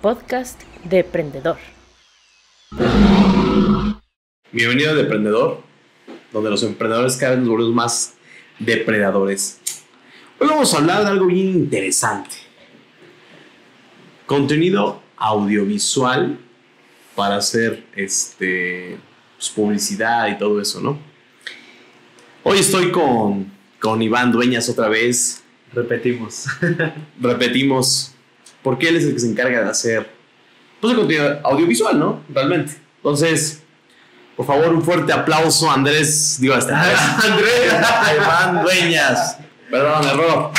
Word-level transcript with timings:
podcast 0.00 0.62
de 0.84 1.00
Emprendedor. 1.00 1.58
Bienvenido 4.52 4.92
a 4.92 4.94
Deprendedor, 4.94 5.62
donde 6.32 6.50
los 6.50 6.62
emprendedores 6.62 7.16
cada 7.16 7.32
vez 7.32 7.40
nos 7.40 7.48
volvemos 7.48 7.74
más 7.74 8.14
depredadores. 8.58 9.60
Hoy 10.38 10.48
vamos 10.48 10.72
a 10.72 10.78
hablar 10.78 11.02
de 11.02 11.10
algo 11.10 11.26
bien 11.26 11.48
interesante. 11.48 12.36
Contenido 14.26 15.02
audiovisual 15.16 16.38
para 17.16 17.36
hacer 17.36 17.84
este, 17.96 18.98
pues, 19.36 19.50
publicidad 19.50 20.28
y 20.28 20.38
todo 20.38 20.60
eso, 20.60 20.80
¿no? 20.80 20.98
Hoy 22.44 22.58
estoy 22.58 22.92
con, 22.92 23.50
con 23.80 24.00
Iván 24.00 24.30
Dueñas 24.30 24.68
otra 24.68 24.88
vez. 24.88 25.42
Repetimos. 25.72 26.46
Repetimos, 27.20 28.14
porque 28.62 28.88
él 28.88 28.96
es 28.96 29.04
el 29.04 29.14
que 29.14 29.20
se 29.20 29.28
encarga 29.28 29.62
de 29.62 29.70
hacer 29.70 30.08
pues, 30.80 30.92
el 30.92 30.98
contenido 30.98 31.40
audiovisual, 31.44 31.98
¿no? 31.98 32.22
Realmente. 32.32 32.74
Entonces, 32.96 33.62
por 34.36 34.46
favor, 34.46 34.72
un 34.72 34.82
fuerte 34.82 35.12
aplauso, 35.12 35.70
Andrés. 35.70 36.38
Digo, 36.40 36.54
hasta 36.54 36.80
Andrés. 37.22 37.74
Iván 38.16 38.62
Dueñas. 38.62 39.38
Perdón, 39.70 40.04
error. 40.04 40.50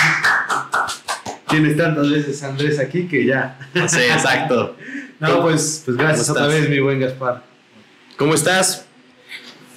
Tienes 1.47 1.77
tantas 1.77 2.09
veces 2.09 2.43
Andrés 2.43 2.79
aquí 2.79 3.07
que 3.07 3.25
ya. 3.25 3.57
Sí, 3.87 4.01
exacto. 4.01 4.75
No, 5.19 5.41
pues, 5.41 5.81
pues 5.83 5.97
gracias 5.97 6.29
¿Cómo 6.29 6.39
otra 6.39 6.47
vez, 6.47 6.69
mi 6.69 6.79
buen 6.79 6.97
Gaspar. 6.97 7.43
¿Cómo 8.17 8.33
estás? 8.33 8.85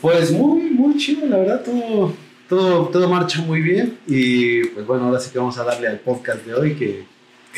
Pues 0.00 0.30
muy, 0.30 0.70
muy 0.70 0.96
chido, 0.96 1.26
la 1.26 1.36
verdad, 1.38 1.62
todo, 1.64 2.14
todo, 2.48 2.86
todo 2.86 3.08
marcha 3.08 3.40
muy 3.40 3.60
bien. 3.60 3.98
Y 4.06 4.62
pues 4.66 4.86
bueno, 4.86 5.06
ahora 5.06 5.18
sí 5.18 5.30
que 5.32 5.38
vamos 5.40 5.58
a 5.58 5.64
darle 5.64 5.88
al 5.88 5.98
podcast 5.98 6.46
de 6.46 6.54
hoy 6.54 6.74
Que 6.74 7.06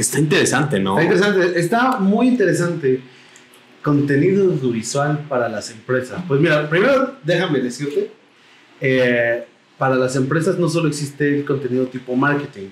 está 0.02 0.18
interesante, 0.18 0.78
¿no? 0.80 0.98
está 0.98 1.14
interesante, 1.14 1.60
está 1.60 1.98
muy 1.98 2.28
interesante. 2.28 3.00
Contenido 3.82 4.44
audiovisual 4.44 5.26
para 5.28 5.46
las 5.48 5.70
empresas. 5.70 6.22
Pues 6.26 6.40
mira, 6.40 6.70
primero 6.70 7.16
déjame 7.22 7.60
decirte, 7.60 8.10
eh, 8.80 9.44
para 9.76 9.96
las 9.96 10.16
empresas 10.16 10.58
no 10.58 10.70
solo 10.70 10.88
existe 10.88 11.28
el 11.36 11.44
contenido 11.44 11.84
tipo 11.86 12.16
marketing, 12.16 12.68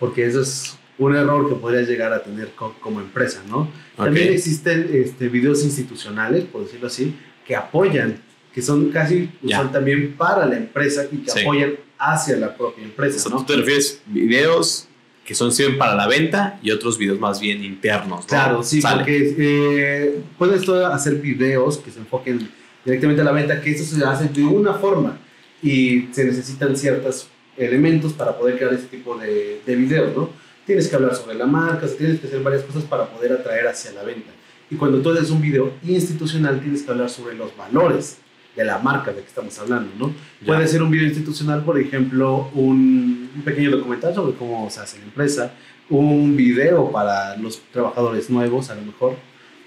porque 0.00 0.24
eso 0.26 0.40
es 0.40 0.78
un 0.96 1.14
error 1.14 1.48
que 1.50 1.54
podrías 1.54 1.86
llegar 1.86 2.14
a 2.14 2.22
tener 2.22 2.52
co- 2.52 2.74
como 2.80 3.00
empresa, 3.00 3.42
¿no? 3.48 3.70
También 3.96 4.28
Ok. 4.28 4.34
existen 4.36 4.88
este, 4.92 5.28
videos 5.28 5.62
institucionales, 5.64 6.44
por 6.44 6.64
decirlo 6.64 6.86
así, 6.86 7.14
que 7.46 7.54
apoyan, 7.54 8.18
que 8.54 8.62
son 8.62 8.88
casi, 8.90 9.30
Ya. 9.42 9.58
son 9.58 9.70
también 9.70 10.14
para 10.16 10.46
la 10.46 10.56
empresa 10.56 11.04
y 11.12 11.18
que 11.18 11.30
Sí. 11.30 11.40
apoyan 11.40 11.74
hacia 11.98 12.36
la 12.36 12.56
propia 12.56 12.84
O 12.84 12.86
empresa, 12.86 13.18
sea, 13.18 13.30
¿no? 13.30 13.38
tú 13.38 13.44
te 13.44 13.56
refieres 13.56 14.00
videos 14.06 14.87
que 15.28 15.34
son 15.34 15.52
sirven 15.52 15.76
para 15.76 15.94
la 15.94 16.06
venta 16.06 16.58
y 16.62 16.70
otros 16.70 16.96
videos 16.96 17.20
más 17.20 17.38
bien 17.38 17.62
internos, 17.62 18.20
¿no? 18.20 18.26
Claro, 18.26 18.62
sí, 18.62 18.80
Sale. 18.80 18.96
porque 18.96 19.34
eh, 19.36 20.20
puedes 20.38 20.66
hacer 20.66 21.16
videos 21.16 21.76
que 21.76 21.90
se 21.90 21.98
enfoquen 21.98 22.48
directamente 22.82 23.20
a 23.20 23.24
la 23.26 23.32
venta, 23.32 23.60
que 23.60 23.72
eso 23.72 23.84
se 23.84 24.02
hace 24.02 24.28
de 24.28 24.42
una 24.42 24.72
forma 24.72 25.18
y 25.62 26.08
se 26.12 26.24
necesitan 26.24 26.74
ciertos 26.74 27.28
elementos 27.58 28.14
para 28.14 28.38
poder 28.38 28.56
crear 28.56 28.72
ese 28.72 28.86
tipo 28.86 29.18
de, 29.18 29.60
de 29.66 29.76
videos, 29.76 30.16
¿no? 30.16 30.30
Tienes 30.64 30.88
que 30.88 30.96
hablar 30.96 31.14
sobre 31.14 31.36
la 31.36 31.44
marca, 31.44 31.84
o 31.84 31.88
sea, 31.90 31.98
tienes 31.98 32.20
que 32.20 32.26
hacer 32.26 32.42
varias 32.42 32.62
cosas 32.62 32.84
para 32.84 33.04
poder 33.04 33.32
atraer 33.32 33.68
hacia 33.68 33.92
la 33.92 34.04
venta. 34.04 34.30
Y 34.70 34.76
cuando 34.76 35.02
tú 35.02 35.10
haces 35.10 35.28
un 35.28 35.42
video 35.42 35.74
institucional, 35.86 36.58
tienes 36.58 36.84
que 36.84 36.90
hablar 36.90 37.10
sobre 37.10 37.34
los 37.34 37.54
valores 37.54 38.16
de 38.58 38.64
la 38.64 38.78
marca 38.78 39.12
de 39.12 39.20
que 39.22 39.28
estamos 39.28 39.56
hablando, 39.58 39.90
¿no? 39.98 40.12
Ya. 40.40 40.46
Puede 40.46 40.66
ser 40.66 40.82
un 40.82 40.90
video 40.90 41.06
institucional, 41.06 41.62
por 41.64 41.78
ejemplo, 41.78 42.50
un, 42.54 43.30
un 43.34 43.42
pequeño 43.42 43.70
documental 43.70 44.14
sobre 44.14 44.36
cómo 44.36 44.68
se 44.68 44.80
hace 44.80 44.98
la 44.98 45.04
empresa, 45.04 45.52
un 45.88 46.36
video 46.36 46.90
para 46.90 47.36
los 47.36 47.60
trabajadores 47.72 48.28
nuevos, 48.30 48.68
a 48.70 48.74
lo 48.74 48.82
mejor. 48.82 49.16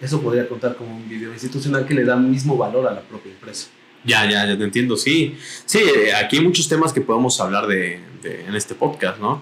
Eso 0.02 0.22
podría 0.22 0.48
contar 0.50 0.76
como 0.76 0.96
un 0.96 1.08
video 1.08 1.32
institucional 1.32 1.86
que 1.86 1.94
le 1.94 2.04
da 2.04 2.16
mismo 2.18 2.58
valor 2.58 2.88
a 2.88 2.94
la 2.94 3.02
propia 3.02 3.32
empresa. 3.32 3.68
Ya, 4.04 4.30
ya, 4.30 4.46
ya 4.46 4.58
te 4.58 4.64
entiendo, 4.64 4.98
sí. 4.98 5.38
Sí, 5.66 5.78
eh, 5.80 6.14
aquí 6.14 6.38
hay 6.38 6.44
muchos 6.44 6.68
temas 6.68 6.92
que 6.92 7.02
podemos 7.02 7.40
hablar 7.40 7.68
de, 7.68 8.00
de- 8.24 8.46
en 8.46 8.56
este 8.56 8.74
podcast, 8.76 9.20
¿no? 9.20 9.42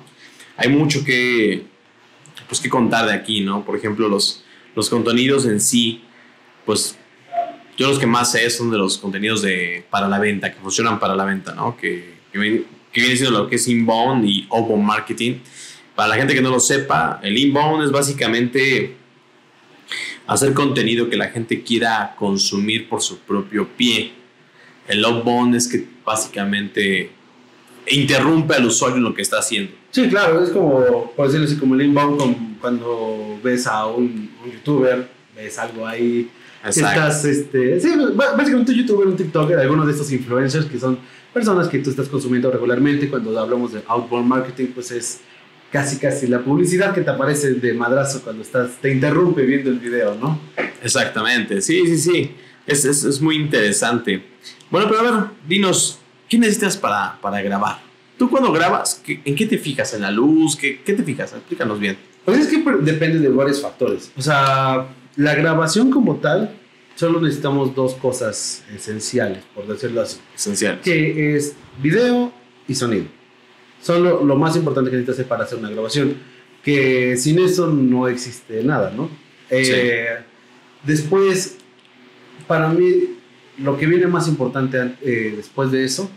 Hay 0.57 0.69
mucho 0.69 1.03
que, 1.05 1.63
pues, 2.47 2.59
que 2.59 2.69
contar 2.69 3.07
de 3.07 3.13
aquí, 3.13 3.41
¿no? 3.41 3.63
Por 3.65 3.77
ejemplo, 3.77 4.09
los, 4.09 4.43
los 4.75 4.89
contenidos 4.89 5.45
en 5.45 5.59
sí, 5.61 6.03
pues 6.65 6.97
yo 7.79 7.87
los 7.87 7.97
que 7.97 8.05
más 8.05 8.31
sé 8.33 8.49
son 8.49 8.69
de 8.69 8.77
los 8.77 8.97
contenidos 8.97 9.41
de, 9.41 9.83
para 9.89 10.07
la 10.09 10.19
venta, 10.19 10.53
que 10.53 10.59
funcionan 10.59 10.99
para 10.99 11.15
la 11.15 11.23
venta, 11.23 11.55
¿no? 11.55 11.77
Que, 11.77 12.13
que, 12.31 12.37
viene, 12.37 12.63
que 12.91 13.15
siendo 13.15 13.39
lo 13.39 13.47
que 13.49 13.55
es 13.55 13.67
inbound 13.69 14.25
y 14.25 14.45
outbound 14.51 14.83
marketing. 14.83 15.35
Para 15.95 16.09
la 16.09 16.15
gente 16.15 16.33
que 16.35 16.41
no 16.41 16.49
lo 16.49 16.59
sepa, 16.59 17.19
el 17.23 17.37
inbound 17.37 17.85
es 17.85 17.91
básicamente 17.91 18.95
hacer 20.27 20.53
contenido 20.53 21.09
que 21.09 21.15
la 21.17 21.29
gente 21.29 21.63
quiera 21.63 22.15
consumir 22.17 22.87
por 22.89 23.01
su 23.01 23.19
propio 23.19 23.67
pie. 23.67 24.11
El 24.87 25.03
outbound 25.05 25.55
es 25.55 25.67
que 25.67 25.85
básicamente 26.05 27.11
interrumpe 27.87 28.55
al 28.55 28.65
usuario 28.65 28.97
en 28.97 29.03
lo 29.03 29.13
que 29.13 29.21
está 29.21 29.39
haciendo. 29.39 29.71
Sí, 29.91 30.07
claro, 30.09 30.43
es 30.43 30.49
como, 30.51 31.11
por 31.15 31.27
decirlo 31.27 31.45
así, 31.47 31.55
como 31.57 31.75
el 31.75 31.81
inbound 31.83 32.17
con- 32.19 32.49
cuando 32.61 33.39
ves 33.43 33.65
a 33.65 33.85
un, 33.87 34.29
un 34.43 34.51
youtuber, 34.51 35.09
ves 35.35 35.57
algo 35.57 35.87
ahí 35.87 36.29
que 36.63 36.69
estás, 36.69 37.25
este, 37.25 37.79
sí, 37.79 37.89
básicamente 38.15 38.71
un 38.71 38.77
youtuber, 38.79 39.07
un 39.07 39.15
tiktoker, 39.15 39.57
algunos 39.59 39.85
de 39.85 39.93
estos 39.93 40.11
influencers 40.11 40.65
que 40.65 40.79
son 40.79 40.99
personas 41.33 41.67
que 41.67 41.79
tú 41.79 41.89
estás 41.89 42.07
consumiendo 42.07 42.51
regularmente. 42.51 43.09
Cuando 43.09 43.37
hablamos 43.39 43.73
de 43.73 43.81
outbound 43.87 44.27
marketing, 44.27 44.67
pues 44.73 44.91
es 44.91 45.21
casi 45.71 45.97
casi 45.97 46.27
la 46.27 46.39
publicidad 46.39 46.93
que 46.93 47.01
te 47.01 47.09
aparece 47.11 47.53
de 47.53 47.73
madrazo 47.73 48.21
cuando 48.23 48.41
estás, 48.41 48.71
te 48.81 48.91
interrumpe 48.91 49.43
viendo 49.43 49.69
el 49.69 49.79
video, 49.79 50.15
¿no? 50.15 50.39
Exactamente, 50.83 51.61
sí, 51.61 51.81
sí, 51.85 51.97
sí. 51.97 52.31
Es, 52.65 52.85
es, 52.85 53.03
es 53.03 53.21
muy 53.21 53.35
interesante. 53.35 54.23
Bueno, 54.69 54.87
pero 54.89 54.99
a 54.99 55.03
ver, 55.03 55.29
dinos, 55.47 55.99
¿qué 56.27 56.37
necesitas 56.37 56.75
para, 56.77 57.19
para 57.21 57.41
grabar? 57.41 57.79
¿Tú 58.17 58.29
cuando 58.29 58.51
grabas, 58.51 59.01
qué- 59.03 59.21
en 59.23 59.35
qué 59.35 59.45
te 59.45 59.57
fijas? 59.57 59.93
¿En 59.93 60.01
la 60.01 60.11
luz? 60.11 60.55
¿Qué, 60.55 60.81
qué 60.83 60.93
te 60.93 61.03
fijas? 61.03 61.31
Explícanos 61.33 61.79
bien. 61.79 61.97
Pues 62.25 62.37
es 62.39 62.47
que 62.47 62.63
depende 62.81 63.19
de 63.19 63.29
varios 63.29 63.61
factores. 63.61 64.11
O 64.17 64.21
sea, 64.21 64.87
la 65.15 65.35
grabación 65.35 65.91
como 65.91 66.17
tal, 66.17 66.55
solo 66.95 67.21
necesitamos 67.21 67.75
dos 67.75 67.95
cosas 67.95 68.63
esenciales, 68.73 69.43
por 69.55 69.67
decirlo 69.67 70.01
así. 70.01 70.19
Esencial. 70.35 70.81
que 70.81 71.35
es 71.35 71.55
video 71.81 72.31
y 72.67 72.75
sonido. 72.75 73.05
Son 73.81 74.03
lo, 74.03 74.23
lo 74.23 74.35
más 74.35 74.55
importante 74.55 74.91
que 74.91 74.97
necesitas 74.97 75.25
para 75.25 75.43
hacer 75.43 75.59
una 75.59 75.69
grabación. 75.69 76.15
Que 76.63 77.15
sin 77.15 77.39
eso 77.39 77.67
no 77.67 78.09
existe 78.09 78.63
nada, 78.63 78.91
¿no? 78.91 79.09
Eh, 79.49 80.17
Después, 80.83 81.57
para 82.47 82.69
mí, 82.69 83.17
lo 83.57 83.77
que 83.77 83.85
viene 83.85 84.07
más 84.07 84.27
importante 84.27 84.95
eh, 85.01 85.33
después 85.35 85.71
de 85.71 85.83
eso, 85.83 86.09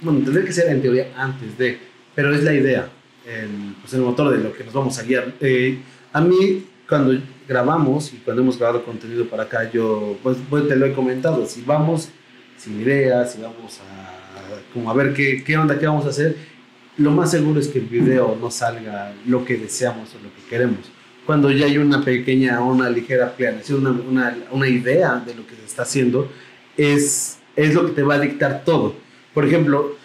bueno, 0.00 0.20
tendría 0.24 0.44
que 0.44 0.52
ser 0.52 0.68
en 0.70 0.82
teoría 0.82 1.12
antes 1.16 1.56
de, 1.56 1.78
pero 2.14 2.34
es 2.34 2.42
la 2.42 2.52
idea, 2.52 2.88
el, 3.26 3.74
pues 3.80 3.94
el 3.94 4.00
motor 4.00 4.36
de 4.36 4.42
lo 4.42 4.52
que 4.52 4.64
nos 4.64 4.74
vamos 4.74 4.98
a 4.98 5.02
guiar. 5.04 5.34
Eh, 5.40 5.78
a 6.12 6.20
mí, 6.20 6.64
cuando 6.88 7.20
grabamos 7.48 8.12
y 8.12 8.16
cuando 8.18 8.42
hemos 8.42 8.58
grabado 8.58 8.84
contenido 8.84 9.26
para 9.26 9.44
acá, 9.44 9.70
yo, 9.70 10.16
pues, 10.22 10.36
pues, 10.48 10.68
te 10.68 10.76
lo 10.76 10.86
he 10.86 10.92
comentado, 10.92 11.46
si 11.46 11.62
vamos 11.62 12.08
sin 12.56 12.80
ideas, 12.80 13.32
si 13.32 13.42
vamos 13.42 13.80
a, 13.80 14.72
como 14.72 14.90
a 14.90 14.94
ver 14.94 15.12
qué, 15.12 15.42
qué 15.44 15.56
onda, 15.56 15.78
qué 15.78 15.86
vamos 15.86 16.06
a 16.06 16.10
hacer, 16.10 16.36
lo 16.96 17.10
más 17.10 17.30
seguro 17.30 17.60
es 17.60 17.68
que 17.68 17.78
el 17.80 17.86
video 17.86 18.36
no 18.40 18.50
salga 18.50 19.12
lo 19.26 19.44
que 19.44 19.56
deseamos 19.56 20.10
o 20.14 20.22
lo 20.22 20.32
que 20.34 20.48
queremos. 20.48 20.78
Cuando 21.26 21.50
ya 21.50 21.66
hay 21.66 21.78
una 21.78 22.04
pequeña 22.04 22.62
o 22.62 22.72
una 22.72 22.88
ligera 22.88 23.32
planeación, 23.32 23.86
una, 23.86 24.00
una, 24.02 24.36
una 24.52 24.68
idea 24.68 25.22
de 25.26 25.34
lo 25.34 25.46
que 25.46 25.56
se 25.56 25.64
está 25.64 25.82
haciendo, 25.82 26.30
es, 26.76 27.38
es 27.56 27.74
lo 27.74 27.86
que 27.86 27.92
te 27.92 28.02
va 28.02 28.14
a 28.14 28.20
dictar 28.20 28.62
todo. 28.64 28.94
Por 29.32 29.44
ejemplo, 29.44 29.96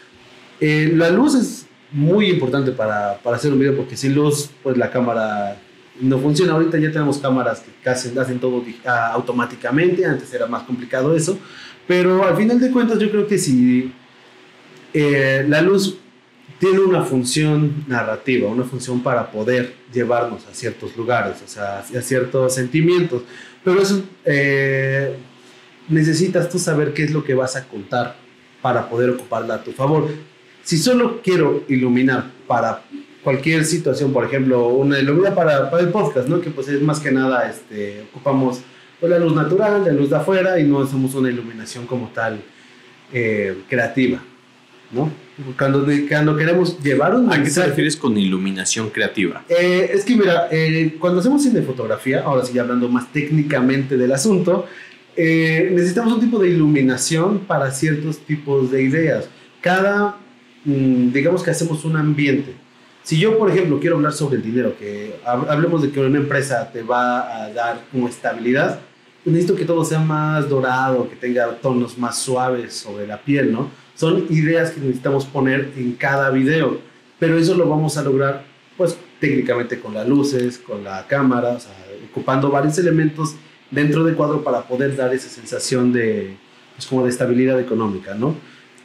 eh, 0.59 0.91
la 0.95 1.09
luz 1.09 1.35
es 1.35 1.67
muy 1.91 2.29
importante 2.29 2.71
para, 2.71 3.17
para 3.17 3.35
hacer 3.35 3.51
un 3.51 3.59
video 3.59 3.75
porque 3.75 3.97
sin 3.97 4.15
luz, 4.15 4.49
pues 4.63 4.77
la 4.77 4.91
cámara 4.91 5.57
no 6.01 6.19
funciona. 6.19 6.53
Ahorita 6.53 6.77
ya 6.77 6.91
tenemos 6.91 7.17
cámaras 7.17 7.59
que 7.61 7.71
casi 7.83 8.17
hacen 8.17 8.39
todo 8.39 8.63
ah, 8.85 9.11
automáticamente, 9.13 10.05
antes 10.05 10.33
era 10.33 10.47
más 10.47 10.63
complicado 10.63 11.15
eso, 11.15 11.37
pero 11.87 12.25
al 12.25 12.35
final 12.35 12.59
de 12.59 12.71
cuentas 12.71 12.99
yo 12.99 13.09
creo 13.09 13.27
que 13.27 13.37
si 13.37 13.91
eh, 14.93 15.45
la 15.47 15.61
luz 15.61 15.97
tiene 16.59 16.79
una 16.79 17.03
función 17.03 17.85
narrativa, 17.87 18.49
una 18.49 18.65
función 18.65 19.01
para 19.01 19.31
poder 19.31 19.73
llevarnos 19.93 20.45
a 20.45 20.53
ciertos 20.53 20.95
lugares, 20.97 21.37
o 21.43 21.47
sea, 21.47 21.79
a 21.79 22.01
ciertos 22.01 22.53
sentimientos, 22.53 23.23
pero 23.63 23.81
eso 23.81 24.03
eh, 24.25 25.15
necesitas 25.87 26.49
tú 26.49 26.59
saber 26.59 26.93
qué 26.93 27.03
es 27.03 27.11
lo 27.11 27.23
que 27.23 27.33
vas 27.33 27.55
a 27.55 27.65
contar 27.65 28.17
para 28.61 28.89
poder 28.89 29.11
ocuparla 29.11 29.55
a 29.55 29.63
tu 29.63 29.71
favor. 29.71 30.09
Si 30.63 30.77
solo 30.77 31.21
quiero 31.23 31.63
iluminar 31.69 32.29
para 32.45 32.83
cualquier 33.23 33.65
situación, 33.65 34.13
por 34.13 34.25
ejemplo, 34.25 34.67
una 34.69 34.99
ilumina 34.99 35.33
para, 35.35 35.69
para 35.69 35.83
el 35.83 35.89
podcast, 35.89 36.27
¿no? 36.27 36.39
Que 36.41 36.49
pues 36.49 36.67
es 36.69 36.81
más 36.81 36.99
que 36.99 37.11
nada, 37.11 37.49
este, 37.49 38.03
ocupamos 38.11 38.61
pues, 38.99 39.09
la 39.09 39.19
luz 39.19 39.35
natural, 39.35 39.83
la 39.85 39.91
luz 39.93 40.09
de 40.09 40.15
afuera 40.17 40.59
y 40.59 40.63
no 40.63 40.81
hacemos 40.81 41.13
una 41.15 41.29
iluminación 41.29 41.85
como 41.85 42.09
tal 42.09 42.39
eh, 43.13 43.57
creativa, 43.69 44.19
¿no? 44.91 45.11
Cuando, 45.57 45.87
cuando 46.09 46.35
queremos 46.35 46.77
llevar 46.83 47.15
un 47.15 47.27
¿A 47.27 47.31
qué 47.31 47.37
te 47.37 47.43
mensaje- 47.45 47.69
refieres 47.69 47.95
con 47.95 48.17
iluminación 48.17 48.89
creativa? 48.89 49.43
Eh, 49.47 49.89
es 49.93 50.03
que 50.03 50.15
mira, 50.15 50.47
eh, 50.51 50.95
cuando 50.99 51.19
hacemos 51.21 51.41
cinefotografía, 51.43 52.21
ahora 52.23 52.43
sí 52.45 52.57
hablando 52.59 52.89
más 52.89 53.11
técnicamente 53.13 53.95
del 53.95 54.11
asunto, 54.11 54.65
eh, 55.15 55.69
necesitamos 55.73 56.13
un 56.13 56.19
tipo 56.19 56.39
de 56.39 56.49
iluminación 56.49 57.39
para 57.39 57.71
ciertos 57.71 58.19
tipos 58.19 58.69
de 58.71 58.83
ideas. 58.83 59.29
Cada, 59.61 60.17
mm, 60.65 61.11
digamos 61.11 61.41
que 61.43 61.51
hacemos 61.51 61.83
un 61.85 61.95
ambiente. 61.97 62.53
Si 63.09 63.17
yo, 63.17 63.39
por 63.39 63.49
ejemplo, 63.49 63.79
quiero 63.79 63.95
hablar 63.95 64.13
sobre 64.13 64.35
el 64.35 64.43
dinero, 64.43 64.75
que 64.77 65.15
hab- 65.25 65.49
hablemos 65.49 65.81
de 65.81 65.89
que 65.89 65.99
una 65.99 66.19
empresa 66.19 66.69
te 66.71 66.83
va 66.83 67.43
a 67.43 67.49
dar 67.51 67.81
como 67.91 68.07
estabilidad, 68.07 68.81
pues 69.23 69.33
necesito 69.33 69.55
que 69.57 69.65
todo 69.65 69.83
sea 69.83 69.97
más 69.97 70.47
dorado, 70.47 71.09
que 71.09 71.15
tenga 71.15 71.47
tonos 71.55 71.97
más 71.97 72.19
suaves 72.19 72.75
sobre 72.75 73.07
la 73.07 73.17
piel, 73.19 73.51
¿no? 73.51 73.71
Son 73.95 74.27
ideas 74.29 74.69
que 74.69 74.79
necesitamos 74.79 75.25
poner 75.25 75.71
en 75.75 75.93
cada 75.93 76.29
video, 76.29 76.81
pero 77.17 77.35
eso 77.39 77.55
lo 77.55 77.67
vamos 77.67 77.97
a 77.97 78.03
lograr, 78.03 78.43
pues 78.77 78.95
técnicamente 79.19 79.79
con 79.79 79.95
las 79.95 80.07
luces, 80.07 80.59
con 80.59 80.83
la 80.83 81.07
cámara, 81.07 81.53
o 81.53 81.59
sea, 81.59 81.71
ocupando 82.11 82.51
varios 82.51 82.77
elementos 82.77 83.33
dentro 83.71 84.03
del 84.03 84.13
cuadro 84.13 84.43
para 84.43 84.61
poder 84.67 84.95
dar 84.95 85.11
esa 85.15 85.29
sensación 85.29 85.91
de, 85.91 86.37
pues 86.75 86.85
como 86.85 87.03
de 87.05 87.09
estabilidad 87.09 87.59
económica, 87.59 88.13
¿no? 88.13 88.35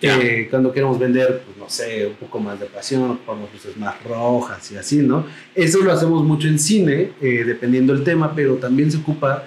Ya. 0.05 0.19
Eh, 0.21 0.49
cuando 0.51 0.73
queremos 0.73 0.99
vender, 0.99 1.43
pues 1.45 1.57
no 1.57 1.69
sé, 1.69 2.07
un 2.07 2.15
poco 2.15 2.39
más 2.41 2.59
de 2.61 2.67
pasión, 2.67 3.11
ocupamos 3.11 3.49
luces 3.53 3.77
más 3.77 3.95
rojas 4.05 4.71
y 4.73 4.77
así, 4.77 4.99
¿no? 4.99 5.27
Eso 5.55 5.79
lo 5.83 5.93
hacemos 5.93 6.23
mucho 6.25 6.47
en 6.49 6.59
cine, 6.59 7.13
eh, 7.21 7.43
dependiendo 7.47 7.95
del 7.95 8.05
tema, 8.05 8.35
pero 8.35 8.55
también 8.57 8.91
se 8.91 8.99
ocupa 8.99 9.45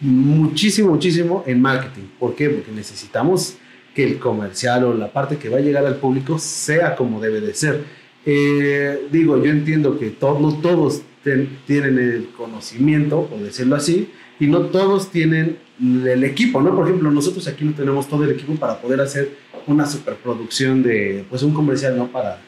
muchísimo, 0.00 0.90
muchísimo 0.90 1.42
en 1.46 1.60
marketing. 1.60 2.02
¿Por 2.18 2.34
qué? 2.34 2.50
Porque 2.50 2.70
necesitamos 2.72 3.56
que 3.94 4.04
el 4.04 4.18
comercial 4.18 4.84
o 4.84 4.94
la 4.94 5.12
parte 5.12 5.36
que 5.36 5.48
va 5.48 5.58
a 5.58 5.60
llegar 5.60 5.86
al 5.86 5.96
público 5.96 6.38
sea 6.38 6.96
como 6.96 7.20
debe 7.20 7.40
de 7.40 7.54
ser. 7.54 7.84
Eh, 8.26 9.06
digo, 9.10 9.42
yo 9.42 9.50
entiendo 9.50 9.98
que 9.98 10.10
to- 10.10 10.38
no 10.40 10.54
todos 10.60 11.02
ten- 11.22 11.58
tienen 11.66 11.98
el 11.98 12.28
conocimiento, 12.36 13.26
por 13.26 13.38
decirlo 13.40 13.76
así, 13.76 14.10
y 14.40 14.46
no 14.46 14.62
todos 14.62 15.10
tienen 15.10 15.58
el 15.80 16.24
equipo, 16.24 16.60
¿no? 16.60 16.74
Por 16.74 16.86
ejemplo, 16.88 17.10
nosotros 17.10 17.46
aquí 17.48 17.64
no 17.64 17.72
tenemos 17.72 18.08
todo 18.08 18.24
el 18.24 18.30
equipo 18.32 18.54
para 18.56 18.80
poder 18.80 19.00
hacer 19.00 19.36
una 19.66 19.86
superproducción 19.86 20.82
de, 20.82 21.24
pues, 21.28 21.42
un 21.42 21.52
comercial, 21.54 21.96
¿no? 21.96 22.06
Para, 22.08 22.40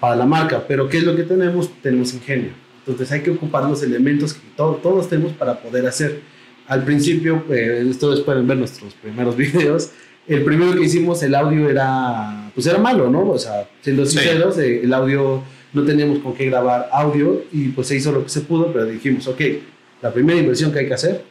para 0.00 0.16
la 0.16 0.26
marca, 0.26 0.64
pero 0.66 0.88
¿qué 0.88 0.98
es 0.98 1.04
lo 1.04 1.14
que 1.16 1.22
tenemos? 1.24 1.70
Tenemos 1.82 2.14
ingenio. 2.14 2.50
Entonces 2.86 3.10
hay 3.12 3.20
que 3.22 3.30
ocupar 3.30 3.64
los 3.64 3.82
elementos 3.82 4.32
que 4.34 4.40
to- 4.56 4.78
todos 4.82 5.08
tenemos 5.08 5.32
para 5.32 5.60
poder 5.60 5.86
hacer. 5.86 6.20
Al 6.66 6.84
principio, 6.84 7.44
eh, 7.50 7.84
ustedes 7.88 8.20
pueden 8.20 8.46
ver 8.46 8.56
nuestros 8.58 8.94
primeros 8.94 9.36
videos, 9.36 9.90
el 10.26 10.44
primero 10.44 10.74
que 10.78 10.84
hicimos, 10.84 11.22
el 11.22 11.34
audio 11.34 11.68
era, 11.70 12.50
pues 12.54 12.66
era 12.66 12.78
malo, 12.78 13.10
¿no? 13.10 13.28
O 13.30 13.38
sea, 13.38 13.66
siendo 13.80 14.04
Sí. 14.04 14.12
sinceros, 14.18 14.58
eh, 14.58 14.82
el 14.84 14.92
audio 14.92 15.42
no 15.72 15.82
teníamos 15.84 16.18
con 16.20 16.34
qué 16.34 16.46
grabar 16.46 16.88
audio 16.92 17.44
y 17.52 17.68
pues 17.68 17.88
se 17.88 17.96
hizo 17.96 18.12
lo 18.12 18.22
que 18.24 18.28
se 18.28 18.40
pudo, 18.42 18.72
pero 18.72 18.84
dijimos, 18.86 19.26
ok, 19.26 19.40
la 20.02 20.12
primera 20.12 20.38
inversión 20.38 20.70
que 20.72 20.80
hay 20.80 20.86
que 20.88 20.94
hacer 20.94 21.24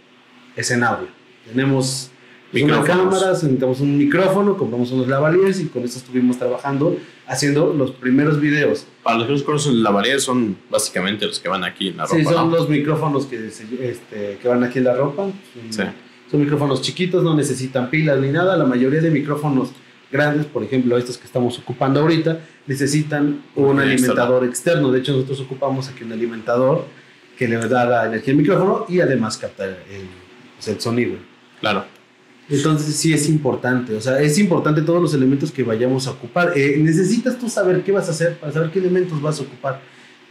es 0.55 0.69
en 0.71 0.83
audio. 0.83 1.07
Tenemos 1.47 2.09
una 2.53 2.79
Micrófonos. 2.79 2.87
cámara, 2.87 3.31
necesitamos 3.33 3.79
un 3.81 3.97
micrófono, 3.97 4.57
compramos 4.57 4.91
unos 4.91 5.07
lavaliers 5.07 5.59
y 5.59 5.65
con 5.65 5.83
eso 5.83 5.99
estuvimos 5.99 6.37
trabajando 6.37 6.97
haciendo 7.27 7.73
los 7.73 7.91
primeros 7.91 8.39
videos. 8.39 8.85
Para 9.03 9.17
los 9.17 9.27
que 9.27 9.33
no 9.33 9.43
conocen, 9.43 9.83
la 9.83 9.91
variedad 9.91 10.19
son 10.19 10.57
básicamente 10.69 11.25
los 11.25 11.39
que 11.39 11.49
van 11.49 11.63
aquí 11.63 11.89
en 11.89 11.97
la 11.97 12.05
ropa. 12.05 12.17
Sí, 12.17 12.23
son 12.23 12.49
¿no? 12.51 12.57
los 12.57 12.69
micrófonos 12.69 13.25
que, 13.25 13.47
este, 13.47 14.37
que 14.41 14.47
van 14.47 14.63
aquí 14.63 14.79
en 14.79 14.85
la 14.85 14.95
ropa. 14.95 15.27
Sí. 15.69 15.81
Son 16.31 16.39
micrófonos 16.39 16.81
chiquitos, 16.81 17.23
no 17.23 17.35
necesitan 17.35 17.89
pilas 17.89 18.19
ni 18.19 18.29
nada. 18.29 18.55
La 18.57 18.65
mayoría 18.65 19.01
de 19.01 19.11
micrófonos 19.11 19.69
grandes, 20.11 20.45
por 20.45 20.63
ejemplo, 20.63 20.97
estos 20.97 21.17
que 21.17 21.25
estamos 21.25 21.59
ocupando 21.59 21.99
ahorita, 22.01 22.39
necesitan 22.65 23.41
un 23.55 23.79
alimentador 23.79 24.45
externo. 24.45 24.91
De 24.91 24.99
hecho, 24.99 25.13
nosotros 25.13 25.41
ocupamos 25.41 25.89
aquí 25.89 26.03
un 26.03 26.13
alimentador 26.13 26.85
que 27.37 27.47
le 27.47 27.57
da 27.67 27.85
la 27.85 28.05
energía 28.07 28.33
al 28.33 28.39
micrófono 28.39 28.85
y 28.89 28.99
además 28.99 29.37
capta 29.37 29.65
el, 29.65 29.75
pues, 30.55 30.67
el 30.67 30.81
sonido. 30.81 31.17
Claro. 31.59 31.96
Entonces 32.49 32.95
sí 32.95 33.13
es 33.13 33.27
importante, 33.27 33.93
o 33.93 33.99
sea, 33.99 34.21
es 34.21 34.37
importante 34.39 34.81
todos 34.81 35.01
los 35.01 35.13
elementos 35.13 35.51
que 35.51 35.63
vayamos 35.63 36.07
a 36.07 36.11
ocupar. 36.11 36.53
Eh, 36.55 36.77
necesitas 36.79 37.37
tú 37.37 37.49
saber 37.49 37.83
qué 37.83 37.91
vas 37.91 38.07
a 38.07 38.11
hacer 38.11 38.37
para 38.37 38.53
saber 38.53 38.71
qué 38.71 38.79
elementos 38.79 39.21
vas 39.21 39.39
a 39.39 39.43
ocupar. 39.43 39.81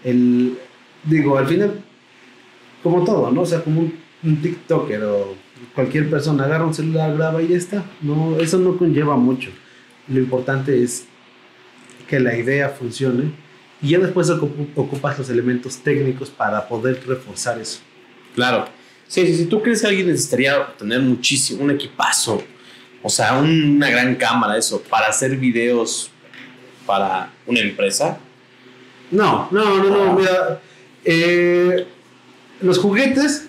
El, 0.02 0.56
digo, 1.04 1.36
al 1.36 1.46
final, 1.46 1.74
como 2.82 3.04
todo, 3.04 3.30
¿no? 3.30 3.42
O 3.42 3.46
sea, 3.46 3.62
como 3.62 3.80
un, 3.82 3.92
TikToker 4.42 5.04
o 5.04 5.34
cualquier 5.74 6.08
persona 6.08 6.44
agarra 6.44 6.64
un 6.66 6.74
celular, 6.74 7.14
graba 7.16 7.42
y 7.42 7.48
ya 7.48 7.56
está. 7.56 7.84
No, 8.00 8.38
eso 8.40 8.58
no 8.58 8.76
conlleva 8.78 9.16
mucho. 9.16 9.50
Lo 10.08 10.18
importante 10.18 10.82
es 10.82 11.04
que 12.08 12.18
la 12.18 12.36
idea 12.36 12.70
funcione 12.70 13.30
y 13.82 13.90
ya 13.90 13.98
después 13.98 14.30
ocup- 14.30 14.68
ocupas 14.74 15.18
los 15.18 15.28
elementos 15.28 15.76
técnicos 15.78 16.30
para 16.30 16.66
poder 16.66 17.02
reforzar 17.06 17.60
eso. 17.60 17.80
Claro. 18.34 18.64
Sí, 19.08 19.26
sí, 19.26 19.36
sí. 19.36 19.46
¿Tú 19.46 19.62
crees 19.62 19.80
que 19.80 19.86
alguien 19.86 20.08
necesitaría 20.08 20.66
tener 20.78 21.00
muchísimo, 21.00 21.62
un 21.64 21.70
equipazo? 21.70 22.42
O 23.02 23.08
sea, 23.08 23.34
un- 23.38 23.76
una 23.76 23.88
gran 23.90 24.14
cámara, 24.16 24.56
eso, 24.56 24.82
para 24.82 25.06
hacer 25.08 25.36
videos 25.36 26.10
para 26.86 27.30
una 27.46 27.60
empresa. 27.60 28.18
No, 29.10 29.48
no, 29.52 29.78
no, 29.82 29.84
no, 30.06 30.12
mira, 30.18 30.60
eh, 31.04 31.86
los 32.60 32.78
juguetes 32.78 33.46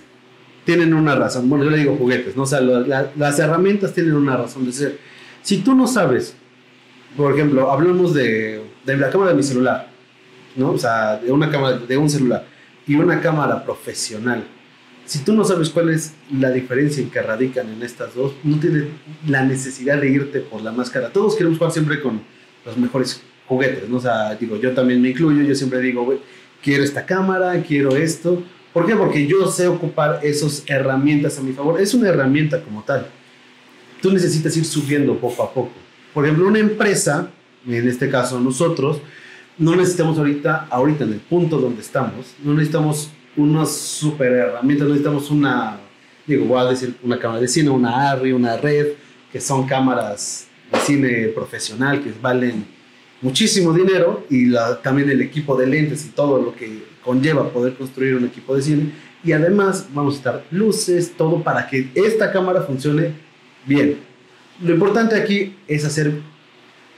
tienen 0.65 0.93
una 0.93 1.15
razón, 1.15 1.49
bueno, 1.49 1.63
yo 1.65 1.71
le 1.71 1.77
digo 1.77 1.95
juguetes, 1.95 2.35
¿no? 2.35 2.43
O 2.43 2.45
sea, 2.45 2.59
la- 2.61 3.11
las 3.15 3.39
herramientas 3.39 3.93
tienen 3.93 4.13
una 4.13 4.37
razón 4.37 4.65
de 4.65 4.71
ser. 4.73 4.99
Si 5.41 5.57
tú 5.59 5.73
no 5.73 5.87
sabes, 5.87 6.35
por 7.15 7.33
ejemplo, 7.33 7.71
hablamos 7.71 8.13
de, 8.13 8.61
de 8.85 8.97
la 8.97 9.09
cámara 9.09 9.31
de 9.31 9.37
mi 9.37 9.43
celular, 9.43 9.87
¿no? 10.55 10.71
O 10.71 10.77
sea, 10.77 11.17
de 11.17 11.31
una 11.31 11.49
cámara 11.49 11.77
de 11.77 11.97
un 11.97 12.09
celular 12.09 12.45
y 12.85 12.95
una 12.95 13.19
cámara 13.21 13.63
profesional. 13.63 14.43
Si 15.07 15.19
tú 15.19 15.33
no 15.33 15.45
sabes 15.45 15.69
cuál 15.69 15.89
es 15.89 16.13
la 16.37 16.51
diferencia 16.51 17.01
en 17.01 17.09
que 17.09 17.21
radican 17.21 17.69
en 17.69 17.81
estas 17.81 18.13
dos, 18.13 18.33
no 18.43 18.59
tienes 18.59 18.87
la 19.25 19.41
necesidad 19.43 20.01
de 20.01 20.09
irte 20.09 20.41
por 20.41 20.61
la 20.61 20.73
máscara. 20.73 21.13
Todos 21.13 21.37
queremos 21.37 21.57
jugar 21.57 21.71
siempre 21.71 22.01
con 22.01 22.19
los 22.65 22.77
mejores 22.77 23.21
juguetes, 23.47 23.87
¿no? 23.87 23.97
O 23.97 24.01
sea, 24.01 24.35
digo, 24.35 24.59
yo 24.59 24.73
también 24.73 25.01
me 25.01 25.09
incluyo, 25.09 25.41
yo 25.43 25.55
siempre 25.55 25.79
digo, 25.79 26.21
quiero 26.61 26.83
esta 26.83 27.05
cámara, 27.05 27.63
quiero 27.63 27.95
esto. 27.95 28.43
¿Por 28.73 28.85
qué? 28.85 28.97
Porque 28.97 29.25
yo 29.25 29.47
sé 29.49 29.67
ocupar 29.67 30.19
esas 30.23 30.63
herramientas 30.67 31.39
a 31.39 31.41
mi 31.41 31.53
favor. 31.53 31.79
Es 31.79 31.93
una 31.93 32.09
herramienta 32.09 32.61
como 32.61 32.83
tal. 32.83 33.07
Tú 34.01 34.11
necesitas 34.11 34.57
ir 34.57 34.65
subiendo 34.65 35.17
poco 35.17 35.41
a 35.41 35.53
poco. 35.53 35.71
Por 36.13 36.25
ejemplo, 36.25 36.45
una 36.45 36.59
empresa, 36.59 37.31
en 37.65 37.87
este 37.87 38.09
caso 38.09 38.41
nosotros, 38.41 38.99
no 39.57 39.73
necesitamos 39.73 40.17
ahorita, 40.17 40.67
ahorita 40.69 41.05
en 41.05 41.13
el 41.13 41.19
punto 41.19 41.59
donde 41.59 41.81
estamos, 41.81 42.35
no 42.43 42.53
necesitamos 42.53 43.09
unas 43.37 43.71
super 43.71 44.31
herramientas, 44.31 44.87
necesitamos 44.87 45.31
una, 45.31 45.79
digo, 46.25 46.45
voy 46.45 46.59
a 46.59 46.65
decir 46.65 46.95
una 47.03 47.17
cámara 47.19 47.39
de 47.39 47.47
cine, 47.47 47.69
una 47.69 48.11
ARRI, 48.11 48.33
una 48.33 48.57
red, 48.57 48.87
que 49.31 49.39
son 49.39 49.67
cámaras 49.67 50.47
de 50.71 50.79
cine 50.79 51.27
profesional 51.29 52.03
que 52.03 52.11
valen 52.21 52.65
muchísimo 53.21 53.73
dinero 53.73 54.25
y 54.29 54.51
también 54.83 55.09
el 55.09 55.21
equipo 55.21 55.55
de 55.55 55.67
lentes 55.67 56.05
y 56.05 56.09
todo 56.09 56.41
lo 56.41 56.55
que 56.55 56.83
conlleva 57.03 57.49
poder 57.51 57.75
construir 57.75 58.15
un 58.15 58.25
equipo 58.25 58.55
de 58.55 58.61
cine. 58.61 58.91
Y 59.23 59.31
además 59.31 59.87
vamos 59.93 60.15
a 60.15 60.17
estar 60.17 60.45
luces, 60.51 61.13
todo 61.15 61.43
para 61.43 61.67
que 61.67 61.89
esta 61.95 62.31
cámara 62.31 62.61
funcione 62.61 63.13
bien. 63.65 63.97
Lo 64.61 64.73
importante 64.73 65.15
aquí 65.15 65.55
es 65.67 65.85
hacer 65.85 66.13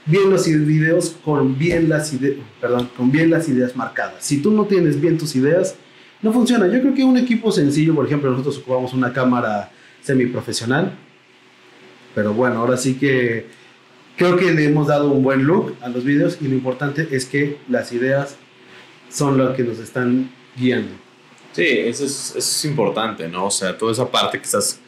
bien 0.06 0.30
los 0.30 0.46
videos 0.46 1.16
con 1.24 1.58
bien 1.58 1.88
las 1.88 2.12
ideas, 2.12 2.38
perdón, 2.60 2.90
con 2.96 3.10
bien 3.10 3.30
las 3.30 3.48
ideas 3.48 3.76
marcadas. 3.76 4.24
Si 4.24 4.38
tú 4.38 4.50
no 4.50 4.64
tienes 4.64 5.00
bien 5.00 5.18
tus 5.18 5.36
ideas, 5.36 5.76
no 6.22 6.32
funciona. 6.32 6.66
Yo 6.66 6.80
creo 6.80 6.94
que 6.94 7.04
un 7.04 7.16
equipo 7.16 7.50
sencillo, 7.50 7.94
por 7.94 8.06
ejemplo, 8.06 8.30
nosotros 8.30 8.58
ocupamos 8.58 8.92
una 8.92 9.12
cámara 9.12 9.70
semiprofesional, 10.02 10.92
pero 12.14 12.34
bueno, 12.34 12.60
ahora 12.60 12.76
sí 12.76 12.94
que 12.94 13.46
creo 14.16 14.36
que 14.36 14.52
le 14.52 14.64
hemos 14.64 14.86
dado 14.86 15.10
un 15.10 15.22
buen 15.22 15.44
look 15.44 15.76
a 15.80 15.88
los 15.88 16.04
videos 16.04 16.38
y 16.40 16.48
lo 16.48 16.54
importante 16.54 17.08
es 17.10 17.24
que 17.24 17.58
las 17.68 17.92
ideas 17.92 18.36
son 19.08 19.38
lo 19.38 19.54
que 19.54 19.62
nos 19.62 19.78
están 19.78 20.30
guiando. 20.56 20.92
Sí, 21.52 21.66
eso 21.66 22.04
es, 22.04 22.34
es 22.36 22.64
importante, 22.64 23.28
¿no? 23.28 23.46
O 23.46 23.50
sea, 23.50 23.76
toda 23.76 23.92
esa 23.92 24.10
parte 24.10 24.38
que 24.38 24.44
estás 24.44 24.78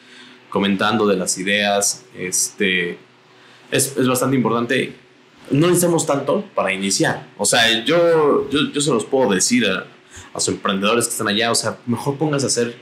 comentando 0.49 1.07
de 1.07 1.17
las 1.17 1.39
ideas, 1.39 2.05
este, 2.17 2.99
es, 3.71 3.97
es 3.97 4.07
bastante 4.07 4.37
importante. 4.37 4.93
No 5.51 5.67
necesitamos 5.67 6.07
tanto 6.07 6.45
para 6.55 6.73
iniciar. 6.73 7.27
O 7.37 7.45
sea, 7.45 7.85
yo, 7.85 8.49
yo, 8.51 8.71
yo 8.73 8.81
se 8.81 8.91
los 8.91 9.05
puedo 9.05 9.33
decir 9.33 9.67
a, 9.67 9.87
a 10.33 10.37
los 10.37 10.49
emprendedores 10.49 11.07
que 11.07 11.13
están 11.13 11.29
allá, 11.29 11.51
o 11.51 11.55
sea, 11.55 11.79
mejor 11.87 12.17
pongas 12.17 12.45
a 12.45 12.47
hacer 12.47 12.77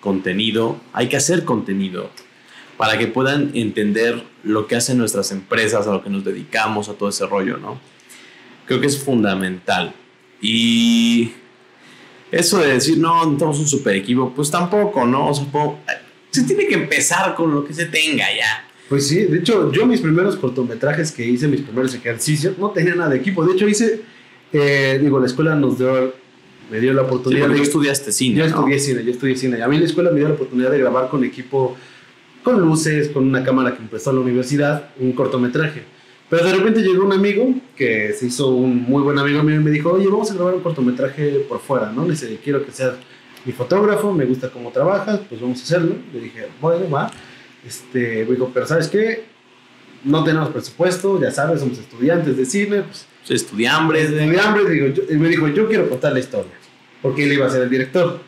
contenido. 0.00 0.78
Hay 0.92 1.08
que 1.08 1.16
hacer 1.16 1.44
contenido 1.44 2.10
para 2.76 2.98
que 2.98 3.06
puedan 3.06 3.50
entender 3.54 4.22
lo 4.42 4.66
que 4.66 4.76
hacen 4.76 4.98
nuestras 4.98 5.32
empresas, 5.32 5.86
a 5.86 5.92
lo 5.92 6.02
que 6.02 6.10
nos 6.10 6.24
dedicamos, 6.24 6.88
a 6.88 6.94
todo 6.94 7.08
ese 7.08 7.26
rollo, 7.26 7.56
¿no? 7.56 7.80
Creo 8.66 8.80
que 8.80 8.86
es 8.86 9.02
fundamental. 9.02 9.94
Y 10.40 11.32
eso 12.30 12.58
de 12.58 12.74
decir, 12.74 12.98
no, 12.98 13.24
necesitamos 13.24 13.58
un 13.60 13.66
super 13.66 13.96
equipo, 13.96 14.32
pues 14.34 14.50
tampoco, 14.50 15.06
¿no? 15.06 15.28
O 15.28 15.34
sea, 15.34 15.46
se 16.30 16.42
tiene 16.44 16.66
que 16.66 16.74
empezar 16.74 17.34
con 17.34 17.54
lo 17.54 17.64
que 17.64 17.72
se 17.72 17.86
tenga 17.86 18.26
ya. 18.36 18.68
Pues 18.88 19.08
sí, 19.08 19.24
de 19.24 19.38
hecho, 19.38 19.72
yo 19.72 19.86
mis 19.86 20.00
primeros 20.00 20.36
cortometrajes 20.36 21.10
que 21.10 21.26
hice, 21.26 21.48
mis 21.48 21.62
primeros 21.62 21.94
ejercicios, 21.94 22.56
no 22.58 22.70
tenía 22.70 22.94
nada 22.94 23.10
de 23.10 23.16
equipo. 23.16 23.44
De 23.44 23.54
hecho, 23.54 23.66
hice, 23.66 24.02
eh, 24.52 24.98
digo, 25.02 25.18
la 25.18 25.26
escuela 25.26 25.54
nos 25.56 25.78
dio, 25.78 26.14
me 26.70 26.80
dio 26.80 26.92
la 26.92 27.02
Sí, 27.02 27.06
oportunidad 27.06 27.42
porque 27.46 27.54
de... 27.54 27.60
tú 27.60 27.64
estudiaste 27.64 28.12
cine. 28.12 28.36
Yo 28.36 28.44
¿no? 28.44 28.48
estudié 28.50 28.78
cine, 28.78 29.04
yo 29.04 29.10
estudié 29.12 29.36
cine. 29.36 29.62
A 29.62 29.68
mí 29.68 29.78
la 29.78 29.84
escuela 29.84 30.10
me 30.10 30.18
dio 30.18 30.28
la 30.28 30.34
oportunidad 30.34 30.70
de 30.70 30.78
grabar 30.78 31.08
con 31.08 31.24
equipo, 31.24 31.76
con 32.42 32.60
luces, 32.60 33.08
con 33.08 33.26
una 33.26 33.44
cámara 33.44 33.74
que 33.74 33.82
me 33.82 33.88
prestó 33.88 34.12
la 34.12 34.20
universidad, 34.20 34.90
un 34.98 35.12
cortometraje. 35.12 35.82
Pero 36.28 36.44
de 36.44 36.54
repente 36.54 36.80
llegó 36.82 37.04
un 37.04 37.12
amigo 37.12 37.54
que 37.76 38.12
se 38.12 38.26
hizo 38.26 38.48
un 38.48 38.82
muy 38.82 39.02
buen 39.02 39.18
amigo 39.18 39.42
mío 39.44 39.60
y 39.60 39.64
me 39.64 39.70
dijo, 39.70 39.92
oye, 39.92 40.08
vamos 40.08 40.30
a 40.30 40.34
grabar 40.34 40.54
un 40.54 40.60
cortometraje 40.60 41.44
por 41.48 41.60
fuera, 41.60 41.92
¿no? 41.92 42.04
Le 42.04 42.10
dice, 42.12 42.38
quiero 42.42 42.64
que 42.66 42.72
seas 42.72 42.94
mi 43.44 43.52
fotógrafo, 43.52 44.12
me 44.12 44.24
gusta 44.24 44.50
cómo 44.50 44.72
trabajas, 44.72 45.20
pues 45.28 45.40
vamos 45.40 45.60
a 45.60 45.62
hacerlo. 45.62 45.94
Le 46.12 46.20
dije, 46.20 46.46
bueno, 46.60 46.90
va. 46.90 47.12
Este, 47.64 48.24
me 48.24 48.32
dijo, 48.32 48.50
pero 48.52 48.66
¿sabes 48.66 48.88
qué? 48.88 49.24
No 50.02 50.24
tenemos 50.24 50.48
presupuesto, 50.50 51.20
ya 51.20 51.30
sabes, 51.30 51.60
somos 51.60 51.78
estudiantes 51.78 52.36
de 52.36 52.44
cine, 52.44 52.82
pues 52.82 53.06
Estudiambres. 53.28 54.10
hambre, 54.40 54.70
digo, 54.70 54.86
yo- 54.88 55.02
y 55.10 55.16
me 55.16 55.28
dijo, 55.28 55.48
yo 55.48 55.68
quiero 55.68 55.88
contar 55.88 56.12
la 56.12 56.20
historia, 56.20 56.52
porque 57.02 57.24
él 57.24 57.32
iba 57.32 57.46
a 57.46 57.50
ser 57.50 57.62
el 57.62 57.70
director. 57.70 58.20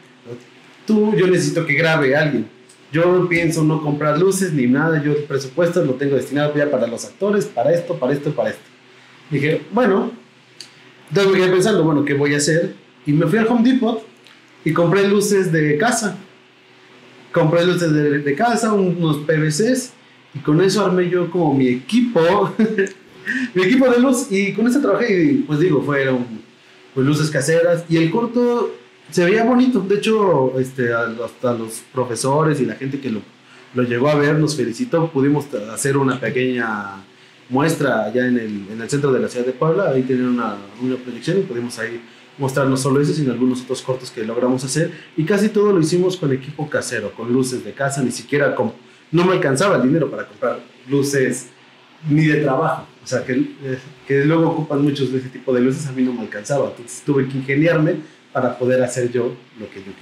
Tú, 0.86 1.14
yo 1.14 1.26
necesito 1.26 1.64
que 1.66 1.74
grabe 1.74 2.16
a 2.16 2.22
alguien. 2.22 2.48
Yo 2.90 3.28
pienso 3.28 3.62
no 3.62 3.82
comprar 3.82 4.18
luces 4.18 4.52
ni 4.54 4.66
nada, 4.66 5.02
yo 5.02 5.12
el 5.12 5.24
presupuesto 5.24 5.84
lo 5.84 5.94
tengo 5.94 6.16
destinado 6.16 6.54
ya 6.56 6.70
para 6.70 6.86
los 6.86 7.04
actores, 7.04 7.44
para 7.44 7.72
esto, 7.74 7.98
para 7.98 8.12
esto, 8.14 8.32
para 8.34 8.50
esto. 8.50 8.62
Dije, 9.30 9.60
bueno, 9.72 10.10
entonces 11.10 11.32
me 11.32 11.38
quedé 11.38 11.50
pensando, 11.50 11.84
bueno, 11.84 12.04
¿qué 12.04 12.14
voy 12.14 12.32
a 12.34 12.38
hacer? 12.38 12.74
Y 13.04 13.12
me 13.12 13.26
fui 13.26 13.38
al 13.38 13.46
Home 13.48 13.70
Depot 13.70 14.02
y 14.64 14.72
compré 14.72 15.06
luces 15.06 15.52
de 15.52 15.76
casa. 15.76 16.16
Compré 17.32 17.64
luces 17.66 17.92
de, 17.92 18.18
de 18.20 18.34
casa, 18.34 18.72
unos 18.72 19.18
PVCs, 19.18 19.92
y 20.34 20.38
con 20.38 20.62
eso 20.62 20.84
armé 20.84 21.10
yo 21.10 21.30
como 21.30 21.52
mi 21.54 21.68
equipo 21.68 22.54
mi 23.54 23.62
equipo 23.62 23.88
de 23.88 24.00
luz 24.00 24.28
y 24.30 24.52
con 24.52 24.66
eso 24.66 24.80
trabajé 24.80 25.24
y 25.24 25.34
pues 25.38 25.60
digo, 25.60 25.82
fueron 25.82 26.26
pues, 26.94 27.06
luces 27.06 27.30
caseras 27.30 27.84
y 27.88 27.96
el 27.96 28.10
corto 28.10 28.74
se 29.10 29.24
veía 29.24 29.44
bonito. 29.44 29.80
De 29.80 29.96
hecho, 29.96 30.58
este, 30.58 30.92
hasta 30.92 31.54
los 31.54 31.82
profesores 31.92 32.60
y 32.60 32.66
la 32.66 32.74
gente 32.74 33.00
que 33.00 33.10
lo, 33.10 33.20
lo 33.74 33.82
llegó 33.82 34.08
a 34.08 34.14
ver 34.14 34.38
nos 34.38 34.56
felicitó. 34.56 35.10
Pudimos 35.10 35.46
hacer 35.72 35.96
una 35.96 36.20
pequeña 36.20 37.04
muestra 37.48 38.04
allá 38.04 38.26
en 38.26 38.38
el, 38.38 38.66
en 38.72 38.80
el 38.82 38.90
centro 38.90 39.12
de 39.12 39.20
la 39.20 39.28
ciudad 39.28 39.46
de 39.46 39.52
Puebla. 39.52 39.90
Ahí 39.90 40.02
tenían 40.02 40.28
una, 40.28 40.56
una 40.82 40.96
proyección 40.96 41.38
y 41.38 41.42
pudimos 41.42 41.78
ahí 41.78 42.00
mostrar 42.38 42.66
no 42.68 42.76
solo 42.76 43.00
eso, 43.00 43.12
sino 43.12 43.32
algunos 43.32 43.62
otros 43.62 43.82
cortos 43.82 44.10
que 44.10 44.24
logramos 44.24 44.64
hacer. 44.64 44.92
Y 45.16 45.24
casi 45.24 45.48
todo 45.48 45.72
lo 45.72 45.80
hicimos 45.80 46.16
con 46.16 46.32
equipo 46.32 46.68
casero, 46.68 47.12
con 47.12 47.32
luces 47.32 47.64
de 47.64 47.72
casa, 47.72 48.02
ni 48.02 48.10
siquiera 48.10 48.54
con... 48.54 48.72
No 49.10 49.24
me 49.24 49.32
alcanzaba 49.32 49.76
el 49.76 49.82
dinero 49.82 50.10
para 50.10 50.26
comprar 50.26 50.60
luces 50.88 51.48
ni 52.08 52.26
de 52.26 52.42
trabajo. 52.42 52.86
O 53.08 53.10
sea, 53.10 53.24
que, 53.24 53.32
eh, 53.32 53.78
que 54.06 54.22
luego 54.26 54.50
ocupan 54.50 54.82
muchos 54.82 55.10
de 55.10 55.18
ese 55.20 55.30
tipo 55.30 55.54
de 55.54 55.62
luces, 55.62 55.86
a 55.86 55.92
mí 55.92 56.02
no 56.02 56.12
me 56.12 56.20
alcanzaba. 56.20 56.68
Entonces 56.68 57.02
tuve 57.06 57.26
que 57.26 57.38
ingeniarme 57.38 57.94
para 58.34 58.58
poder 58.58 58.82
hacer 58.82 59.10
yo 59.10 59.34
lo 59.58 59.70
que 59.70 59.78
yo 59.78 59.92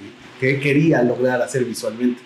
que- 0.40 0.54
que 0.54 0.60
quería 0.60 1.04
lograr 1.04 1.40
hacer 1.40 1.64
visualmente. 1.64 2.20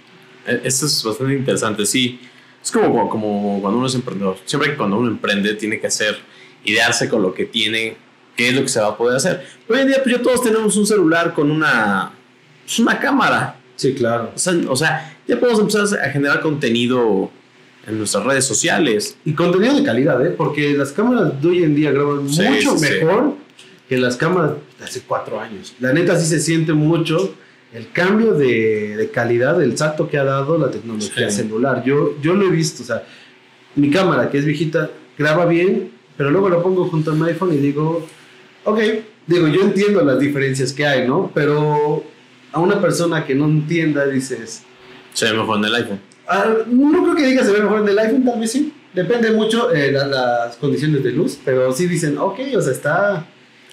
Eh, 0.46 0.62
Esto 0.64 0.86
es 0.86 1.04
bastante 1.04 1.34
interesante, 1.34 1.84
sí. 1.84 2.18
Es 2.64 2.70
como, 2.72 3.10
como 3.10 3.60
cuando 3.60 3.76
uno 3.76 3.86
es 3.88 3.94
emprendedor. 3.94 4.38
Siempre 4.46 4.70
que 4.70 4.76
cuando 4.78 4.96
uno 4.96 5.10
emprende 5.10 5.52
tiene 5.52 5.78
que 5.78 5.86
hacer, 5.88 6.16
idearse 6.64 7.10
con 7.10 7.20
lo 7.20 7.34
que 7.34 7.44
tiene, 7.44 7.98
qué 8.34 8.48
es 8.48 8.54
lo 8.54 8.62
que 8.62 8.68
se 8.68 8.80
va 8.80 8.88
a 8.88 8.96
poder 8.96 9.18
hacer. 9.18 9.44
Pero 9.66 9.76
hoy 9.78 9.82
en 9.82 9.88
día 9.88 10.02
pues 10.02 10.16
ya 10.16 10.22
todos 10.22 10.42
tenemos 10.42 10.74
un 10.78 10.86
celular 10.86 11.34
con 11.34 11.50
una, 11.50 12.10
pues, 12.64 12.78
una 12.78 12.98
cámara. 12.98 13.56
Sí, 13.76 13.92
claro. 13.92 14.32
O 14.34 14.38
sea, 14.38 14.54
o 14.66 14.76
sea, 14.76 15.18
ya 15.28 15.38
podemos 15.38 15.60
empezar 15.60 16.00
a 16.00 16.10
generar 16.10 16.40
contenido 16.40 17.30
en 17.90 17.98
nuestras 17.98 18.24
redes 18.24 18.44
sociales. 18.44 19.16
Y 19.24 19.32
contenido 19.34 19.74
de 19.76 19.82
calidad, 19.84 20.24
¿eh? 20.24 20.30
Porque 20.30 20.72
las 20.72 20.92
cámaras 20.92 21.40
de 21.40 21.48
hoy 21.48 21.64
en 21.64 21.74
día 21.74 21.90
graban 21.92 22.28
Sí, 22.28 22.42
mucho 22.42 22.78
sí, 22.78 22.86
sí. 22.86 22.92
mejor 23.04 23.34
que 23.88 23.96
las 23.98 24.16
cámaras 24.16 24.52
de 24.78 24.84
hace 24.84 25.00
cuatro 25.02 25.38
años. 25.40 25.74
La 25.80 25.92
neta 25.92 26.18
sí 26.18 26.26
se 26.26 26.40
siente 26.40 26.72
mucho 26.72 27.34
el 27.74 27.90
cambio 27.92 28.34
de, 28.34 28.96
de 28.96 29.10
calidad, 29.10 29.62
el 29.62 29.76
salto 29.76 30.08
que 30.08 30.18
ha 30.18 30.24
dado 30.24 30.56
la 30.58 30.70
tecnología 30.70 31.30
Sí. 31.30 31.36
celular. 31.42 31.82
Yo, 31.84 32.14
yo 32.22 32.34
lo 32.34 32.46
he 32.46 32.50
visto, 32.50 32.82
o 32.82 32.86
sea, 32.86 33.04
mi 33.76 33.90
cámara 33.90 34.30
que 34.30 34.38
es 34.38 34.44
viejita 34.44 34.90
graba 35.18 35.44
bien, 35.46 35.90
pero 36.16 36.30
luego 36.30 36.48
lo 36.48 36.62
pongo 36.62 36.86
junto 36.88 37.12
a 37.12 37.14
mi 37.14 37.28
iPhone 37.28 37.52
y 37.54 37.58
digo, 37.58 38.06
ok, 38.64 38.78
digo, 39.26 39.48
yo 39.48 39.62
entiendo 39.62 40.02
las 40.02 40.18
diferencias 40.18 40.72
que 40.72 40.86
hay, 40.86 41.06
¿no? 41.06 41.30
Pero 41.34 42.02
a 42.52 42.58
una 42.60 42.80
persona 42.80 43.24
que 43.24 43.34
no 43.34 43.44
entienda 43.46 44.06
dices, 44.06 44.62
Se 45.14 45.26
ve 45.26 45.34
mejor 45.38 45.58
en 45.58 45.64
el 45.66 45.74
iPhone. 45.74 46.00
Ah, 46.32 46.46
no 46.68 47.02
creo 47.02 47.16
que 47.16 47.26
diga 47.26 47.44
se 47.44 47.50
ve 47.52 47.60
mejor 47.60 47.80
en 47.80 47.88
el 47.88 47.98
iPhone, 47.98 48.24
tal 48.24 48.38
vez 48.38 48.52
sí. 48.52 48.72
Depende 48.94 49.30
mucho 49.32 49.72
eh, 49.72 49.90
la- 49.92 50.06
las 50.06 50.56
condiciones 50.56 51.02
de 51.02 51.10
luz, 51.12 51.38
pero 51.44 51.72
sí 51.72 51.86
dicen, 51.86 52.16
ok, 52.18 52.38
o 52.56 52.60
sea, 52.60 52.72
está. 52.72 53.26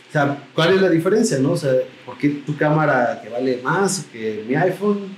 O 0.10 0.12
sea, 0.12 0.38
¿cuál 0.56 0.74
es 0.74 0.82
la 0.82 0.90
diferencia, 0.90 1.38
no? 1.40 1.52
O 1.52 1.58
sea, 1.58 1.72
¿por 2.06 2.18
qué 2.18 2.30
tu 2.46 2.56
cámara 2.58 3.20
que 3.24 3.30
vale 3.30 3.60
más 3.64 4.06
que 4.12 4.44
mi 4.48 4.56
iPhone? 4.56 5.16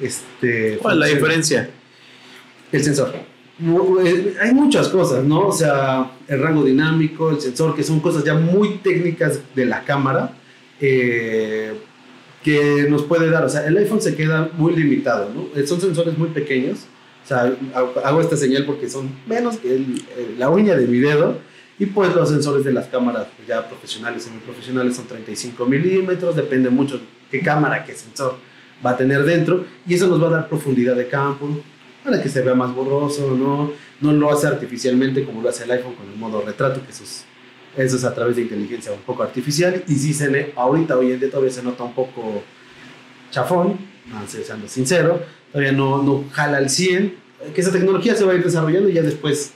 Este. 0.00 0.78
¿Cuál 0.78 0.94
es 0.94 1.00
la 1.00 1.06
diferencia? 1.14 1.70
El 2.72 2.82
sensor. 2.84 3.14
Eh, 4.04 4.34
Hay 4.40 4.52
muchas 4.54 4.88
cosas, 4.88 5.22
¿no? 5.24 5.48
O 5.48 5.52
sea, 5.52 6.10
el 6.28 6.40
rango 6.42 6.64
dinámico, 6.64 7.30
el 7.30 7.40
sensor, 7.40 7.76
que 7.76 7.82
son 7.82 8.00
cosas 8.00 8.24
ya 8.24 8.34
muy 8.34 8.78
técnicas 8.78 9.40
de 9.54 9.66
la 9.66 9.82
cámara 9.84 10.32
eh, 10.80 11.72
que 12.42 12.86
nos 12.88 13.02
puede 13.02 13.28
dar. 13.30 13.44
O 13.44 13.48
sea, 13.48 13.66
el 13.66 13.76
iPhone 13.76 14.00
se 14.00 14.14
queda 14.16 14.50
muy 14.56 14.74
limitado, 14.74 15.30
¿no? 15.34 15.48
Eh, 15.60 15.66
Son 15.66 15.80
sensores 15.80 16.16
muy 16.16 16.28
pequeños. 16.28 16.80
O 17.24 17.28
sea, 17.28 17.52
hago- 17.74 18.20
esta 18.20 18.36
señal 18.36 18.64
porque 18.64 18.88
son 18.88 19.10
menos 19.26 19.58
que 19.58 19.74
el- 19.74 20.02
el- 20.18 20.38
la 20.38 20.48
uña 20.50 20.74
de 20.74 20.86
mi 20.86 20.98
dedo. 20.98 21.38
Y 21.78 21.86
pues 21.86 22.14
los 22.14 22.28
sensores 22.28 22.64
de 22.64 22.72
las 22.72 22.86
cámaras 22.88 23.26
ya 23.48 23.66
profesionales, 23.68 24.24
semiprofesionales 24.24 24.96
son 24.96 25.06
35 25.06 25.64
milímetros, 25.64 26.36
depende 26.36 26.68
mucho 26.68 27.00
qué 27.30 27.40
cámara, 27.40 27.84
qué 27.84 27.94
sensor 27.94 28.36
va 28.84 28.90
a 28.90 28.96
tener 28.96 29.22
dentro. 29.24 29.64
Y 29.86 29.94
eso 29.94 30.06
nos 30.06 30.22
va 30.22 30.28
a 30.28 30.30
dar 30.30 30.48
profundidad 30.48 30.94
de 30.96 31.08
campo, 31.08 31.48
para 32.04 32.22
que 32.22 32.28
se 32.28 32.42
vea 32.42 32.54
más 32.54 32.74
borroso, 32.74 33.34
¿no? 33.36 33.72
No 34.00 34.12
lo 34.12 34.30
hace 34.32 34.46
artificialmente 34.46 35.24
como 35.24 35.40
lo 35.42 35.48
hace 35.50 35.64
el 35.64 35.70
iPhone 35.72 35.94
con 35.94 36.06
el 36.10 36.16
modo 36.18 36.42
retrato, 36.42 36.82
que 36.84 36.90
eso 36.90 37.04
es, 37.04 37.24
eso 37.76 37.96
es 37.96 38.04
a 38.04 38.14
través 38.14 38.36
de 38.36 38.42
inteligencia 38.42 38.92
un 38.92 39.00
poco 39.00 39.22
artificial. 39.22 39.82
Y 39.86 39.94
sí 39.94 40.12
se 40.12 40.30
le, 40.30 40.52
ahorita, 40.56 40.96
hoy 40.96 41.12
en 41.12 41.20
día 41.20 41.30
todavía 41.30 41.52
se 41.52 41.62
nota 41.62 41.84
un 41.84 41.94
poco 41.94 42.42
chafón, 43.30 43.78
siendo 44.26 44.68
sincero, 44.68 45.22
todavía 45.52 45.72
no, 45.72 46.02
no 46.02 46.24
jala 46.32 46.58
al 46.58 46.68
100, 46.68 47.14
que 47.54 47.60
esa 47.60 47.72
tecnología 47.72 48.14
se 48.14 48.24
va 48.24 48.32
a 48.32 48.34
ir 48.34 48.44
desarrollando 48.44 48.88
y 48.88 48.94
ya 48.94 49.02
después 49.02 49.52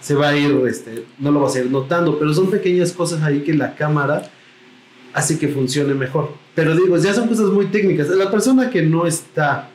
se 0.00 0.14
va 0.14 0.28
a 0.28 0.36
ir, 0.36 0.54
este, 0.68 1.04
no 1.18 1.32
lo 1.32 1.40
vas 1.40 1.56
a 1.56 1.60
ir 1.60 1.70
notando, 1.70 2.18
pero 2.18 2.32
son 2.34 2.50
pequeñas 2.50 2.92
cosas 2.92 3.22
ahí 3.22 3.40
que 3.40 3.54
la 3.54 3.74
cámara 3.74 4.30
hace 5.14 5.38
que 5.38 5.48
funcione 5.48 5.94
mejor. 5.94 6.34
Pero 6.54 6.76
digo, 6.76 6.96
ya 6.98 7.14
son 7.14 7.26
cosas 7.26 7.46
muy 7.46 7.66
técnicas. 7.66 8.08
La 8.10 8.30
persona 8.30 8.70
que 8.70 8.82
no 8.82 9.06
está 9.06 9.70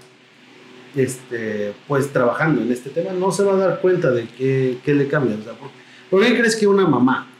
este, 0.96 1.74
pues 1.88 2.12
trabajando 2.14 2.62
en 2.62 2.72
este 2.72 2.90
tema 2.90 3.12
no 3.14 3.32
se 3.32 3.44
va 3.44 3.54
a 3.54 3.58
dar 3.58 3.82
cuenta 3.82 4.12
de 4.12 4.28
qué 4.28 4.94
le 4.94 5.08
cambia. 5.08 5.36
O 5.36 5.44
sea, 5.44 5.54
¿por, 5.54 5.70
por 6.10 6.24
qué 6.24 6.38
crees 6.38 6.56
que 6.56 6.68
una 6.68 6.86
mamá 6.86 7.31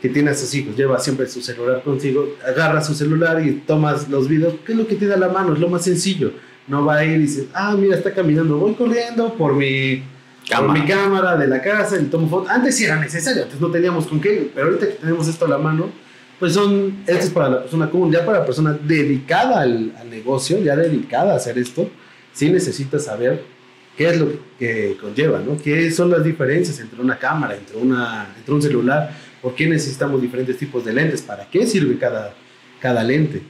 que 0.00 0.08
tiene 0.08 0.30
a 0.30 0.34
sus 0.34 0.52
hijos 0.54 0.76
lleva 0.76 0.98
siempre 0.98 1.26
su 1.28 1.40
celular 1.42 1.82
consigo, 1.82 2.36
agarra 2.46 2.82
su 2.82 2.94
celular 2.94 3.44
y 3.44 3.52
tomas 3.66 4.08
los 4.08 4.28
videos? 4.28 4.54
¿Qué 4.64 4.72
es 4.72 4.78
lo 4.78 4.86
que 4.86 4.96
tiene 4.96 5.14
a 5.14 5.18
la 5.18 5.28
mano? 5.28 5.54
Es 5.54 5.60
lo 5.60 5.68
más 5.68 5.84
sencillo. 5.84 6.32
No 6.66 6.84
va 6.84 6.98
a 6.98 7.04
ir 7.04 7.16
y 7.16 7.22
dice, 7.22 7.48
ah, 7.52 7.74
mira, 7.76 7.96
está 7.96 8.12
caminando, 8.12 8.56
voy 8.56 8.74
corriendo 8.74 9.34
por 9.34 9.54
mi, 9.54 9.96
por 9.96 10.48
Cámara. 10.48 10.80
mi 10.80 10.86
cámara 10.86 11.36
de 11.36 11.48
la 11.48 11.60
casa 11.60 11.98
y 12.00 12.04
tomo 12.04 12.28
foto. 12.28 12.48
Antes 12.48 12.76
sí 12.76 12.84
era 12.84 12.96
necesario, 12.96 13.42
antes 13.42 13.60
no 13.60 13.70
teníamos 13.70 14.06
con 14.06 14.20
qué, 14.20 14.50
pero 14.54 14.66
ahorita 14.66 14.86
que 14.86 14.92
tenemos 14.94 15.26
esto 15.26 15.46
a 15.46 15.48
la 15.48 15.58
mano, 15.58 15.90
pues 16.38 16.54
son, 16.54 16.98
esto 17.06 17.24
es 17.24 17.30
para 17.30 17.50
la 17.50 17.60
persona 17.62 17.90
común, 17.90 18.10
ya 18.12 18.24
para 18.24 18.40
la 18.40 18.46
persona 18.46 18.78
dedicada 18.82 19.60
al, 19.60 19.92
al 19.98 20.08
negocio, 20.08 20.58
ya 20.58 20.76
dedicada 20.76 21.34
a 21.34 21.36
hacer 21.36 21.58
esto, 21.58 21.90
sí 22.32 22.50
necesitas 22.50 23.04
saber 23.04 23.42
qué 23.96 24.08
es 24.08 24.18
lo 24.18 24.28
que 24.58 24.96
conlleva, 25.00 25.40
¿no? 25.40 25.58
¿Qué 25.62 25.90
son 25.90 26.10
las 26.10 26.24
diferencias 26.24 26.80
entre 26.80 27.00
una 27.02 27.18
cámara, 27.18 27.54
entre, 27.54 27.76
una, 27.76 28.28
entre 28.38 28.54
un 28.54 28.62
celular? 28.62 29.14
¿Por 29.42 29.54
qué 29.54 29.66
necesitamos 29.66 30.20
diferentes 30.20 30.56
tipos 30.58 30.84
de 30.84 30.92
lentes? 30.92 31.22
¿Para 31.22 31.48
qué 31.48 31.66
sirve 31.66 31.98
cada, 31.98 32.34
cada 32.78 33.02
lente? 33.02 33.42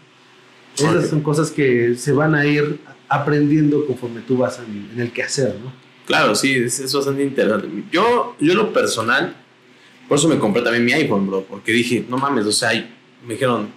Esas 0.76 1.10
son 1.10 1.20
cosas 1.20 1.50
que 1.50 1.94
se 1.96 2.12
van 2.12 2.34
a 2.34 2.46
ir 2.46 2.78
aprendiendo 3.08 3.84
conforme 3.86 4.20
tú 4.20 4.38
vas 4.38 4.60
en, 4.60 4.90
en 4.94 5.00
el 5.00 5.12
quehacer, 5.12 5.56
¿no? 5.62 5.72
Claro, 6.06 6.34
sí, 6.34 6.54
es, 6.54 6.78
es 6.80 6.92
bastante 6.92 7.22
interesante. 7.22 7.68
Yo, 7.90 8.36
yo 8.40 8.54
lo 8.54 8.72
personal, 8.72 9.36
por 10.08 10.18
eso 10.18 10.28
me 10.28 10.38
compré 10.38 10.62
también 10.62 10.84
mi 10.84 10.92
iPhone, 10.92 11.26
bro, 11.26 11.44
porque 11.44 11.72
dije, 11.72 12.04
no 12.08 12.18
mames, 12.18 12.46
o 12.46 12.52
sea, 12.52 12.70
me 13.26 13.34
dijeron, 13.34 13.68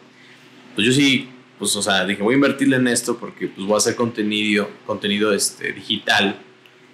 pues 0.76 0.88
yo 0.88 0.94
sí, 0.94 1.30
pues, 1.60 1.76
o 1.76 1.82
sea, 1.82 2.06
dije, 2.06 2.22
voy 2.22 2.34
a 2.34 2.36
invertirle 2.36 2.78
en 2.78 2.88
esto 2.88 3.18
porque, 3.18 3.48
pues, 3.48 3.66
voy 3.66 3.76
a 3.76 3.78
hacer 3.78 3.96
contenido, 3.96 4.70
contenido, 4.86 5.34
este, 5.34 5.74
digital 5.74 6.40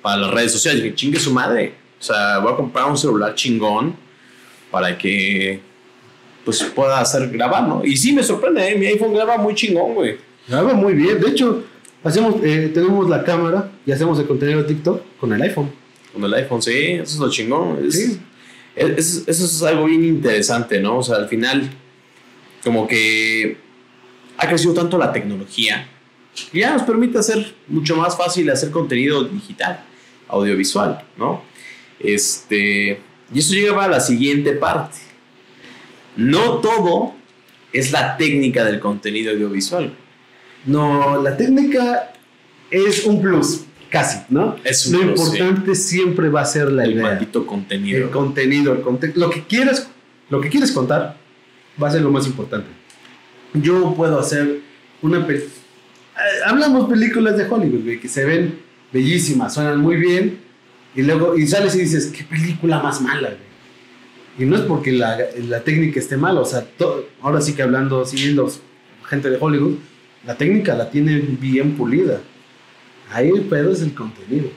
para 0.01 0.17
las 0.17 0.31
redes 0.31 0.51
sociales. 0.51 0.83
Dije, 0.83 0.95
chingue 0.95 1.19
su 1.19 1.33
madre, 1.33 1.73
o 1.99 2.03
sea, 2.03 2.39
voy 2.39 2.53
a 2.53 2.55
comprar 2.55 2.89
un 2.89 2.97
celular 2.97 3.35
chingón 3.35 3.95
para 4.71 4.97
que, 4.97 5.59
pues, 6.45 6.63
pueda 6.63 6.99
hacer 6.99 7.29
grabar, 7.29 7.67
¿no? 7.67 7.83
Y 7.85 7.97
sí, 7.97 8.13
me 8.13 8.23
sorprende, 8.23 8.67
¿eh? 8.71 8.75
mi 8.75 8.85
iPhone 8.87 9.13
graba 9.13 9.37
muy 9.37 9.55
chingón, 9.55 9.93
güey. 9.95 10.17
Graba 10.47 10.73
muy 10.73 10.93
bien. 10.93 11.19
De 11.19 11.29
hecho, 11.29 11.63
hacemos, 12.03 12.35
eh, 12.43 12.71
tenemos 12.73 13.09
la 13.09 13.23
cámara 13.23 13.71
y 13.85 13.91
hacemos 13.91 14.17
el 14.19 14.25
contenido 14.27 14.61
de 14.63 14.67
TikTok 14.67 15.01
con 15.19 15.33
el 15.33 15.41
iPhone. 15.41 15.71
Con 16.13 16.23
el 16.23 16.33
iPhone, 16.33 16.61
sí, 16.61 16.71
eso 16.93 17.03
es 17.03 17.17
lo 17.19 17.29
chingón. 17.29 17.85
Es- 17.85 17.95
Sí. 17.95 18.19
es- 18.75 19.23
eso 19.27 19.45
es 19.45 19.61
algo 19.63 19.85
bien 19.85 20.03
interesante, 20.03 20.79
¿no? 20.79 20.97
O 20.99 21.03
sea, 21.03 21.17
al 21.17 21.27
final, 21.27 21.69
como 22.63 22.87
que 22.87 23.57
ha 24.37 24.47
crecido 24.47 24.73
tanto 24.73 24.97
la 24.97 25.11
tecnología 25.11 25.87
que 26.51 26.59
ya 26.59 26.71
nos 26.73 26.83
permite 26.83 27.17
hacer 27.17 27.53
mucho 27.67 27.95
más 27.97 28.15
fácil 28.17 28.49
hacer 28.49 28.71
contenido 28.71 29.23
digital, 29.25 29.83
audiovisual, 30.29 31.03
¿no? 31.17 31.43
Este, 31.99 33.01
y 33.33 33.39
eso 33.39 33.53
llega 33.53 33.83
a 33.83 33.87
la 33.87 33.99
siguiente 33.99 34.53
parte. 34.53 34.97
No 36.17 36.55
todo 36.59 37.13
es 37.71 37.91
la 37.91 38.17
técnica 38.17 38.63
del 38.65 38.79
contenido 38.79 39.31
audiovisual. 39.31 39.93
No, 40.65 41.21
la 41.21 41.37
técnica 41.37 42.11
es 42.71 43.05
un 43.05 43.21
plus, 43.21 43.61
casi, 43.89 44.19
¿no? 44.29 44.55
Es 44.63 44.87
un 44.87 44.93
Lo 44.93 44.99
plus, 45.13 45.19
importante 45.33 45.75
siempre 45.75 46.29
va 46.29 46.41
a 46.41 46.45
ser 46.45 46.71
la 46.71 46.83
El 46.83 46.93
idea. 46.93 47.03
maldito 47.03 47.45
contenido. 47.45 48.05
El 48.05 48.09
contenido, 48.09 48.73
el 48.73 48.81
conte- 48.81 49.13
lo 49.15 49.29
que 49.29 49.43
quieres, 49.43 49.87
lo 50.29 50.41
que 50.41 50.49
quieres 50.49 50.71
contar 50.71 51.17
va 51.81 51.87
a 51.87 51.91
ser 51.91 52.01
lo 52.01 52.11
más 52.11 52.27
importante. 52.27 52.67
Yo 53.53 53.93
puedo 53.95 54.19
hacer 54.19 54.59
una 55.01 55.25
pe- 55.25 55.37
eh, 55.37 56.41
hablamos 56.45 56.89
películas 56.89 57.37
de 57.37 57.45
Hollywood, 57.47 57.99
que 58.01 58.07
se 58.09 58.25
ven 58.25 58.59
bellísimas, 58.91 59.53
suenan 59.53 59.79
muy 59.79 59.95
bien 59.95 60.39
y 60.95 61.01
luego 61.03 61.37
y 61.37 61.45
sales 61.47 61.75
y 61.75 61.79
dices, 61.79 62.07
qué 62.15 62.23
película 62.23 62.81
más 62.81 63.01
mala, 63.01 63.29
güey. 63.29 63.49
Y 64.39 64.45
no 64.45 64.55
es 64.55 64.61
porque 64.61 64.91
la, 64.91 65.17
la 65.47 65.63
técnica 65.63 65.99
esté 65.99 66.15
mala, 66.17 66.39
o 66.39 66.45
sea, 66.45 66.61
to- 66.63 67.09
ahora 67.21 67.41
sí 67.41 67.53
que 67.53 67.61
hablando 67.61 68.05
los 68.33 68.61
gente 69.07 69.29
de 69.29 69.37
Hollywood, 69.39 69.75
la 70.25 70.35
técnica 70.37 70.75
la 70.75 70.89
tienen 70.89 71.37
bien 71.41 71.73
pulida. 71.75 72.21
Ahí 73.11 73.29
el 73.29 73.41
pedo 73.41 73.71
es 73.71 73.81
el 73.81 73.93
contenido. 73.93 74.49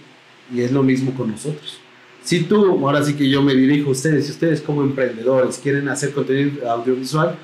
Y 0.55 0.61
es 0.61 0.71
lo 0.71 0.83
mismo 0.83 1.15
con 1.15 1.31
nosotros. 1.31 1.79
Si 2.23 2.41
tú, 2.43 2.87
ahora 2.87 3.03
sí 3.03 3.15
que 3.15 3.29
yo 3.29 3.43
me 3.43 3.55
dirijo 3.55 3.89
a 3.89 3.93
ustedes, 3.93 4.27
si 4.27 4.33
ustedes 4.33 4.61
como 4.61 4.83
emprendedores 4.83 5.59
quieren 5.59 5.89
hacer 5.89 6.13
contenido 6.13 6.71
audiovisual, 6.71 7.37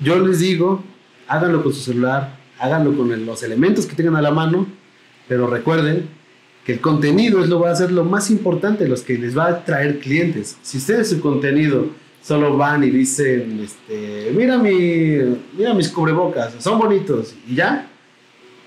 yo 0.00 0.18
les 0.24 0.40
digo, 0.40 0.84
háganlo 1.26 1.62
con 1.62 1.72
su 1.72 1.80
celular, 1.80 2.36
háganlo 2.58 2.96
con 2.96 3.24
los 3.26 3.42
elementos 3.42 3.86
que 3.86 3.96
tengan 3.96 4.16
a 4.16 4.22
la 4.22 4.30
mano, 4.30 4.66
pero 5.26 5.46
recuerden 5.48 6.06
que 6.64 6.72
el 6.72 6.80
contenido 6.80 7.42
es 7.42 7.48
lo 7.48 7.60
va 7.60 7.70
a 7.70 7.76
ser 7.76 7.92
lo 7.92 8.04
más 8.04 8.30
importante, 8.30 8.88
los 8.88 9.02
que 9.02 9.18
les 9.18 9.36
va 9.36 9.48
a 9.48 9.64
traer 9.64 9.98
clientes. 9.98 10.56
Si 10.62 10.78
ustedes 10.78 11.10
su 11.10 11.20
contenido 11.20 11.90
solo 12.22 12.56
van 12.56 12.82
y 12.84 12.90
dicen, 12.90 13.60
este, 13.62 14.32
mira 14.34 14.56
mi, 14.56 15.18
mira 15.56 15.74
mis 15.74 15.88
cubrebocas, 15.88 16.54
son 16.58 16.78
bonitos 16.78 17.34
y 17.46 17.56
ya, 17.56 17.90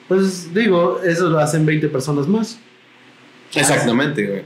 pues 0.08 0.54
digo, 0.54 1.02
eso 1.04 1.30
lo 1.30 1.40
hacen 1.40 1.66
20 1.66 1.90
personas 1.90 2.28
más. 2.28 2.60
Exactamente, 3.54 4.28
güey. 4.28 4.42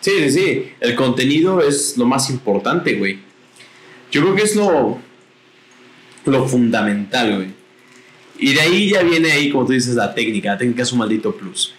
Sí, 0.00 0.12
sí, 0.20 0.30
sí. 0.30 0.72
El 0.80 0.94
contenido 0.94 1.60
es 1.60 1.96
lo 1.98 2.06
más 2.06 2.30
importante, 2.30 2.94
güey. 2.94 3.18
Yo 4.10 4.22
creo 4.22 4.34
que 4.34 4.42
es 4.42 4.56
lo, 4.56 4.98
lo 6.24 6.48
fundamental, 6.48 7.36
güey. 7.36 7.48
Y 8.38 8.54
de 8.54 8.60
ahí 8.60 8.90
ya 8.90 9.02
viene 9.02 9.32
ahí, 9.32 9.50
como 9.50 9.66
tú 9.66 9.72
dices, 9.72 9.94
la 9.96 10.14
técnica. 10.14 10.52
La 10.52 10.58
técnica 10.58 10.82
es 10.84 10.92
un 10.92 11.00
maldito 11.00 11.34
plus. 11.34 11.74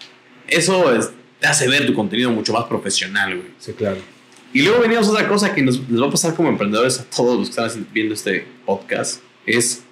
Eso 0.52 0.94
es- 0.94 1.12
te 1.40 1.48
hace 1.48 1.68
ver 1.68 1.86
tu 1.86 1.94
contenido 1.94 2.32
mucho 2.32 2.52
más 2.54 2.66
profesional, 2.66 3.36
güey. 3.36 3.48
Sí, 3.60 3.72
claro. 3.74 3.98
Y 4.52 4.62
luego 4.64 4.82
venimos 4.82 5.08
a 5.08 5.12
otra 5.12 5.28
cosa 5.28 5.54
que 5.54 5.62
nos, 5.62 5.80
va 5.80 6.08
a 6.08 6.12
pasar 6.12 6.36
como 6.36 6.50
emprendedores 6.50 7.00
a 7.00 7.04
todos 7.06 7.38
los 7.40 7.50
que 7.50 7.62
están 7.62 7.88
viendo 7.94 8.14
este 8.14 8.46
podcast. 8.66 9.22
Es 9.46 9.84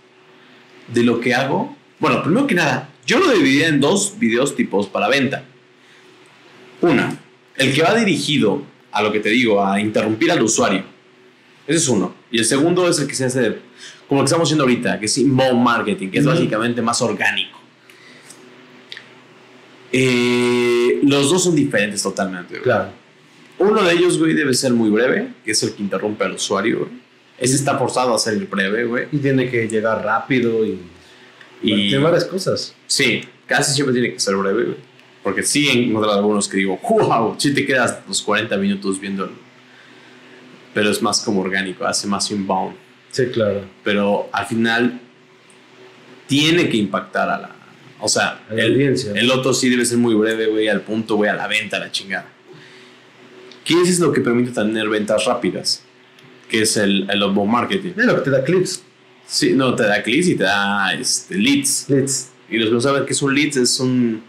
de 0.93 1.03
lo 1.03 1.19
que 1.21 1.33
hago. 1.33 1.75
Bueno, 1.99 2.21
primero 2.23 2.47
que 2.47 2.55
nada, 2.55 2.89
yo 3.05 3.19
lo 3.19 3.31
dividí 3.31 3.63
en 3.63 3.79
dos 3.79 4.15
videos 4.19 4.55
tipos 4.55 4.87
para 4.87 5.07
venta. 5.07 5.43
Una, 6.81 7.17
el 7.55 7.73
que 7.73 7.81
va 7.81 7.95
dirigido 7.95 8.63
a 8.91 9.01
lo 9.01 9.11
que 9.11 9.19
te 9.19 9.29
digo, 9.29 9.63
a 9.63 9.79
interrumpir 9.79 10.31
al 10.31 10.41
usuario. 10.41 10.83
Ese 11.67 11.77
es 11.77 11.87
uno. 11.87 12.13
Y 12.31 12.39
el 12.39 12.45
segundo 12.45 12.87
es 12.89 12.99
el 12.99 13.07
que 13.07 13.13
se 13.15 13.25
hace, 13.25 13.57
como 14.07 14.21
lo 14.21 14.25
que 14.25 14.29
estamos 14.29 14.47
haciendo 14.47 14.63
ahorita, 14.63 14.99
que 14.99 15.05
es 15.05 15.17
inbound 15.17 15.61
marketing, 15.63 16.09
que 16.09 16.19
es 16.19 16.25
básicamente 16.25 16.81
más 16.81 17.01
orgánico. 17.01 17.56
Eh, 19.99 20.99
los 21.03 21.31
dos 21.31 21.43
son 21.43 21.55
diferentes 21.55 22.03
totalmente. 22.03 22.53
güey. 22.55 22.63
Claro. 22.63 22.89
Uno 23.57 23.81
de 23.81 23.93
ellos, 23.93 24.19
güey, 24.19 24.33
debe 24.35 24.53
ser 24.53 24.71
muy 24.71 24.91
breve, 24.91 25.29
que 25.43 25.51
es 25.51 25.63
el 25.63 25.73
que 25.73 25.81
interrumpe 25.81 26.23
al 26.23 26.33
usuario, 26.33 26.79
güey. 26.81 26.91
Ese 27.39 27.55
está 27.55 27.79
forzado 27.79 28.13
a 28.13 28.19
ser 28.19 28.35
el 28.35 28.45
breve, 28.45 28.85
güey. 28.85 29.07
Y 29.11 29.17
tiene 29.17 29.49
que 29.49 29.67
llegar 29.67 30.03
rápido 30.03 30.63
y, 30.63 30.79
Y 31.63 31.89
tiene 31.89 32.03
varias 32.03 32.25
cosas. 32.25 32.75
sí, 32.85 33.21
casi 33.47 33.73
siempre 33.73 33.93
tiene 33.93 34.13
que 34.13 34.19
ser 34.19 34.35
breve, 34.35 34.63
güey. 34.65 34.77
Porque 35.23 35.41
sí 35.41 35.67
he 35.67 35.73
encontrado 35.87 36.19
algunos 36.19 36.47
que 36.47 36.57
digo, 36.57 36.79
wow, 36.87 37.35
sí 37.39 37.53
te 37.53 37.65
quedas 37.65 37.99
los 38.07 38.21
40 38.21 38.55
minutos 38.57 38.99
viendo 39.01 39.29
Pero 40.73 40.91
es 40.91 41.01
más 41.01 41.21
como 41.21 41.41
orgánico, 41.41 41.85
hace 41.85 42.05
más 42.07 42.29
inbound. 42.29 42.75
Sí, 43.11 43.25
claro. 43.33 43.61
Pero 43.83 44.29
al 44.31 44.45
final 44.45 45.01
tiene 46.27 46.69
que 46.69 46.77
impactar 46.77 47.29
a 47.29 47.39
la... 47.39 47.56
O 47.99 48.07
sea, 48.07 48.41
la 48.49 48.63
el, 48.63 48.73
audiencia. 48.73 49.11
el 49.15 49.31
otro 49.31 49.53
sí 49.53 49.69
debe 49.69 49.85
ser 49.85 49.97
muy 49.97 50.13
breve, 50.13 50.47
güey, 50.47 50.67
al 50.67 50.81
punto, 50.81 51.15
güey, 51.15 51.29
a 51.29 51.35
la 51.35 51.47
venta, 51.47 51.77
a 51.77 51.79
la 51.79 51.91
chingada. 51.91 52.27
¿Qué 53.63 53.81
es 53.81 53.99
lo 53.99 54.11
que 54.11 54.21
permite 54.21 54.51
tener 54.51 54.87
ventas 54.87 55.25
rápidas? 55.25 55.83
Que 56.49 56.61
es 56.61 56.77
el, 56.77 57.09
el 57.09 57.23
outbound 57.23 57.51
marketing. 57.51 57.91
Es 57.97 58.05
lo 58.05 58.15
que 58.15 58.21
te 58.21 58.29
da 58.29 58.43
clips. 58.43 58.83
Sí, 59.25 59.53
no, 59.53 59.75
te 59.75 59.83
da 59.83 60.01
clics 60.01 60.27
y 60.27 60.35
te 60.35 60.43
da 60.43 60.93
este, 60.93 61.35
leads. 61.35 61.89
Leads. 61.89 62.29
Y 62.49 62.57
los 62.57 62.69
que 62.69 62.75
no 62.75 62.81
saben 62.81 63.05
qué 63.05 63.11
es 63.11 63.21
un 63.21 63.35
leads 63.35 63.57
es 63.57 63.79
un 63.79 64.23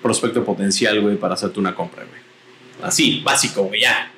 prospecto 0.00 0.44
potencial, 0.44 1.00
güey, 1.00 1.16
para 1.16 1.34
hacerte 1.34 1.58
una 1.58 1.74
compra, 1.74 2.04
güey. 2.04 2.20
Así, 2.82 3.20
básico, 3.24 3.64
güey, 3.64 3.80
ya. 3.80 4.12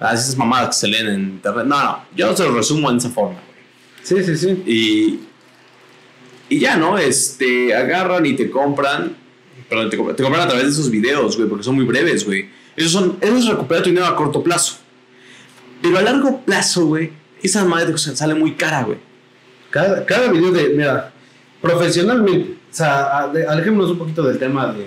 Ah, 0.00 0.14
Esas 0.14 0.36
mamadas 0.36 0.68
que 0.68 0.80
se 0.80 0.88
leen 0.88 1.06
en 1.08 1.20
internet. 1.20 1.66
No, 1.66 1.82
no, 1.82 2.04
yo 2.16 2.34
se 2.36 2.44
lo 2.44 2.52
resumo 2.52 2.90
en 2.90 2.96
esa 2.96 3.10
forma, 3.10 3.40
güey. 3.40 3.58
Sí, 4.02 4.24
sí, 4.24 4.36
sí. 4.36 4.62
Y, 4.66 5.20
y 6.48 6.58
ya, 6.58 6.76
¿no? 6.76 6.98
Este, 6.98 7.74
agarran 7.74 8.24
y 8.26 8.34
te 8.34 8.50
compran. 8.50 9.16
Perdón, 9.68 9.90
te, 9.90 9.98
compran- 9.98 10.40
a 10.40 10.48
través 10.48 10.64
de 10.64 10.70
esos 10.70 10.90
videos, 10.90 11.36
güey, 11.36 11.48
porque 11.48 11.64
son 11.64 11.74
muy 11.74 11.84
breves, 11.84 12.24
güey. 12.24 12.48
Esos 12.76 12.92
son, 12.92 13.18
eso 13.20 13.36
es 13.36 13.46
recuperar 13.46 13.82
tu 13.82 13.90
dinero 13.90 14.06
a 14.06 14.16
corto 14.16 14.42
plazo. 14.42 14.76
Pero 15.82 15.98
a 15.98 16.02
largo 16.02 16.40
plazo, 16.44 16.86
güey, 16.86 17.10
esa 17.42 17.64
madre 17.64 17.96
sale 17.98 18.34
muy 18.34 18.54
cara, 18.54 18.82
güey. 18.84 18.98
Cada, 19.70 20.06
cada 20.06 20.32
video 20.32 20.50
de, 20.50 20.70
mira, 20.70 21.12
profesionalmente, 21.60 22.52
o 22.70 22.74
sea, 22.74 23.20
alejémonos 23.48 23.90
un 23.90 23.98
poquito 23.98 24.22
del 24.22 24.38
tema 24.38 24.72
de, 24.72 24.86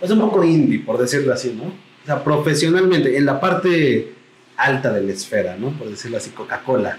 pues 0.00 0.10
un 0.10 0.20
poco 0.20 0.42
indie, 0.44 0.80
por 0.80 0.98
decirlo 0.98 1.32
así, 1.32 1.54
¿no? 1.56 1.64
O 1.64 2.06
sea, 2.06 2.24
profesionalmente, 2.24 3.16
en 3.16 3.24
la 3.24 3.38
parte 3.40 4.14
alta 4.56 4.92
de 4.92 5.02
la 5.02 5.12
esfera, 5.12 5.56
¿no? 5.56 5.70
Por 5.70 5.88
decirlo 5.88 6.16
así, 6.16 6.30
Coca-Cola. 6.30 6.98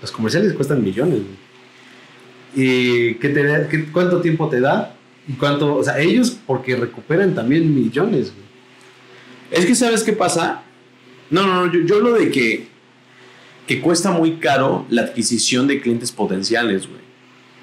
Los 0.00 0.12
comerciales 0.12 0.52
cuestan 0.52 0.84
millones, 0.84 1.18
güey. 1.20 1.45
¿Y 2.56 3.14
qué 3.16 3.28
te 3.28 3.44
da- 3.44 3.68
cuánto 3.92 4.20
tiempo 4.20 4.48
te 4.48 4.60
da? 4.60 4.96
¿Y 5.28 5.34
cuánto? 5.34 5.76
O 5.76 5.84
sea, 5.84 5.98
ellos 6.00 6.36
porque 6.46 6.74
recuperan 6.74 7.34
también 7.34 7.72
millones, 7.74 8.32
güey. 8.32 8.46
Es 9.50 9.66
que, 9.66 9.74
¿sabes 9.76 10.02
qué 10.02 10.12
pasa? 10.14 10.62
No, 11.30 11.46
no, 11.46 11.66
no, 11.66 11.72
yo, 11.72 11.80
yo 11.80 11.96
hablo 11.96 12.14
de 12.14 12.30
que, 12.30 12.66
que 13.66 13.80
cuesta 13.80 14.10
muy 14.10 14.36
caro 14.38 14.86
la 14.88 15.02
adquisición 15.02 15.66
de 15.68 15.80
clientes 15.80 16.10
potenciales, 16.10 16.88
güey. 16.88 17.00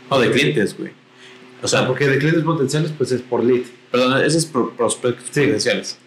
O 0.10 0.20
de 0.20 0.32
clientes, 0.32 0.78
güey. 0.78 0.92
O 1.62 1.66
O 1.66 1.68
sea, 1.68 1.88
porque 1.88 2.08
de 2.08 2.20
clientes 2.20 2.44
potenciales, 2.44 2.92
pues 2.98 3.12
es 3.12 3.22
por 3.22 3.44
lead. 3.44 3.64
perdón, 3.92 4.24
ese 4.24 4.38
es 4.38 4.46
pro- 4.46 4.72
prospectos 4.76 5.26
Sí. 5.32 5.42
potenciales. 5.42 5.98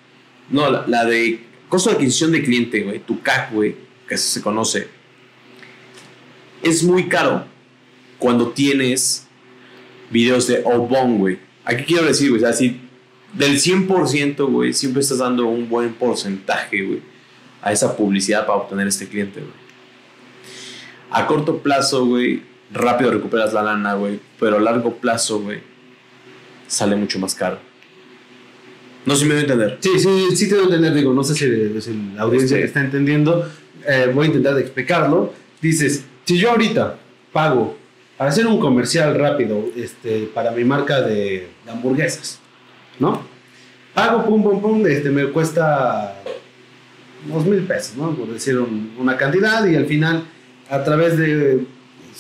No, 0.51 0.71
la, 0.71 0.85
la 0.87 1.05
de 1.05 1.41
costo 1.69 1.91
de 1.91 1.97
adquisición 1.97 2.31
de 2.31 2.43
cliente, 2.45 2.83
güey, 2.83 3.01
tu 3.01 3.21
CAC, 3.21 3.53
güey, 3.53 3.75
que 4.09 4.17
se 4.17 4.41
conoce, 4.41 4.87
es 6.63 6.83
muy 6.85 7.09
caro 7.09 7.45
cuando 8.19 8.51
tienes 8.51 9.27
videos 10.11 10.47
de 10.47 10.63
outbound, 10.65 11.19
güey. 11.19 11.39
Aquí 11.65 11.85
quiero 11.85 12.05
decir, 12.07 12.31
güey, 12.31 12.43
o 12.43 12.47
sea, 12.47 12.53
si 12.53 12.81
del 13.33 13.59
100%, 13.59 14.51
güey, 14.51 14.73
siempre 14.73 15.03
estás 15.03 15.19
dando 15.19 15.47
un 15.47 15.69
buen 15.69 15.93
porcentaje, 15.95 16.83
güey, 16.83 17.01
a 17.63 17.73
esa 17.73 17.97
publicidad 17.97 18.47
para 18.47 18.59
obtener 18.59 18.87
este 18.87 19.09
cliente, 19.09 19.41
güey. 19.41 19.53
A 21.11 21.27
corto 21.27 21.59
plazo, 21.59 22.07
güey, 22.07 22.43
rápido 22.73 23.11
recuperas 23.11 23.53
la 23.53 23.63
lana, 23.63 23.95
güey, 23.95 24.21
pero 24.41 24.57
a 24.57 24.61
largo 24.61 24.95
plazo, 24.97 25.41
güey, 25.41 25.61
sale 26.67 26.97
mucho 26.97 27.19
más 27.19 27.35
caro. 27.35 27.59
No 29.05 29.15
sé 29.15 29.21
si 29.21 29.27
me 29.27 29.35
voy 29.35 29.39
a 29.39 29.43
entender. 29.43 29.79
Sí, 29.81 29.91
sí, 30.01 30.37
sí 30.37 30.49
te 30.49 30.55
doy 30.57 30.63
a 30.65 30.67
entender, 30.67 30.95
digo, 30.95 31.13
no 31.13 31.23
sé 31.23 31.35
si, 31.35 31.81
si 31.81 32.13
la 32.15 32.23
audiencia 32.23 32.57
Sí. 32.57 32.63
está 32.65 32.81
entendiendo, 32.81 33.49
eh, 33.87 34.11
voy 34.13 34.25
a 34.25 34.27
intentar 34.29 34.59
explicarlo. 34.59 35.33
Dices, 35.61 36.05
si 36.25 36.39
yo 36.39 36.51
ahorita 36.51 36.99
pago 37.33 37.77
para 38.17 38.31
hacer 38.31 38.47
un 38.47 38.59
comercial 38.61 39.15
rápido 39.19 39.65
este, 39.77 40.29
para 40.35 40.51
mi 40.51 40.65
marca 40.65 41.01
de, 41.03 41.49
hamburguesas, 41.69 42.39
¿no? 42.99 43.23
Pago, 43.95 44.25
pum, 44.27 44.43
pum, 44.43 44.61
pum, 44.61 44.87
este, 44.87 45.11
me 45.11 45.27
cuesta 45.27 46.23
unos 47.29 47.45
mil 47.47 47.63
pesos, 47.63 47.97
¿no? 47.97 48.15
Por 48.15 48.29
decir 48.29 48.59
un- 48.59 48.95
una 48.99 49.17
cantidad 49.17 49.67
y 49.67 49.75
al 49.77 49.87
final, 49.87 50.25
a 50.71 50.83
través 50.85 51.17
de 51.19 51.65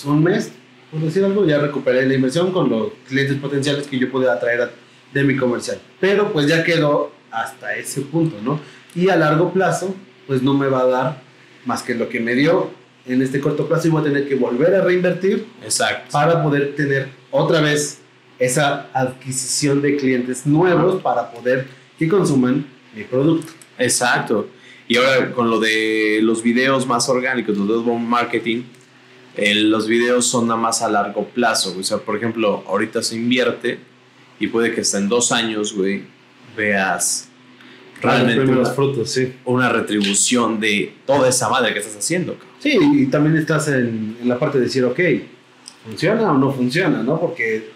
un 0.04 0.22
mes, 0.22 0.52
por 0.90 1.00
decir 1.00 1.24
algo, 1.24 1.44
ya 1.46 1.58
recuperé 1.58 2.06
la 2.06 2.14
inversión 2.14 2.52
con 2.52 2.68
los 2.70 2.88
clientes 3.08 3.36
potenciales 3.38 3.86
que 3.86 3.98
yo 3.98 4.10
pude 4.10 4.30
atraer 4.30 4.70
de 5.12 5.24
mi 5.24 5.36
comercial. 5.36 5.78
Pero 6.00 6.32
pues 6.32 6.46
ya 6.46 6.62
quedó 6.64 7.12
hasta 7.30 7.74
ese 7.76 8.02
punto, 8.02 8.36
¿no? 8.42 8.60
Y 8.94 9.08
a 9.08 9.16
largo 9.16 9.52
plazo, 9.52 9.94
pues 10.26 10.42
no 10.42 10.54
me 10.54 10.68
va 10.68 10.80
a 10.80 10.86
dar 10.86 11.22
más 11.64 11.82
que 11.82 11.94
lo 11.94 12.08
que 12.08 12.20
me 12.20 12.34
dio 12.34 12.70
en 13.06 13.22
este 13.22 13.40
corto 13.40 13.66
plazo 13.66 13.88
y 13.88 13.90
voy 13.90 14.00
a 14.00 14.04
tener 14.04 14.28
que 14.28 14.34
volver 14.34 14.74
a 14.74 14.82
reinvertir 14.82 15.46
Exacto. 15.62 16.10
para 16.12 16.42
poder 16.42 16.74
tener 16.74 17.08
otra 17.30 17.60
vez 17.60 18.00
esa 18.38 18.88
adquisición 18.92 19.80
de 19.80 19.96
clientes 19.96 20.46
nuevos 20.46 21.00
para 21.02 21.30
poder 21.30 21.66
que 21.98 22.08
consuman 22.08 22.66
mi 22.94 23.04
producto. 23.04 23.52
Exacto. 23.78 24.48
Y 24.88 24.96
ahora 24.96 25.32
con 25.32 25.50
lo 25.50 25.58
de 25.58 26.20
los 26.22 26.42
videos 26.42 26.86
más 26.86 27.08
orgánicos, 27.08 27.56
los 27.56 27.84
de 27.84 27.92
marketing, 27.92 28.62
eh, 29.36 29.54
los 29.54 29.86
videos 29.86 30.26
son 30.26 30.46
nada 30.46 30.60
más 30.60 30.82
a 30.82 30.88
largo 30.88 31.24
plazo. 31.26 31.70
güey. 31.70 31.80
O 31.80 31.84
sea, 31.84 31.98
por 31.98 32.16
ejemplo, 32.16 32.64
ahorita 32.66 33.02
se 33.02 33.16
invierte 33.16 33.78
y 34.38 34.48
puede 34.48 34.74
que 34.74 34.82
hasta 34.82 34.98
en 34.98 35.08
dos 35.08 35.32
años, 35.32 35.74
güey, 35.74 36.04
veas 36.56 37.28
realmente 38.00 38.36
Los 38.36 38.44
primeros 38.44 38.68
una, 38.68 38.74
frutos, 38.74 39.10
sí. 39.10 39.32
una 39.44 39.68
retribución 39.70 40.60
de 40.60 40.94
toda 41.06 41.28
esa 41.28 41.48
madre 41.48 41.72
que 41.72 41.80
estás 41.80 41.96
haciendo. 41.96 42.34
cabrón. 42.34 42.55
Sí, 42.66 42.78
y 42.80 43.06
también 43.06 43.36
estás 43.36 43.68
en, 43.68 44.16
en 44.20 44.28
la 44.28 44.40
parte 44.40 44.58
de 44.58 44.64
decir, 44.64 44.84
ok, 44.84 44.98
¿funciona 45.84 46.32
o 46.32 46.36
no 46.36 46.52
funciona? 46.52 47.00
¿no? 47.00 47.20
Porque 47.20 47.70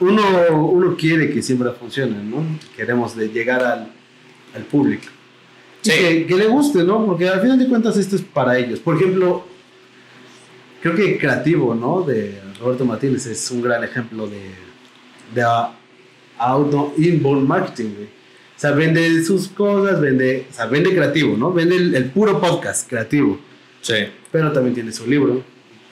uno, 0.00 0.22
uno 0.50 0.96
quiere 0.96 1.30
que 1.30 1.40
siempre 1.40 1.70
funcione, 1.70 2.16
¿no? 2.24 2.44
Queremos 2.74 3.14
de 3.14 3.28
llegar 3.28 3.62
al, 3.62 3.92
al 4.56 4.62
público. 4.64 5.04
Sí. 5.82 5.92
que, 5.92 6.26
que 6.26 6.34
le 6.34 6.48
guste, 6.48 6.82
¿no? 6.82 7.06
Porque 7.06 7.28
al 7.28 7.40
final 7.40 7.56
de 7.56 7.68
cuentas 7.68 7.96
esto 7.96 8.16
es 8.16 8.22
para 8.22 8.58
ellos. 8.58 8.80
Por 8.80 8.96
ejemplo, 8.96 9.44
creo 10.82 10.96
que 10.96 11.16
Creativo, 11.16 11.76
¿no? 11.76 12.02
De 12.02 12.40
Roberto 12.60 12.84
Martínez 12.84 13.26
es 13.26 13.48
un 13.52 13.62
gran 13.62 13.84
ejemplo 13.84 14.26
de, 14.26 14.40
de 15.36 15.46
auto 16.36 16.94
inbound 16.98 17.46
marketing, 17.46 17.90
güey. 17.94 18.06
O 18.06 18.60
sea, 18.60 18.72
vende 18.72 19.22
sus 19.22 19.46
cosas, 19.46 20.00
vende, 20.00 20.46
o 20.50 20.52
sea, 20.52 20.66
vende 20.66 20.92
creativo, 20.92 21.36
¿no? 21.36 21.52
Vende 21.52 21.76
el, 21.76 21.94
el 21.94 22.06
puro 22.10 22.40
podcast 22.40 22.90
creativo 22.90 23.38
Sí. 23.82 23.94
pero 24.30 24.52
también 24.52 24.74
tiene 24.74 24.92
su 24.92 25.06
libro. 25.06 25.42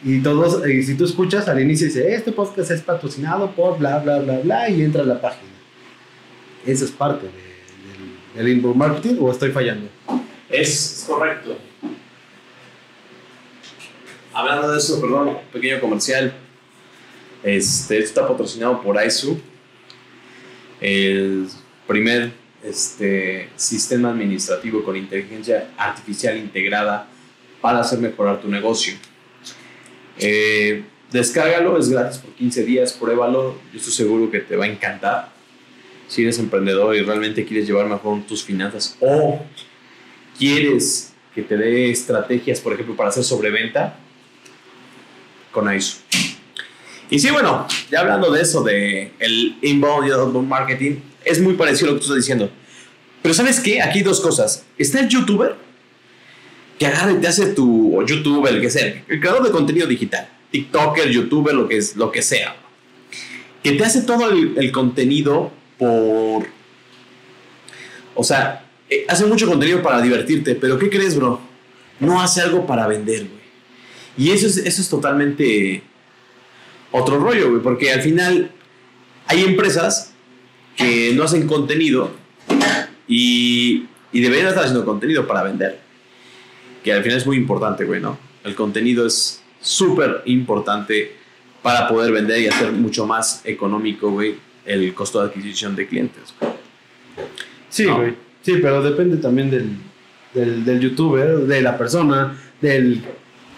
Y 0.05 0.20
todos, 0.20 0.66
y 0.68 0.83
si 0.85 0.94
tú 0.94 1.05
escuchas 1.05 1.48
al 1.48 1.61
inicio 1.61 1.87
dice, 1.88 2.14
este 2.14 2.31
podcast 2.33 2.70
es 2.70 2.83
patrocinado 2.83 3.51
por 3.53 3.79
bla, 3.79 3.98
bla, 3.98 4.18
bla, 4.20 4.38
bla, 4.40 4.70
y 4.70 4.83
entra 4.83 5.03
a 5.03 5.07
la 5.07 5.20
página. 5.20 5.51
Eso 6.64 6.85
es 6.85 6.90
parte 6.92 7.27
de- 7.27 7.33
del, 7.33 8.46
del 8.46 8.57
inbound 8.57 8.77
marketing 8.77 9.16
o 9.20 9.33
estoy 9.33 9.51
fallando. 9.51 9.88
Es 10.48 11.05
correcto. 11.09 11.57
Hablando 14.33 14.70
de 14.70 14.79
eso, 14.79 15.01
perdón, 15.01 15.29
un 15.29 15.37
pequeño 15.53 15.81
comercial. 15.81 16.33
Este, 17.42 17.98
esto 17.98 18.20
está 18.20 18.29
patrocinado 18.29 18.81
por 18.83 19.03
ISU, 19.05 19.38
el 20.81 21.46
primer 21.87 22.33
este, 22.64 23.48
sistema 23.57 24.11
administrativo 24.11 24.83
con 24.83 24.96
inteligencia 24.96 25.70
artificial 25.77 26.37
integrada 26.37 27.09
para 27.61 27.81
hacer 27.81 27.99
mejorar 27.99 28.40
tu 28.40 28.49
negocio. 28.49 28.94
Eh, 30.18 30.85
descárgalo, 31.11 31.79
es 31.79 31.88
gratis 31.88 32.18
por 32.18 32.33
15 32.35 32.64
días, 32.64 32.92
pruébalo. 32.92 33.57
Yo 33.73 33.79
estoy 33.79 33.92
seguro 33.92 34.31
que 34.31 34.40
te 34.40 34.57
va 34.57 34.64
a 34.64 34.68
encantar. 34.68 35.33
Si 36.07 36.23
eres 36.23 36.38
emprendedor 36.38 36.97
y 36.97 37.03
realmente 37.03 37.44
quieres 37.44 37.66
llevar 37.66 37.87
mejor 37.87 38.23
tus 38.27 38.42
finanzas 38.42 38.97
o 39.01 39.40
quieres 40.38 41.12
que 41.35 41.42
te 41.42 41.57
dé 41.57 41.90
estrategias, 41.90 42.61
por 42.61 42.73
ejemplo, 42.73 42.97
para 42.97 43.11
hacer 43.11 43.25
sobreventa, 43.25 43.99
con 45.53 45.73
ISO. 45.75 45.99
Y 47.11 47.18
sí, 47.18 47.31
bueno, 47.31 47.66
ya 47.90 48.01
hablando 48.01 48.31
de 48.31 48.42
eso, 48.42 48.62
de 48.62 49.12
el 49.18 49.57
inbound 49.62 50.09
y 50.09 50.11
outbound 50.11 50.49
marketing, 50.49 50.97
es 51.25 51.40
muy 51.40 51.55
parecido 51.55 51.88
a 51.88 51.92
lo 51.92 51.99
que 51.99 52.01
tú 52.01 52.12
estás 52.12 52.25
diciendo. 52.25 52.51
Pero 53.23 53.35
¿sabes 53.35 53.61
qué? 53.61 53.83
Aquí 53.83 53.99
hay 53.99 54.05
dos 54.05 54.21
cosas. 54.21 54.64
Está 54.77 55.01
el 55.01 55.09
youtuber 55.09 55.57
que 56.79 56.87
agarra 56.87 57.12
y 57.12 57.17
te 57.17 57.27
hace 57.27 57.47
tu, 57.47 58.05
youtuber, 58.07 58.55
el 58.55 58.61
que 58.61 58.71
sea, 58.71 59.03
el 59.09 59.21
creador 59.21 59.43
de 59.43 59.51
contenido 59.51 59.87
digital, 59.87 60.29
tiktoker, 60.51 61.11
youtuber, 61.11 61.55
lo 61.55 61.69
que, 61.69 61.77
es, 61.77 61.97
lo 61.97 62.12
que 62.12 62.23
sea, 62.23 62.57
que 63.62 63.73
te 63.73 63.85
hace 63.85 64.03
todo 64.03 64.31
el, 64.31 64.55
el 64.57 64.71
contenido 64.71 65.51
por... 65.79 66.47
O 68.14 68.25
sea, 68.25 68.64
eh, 68.91 69.05
hace 69.09 69.27
mucho 69.27 69.47
contenido 69.47 69.83
para 69.83 70.01
divertirte, 70.01 70.55
pero 70.55 70.79
¿qué 70.79 70.88
crees, 70.88 71.17
bro? 71.17 71.41
No 72.01 72.21
hace 72.21 72.41
algo 72.41 72.67
para 72.67 72.87
vender, 72.87 73.27
güey. 73.27 73.38
Y 74.17 74.31
eso 74.31 74.47
es, 74.47 74.57
eso 74.59 74.83
es 74.83 74.88
totalmente 74.88 75.83
otro 76.91 77.19
rollo, 77.19 77.51
güey, 77.51 77.62
porque 77.62 77.93
al 77.93 78.03
final 78.03 78.51
hay 79.27 79.45
empresas 79.45 80.12
que 80.77 81.12
no 81.14 81.25
hacen 81.25 81.47
contenido 81.47 82.11
y, 83.07 83.87
y 84.12 84.21
deberían 84.21 84.49
estar 84.49 84.64
haciendo 84.64 84.85
contenido 84.85 85.27
para 85.27 85.43
vender. 85.43 85.88
Que 86.83 86.93
al 86.93 87.03
final 87.03 87.19
es 87.19 87.27
muy 87.27 87.37
importante, 87.37 87.85
güey, 87.85 88.01
¿no? 88.01 88.19
El 88.45 88.55
contenido 88.55 89.07
es 89.07 89.43
súper 89.61 90.23
importante 90.27 91.12
para 91.62 91.88
poder 91.88 92.12
vender 92.12 92.41
y 92.41 92.47
hacer 92.47 92.71
mucho 92.73 93.05
más 93.07 93.43
económico, 93.45 94.11
güey, 94.11 94.37
el 94.64 94.95
costo 94.95 95.21
de 95.21 95.29
adquisición 95.29 95.75
de 95.75 95.87
clientes. 95.88 96.35
güey. 96.41 96.53
Sí, 97.69 97.85
No. 97.87 97.97
güey. 97.99 98.14
Sí, 98.43 98.55
pero 98.62 98.83
depende 98.83 99.17
también 99.19 99.51
del, 99.51 99.71
del, 100.33 100.64
del 100.64 100.81
youtuber, 100.81 101.38
de 101.41 101.61
la 101.61 101.77
persona, 101.77 102.38
del... 102.62 103.03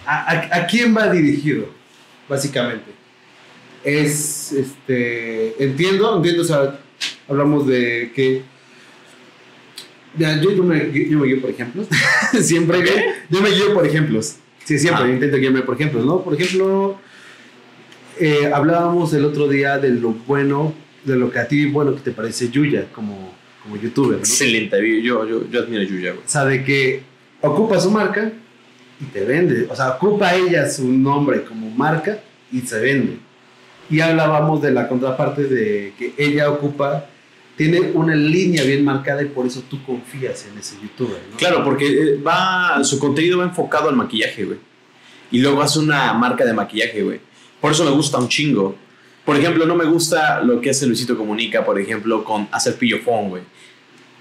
A, 0.07 0.33
a- 0.33 0.57
a 0.63 0.67
quién 0.67 0.97
va 0.97 1.09
dirigido, 1.13 1.67
básicamente. 2.29 2.91
Es, 3.85 4.53
este... 4.53 5.63
Entiendo, 5.63 6.17
entiendo, 6.17 6.43
o 6.43 6.45
sea, 6.47 6.79
hablamos 7.29 7.67
de 7.67 8.11
que... 8.15 8.43
Yo, 10.19 10.51
yo 10.51 10.63
me, 10.65 10.91
yo 11.09 11.19
me 11.19 11.27
guío 11.27 11.41
por 11.41 11.51
ejemplos. 11.51 11.87
siempre, 12.41 12.79
güey. 12.81 13.05
Yo 13.29 13.41
me 13.41 13.51
guío 13.51 13.75
por 13.75 13.87
ejemplos. 13.87 14.37
Sí, 14.65 14.79
siempre 14.79 15.05
Ah. 15.05 15.11
intento 15.11 15.37
guiarme 15.37 15.63
por 15.63 15.75
ejemplos, 15.75 16.05
¿no? 16.05 16.23
Por 16.23 16.35
ejemplo, 16.35 16.99
eh, 18.19 18.51
hablábamos 18.53 19.13
el 19.15 19.25
otro 19.25 19.49
día 19.49 19.79
de 19.79 19.91
lo 19.91 20.11
bueno, 20.27 20.75
de 21.05 21.17
lo 21.17 21.31
que 21.31 21.39
a 21.39 21.49
ti, 21.49 21.67
bueno, 21.67 21.95
que 21.95 22.01
te 22.01 22.11
parece 22.11 22.51
Yuya 22.51 22.87
como, 22.95 23.33
como 23.63 23.77
youtuber, 23.77 24.13
¿no? 24.13 24.19
Excelente, 24.19 24.77
yo, 25.03 25.27
yo, 25.27 25.49
yo 25.51 25.61
admiro 25.61 25.83
a 25.83 25.87
Yuya, 25.87 26.11
güey. 26.13 26.25
O 26.25 26.29
sea, 26.29 26.45
de 26.45 26.63
que 26.63 27.03
ocupa 27.41 27.81
su 27.81 27.91
marca 27.91 28.31
y 29.01 29.05
te 29.07 29.25
vende. 29.25 29.67
O 29.71 29.75
sea, 29.77 29.91
ocupa 29.93 30.35
ella 30.35 30.69
su 30.69 30.87
nombre 30.93 31.43
como 31.43 31.71
marca 31.71 32.21
y 32.53 32.61
se 32.61 32.79
vende. 32.81 33.17
Y 33.89 34.01
hablábamos 34.01 34.61
de 34.63 34.71
la 34.73 34.87
contraparte 34.89 35.45
de 35.45 35.93
que 35.99 36.13
ella 36.19 36.51
ocupa, 36.51 37.07
tiene 37.61 37.79
una 37.93 38.15
línea 38.15 38.65
bien 38.65 38.83
marcada 38.83 39.23
y 39.23 39.27
por 39.27 39.47
eso 39.47 39.63
tú 39.69 39.85
confías 39.85 40.47
en 40.51 40.59
ese 40.59 40.77
youtuber, 40.81 41.21
¿no? 41.31 41.37
Claro, 41.37 41.63
porque 41.63 41.87
eh, 41.89 42.17
va, 42.17 42.83
su 42.83 42.99
contenido 42.99 43.37
va 43.37 43.45
enfocado 43.45 43.91
al 43.91 43.97
maquillaje, 43.97 44.45
güey. 44.45 44.59
Y 45.31 45.41
luego 45.41 45.61
hace 45.61 45.79
una 45.79 46.15
marca 46.15 46.47
de 46.47 46.55
maquillaje, 46.55 47.03
güey. 47.03 47.21
Por 47.61 47.73
eso 47.73 47.85
me 47.85 47.91
gusta 47.91 48.17
un 48.17 48.29
chingo. 48.29 48.77
Por 49.27 49.37
ejemplo, 49.37 49.67
no 49.67 49.77
me 49.77 49.85
gusta 49.85 50.41
lo 50.41 50.59
que 50.59 50.71
hace 50.71 50.87
Luisito 50.87 51.19
Comunica, 51.19 51.63
por 51.63 51.79
ejemplo, 51.79 52.25
con 52.25 52.49
hacer 52.51 52.77
pillofón, 52.77 53.29
güey. 53.29 53.43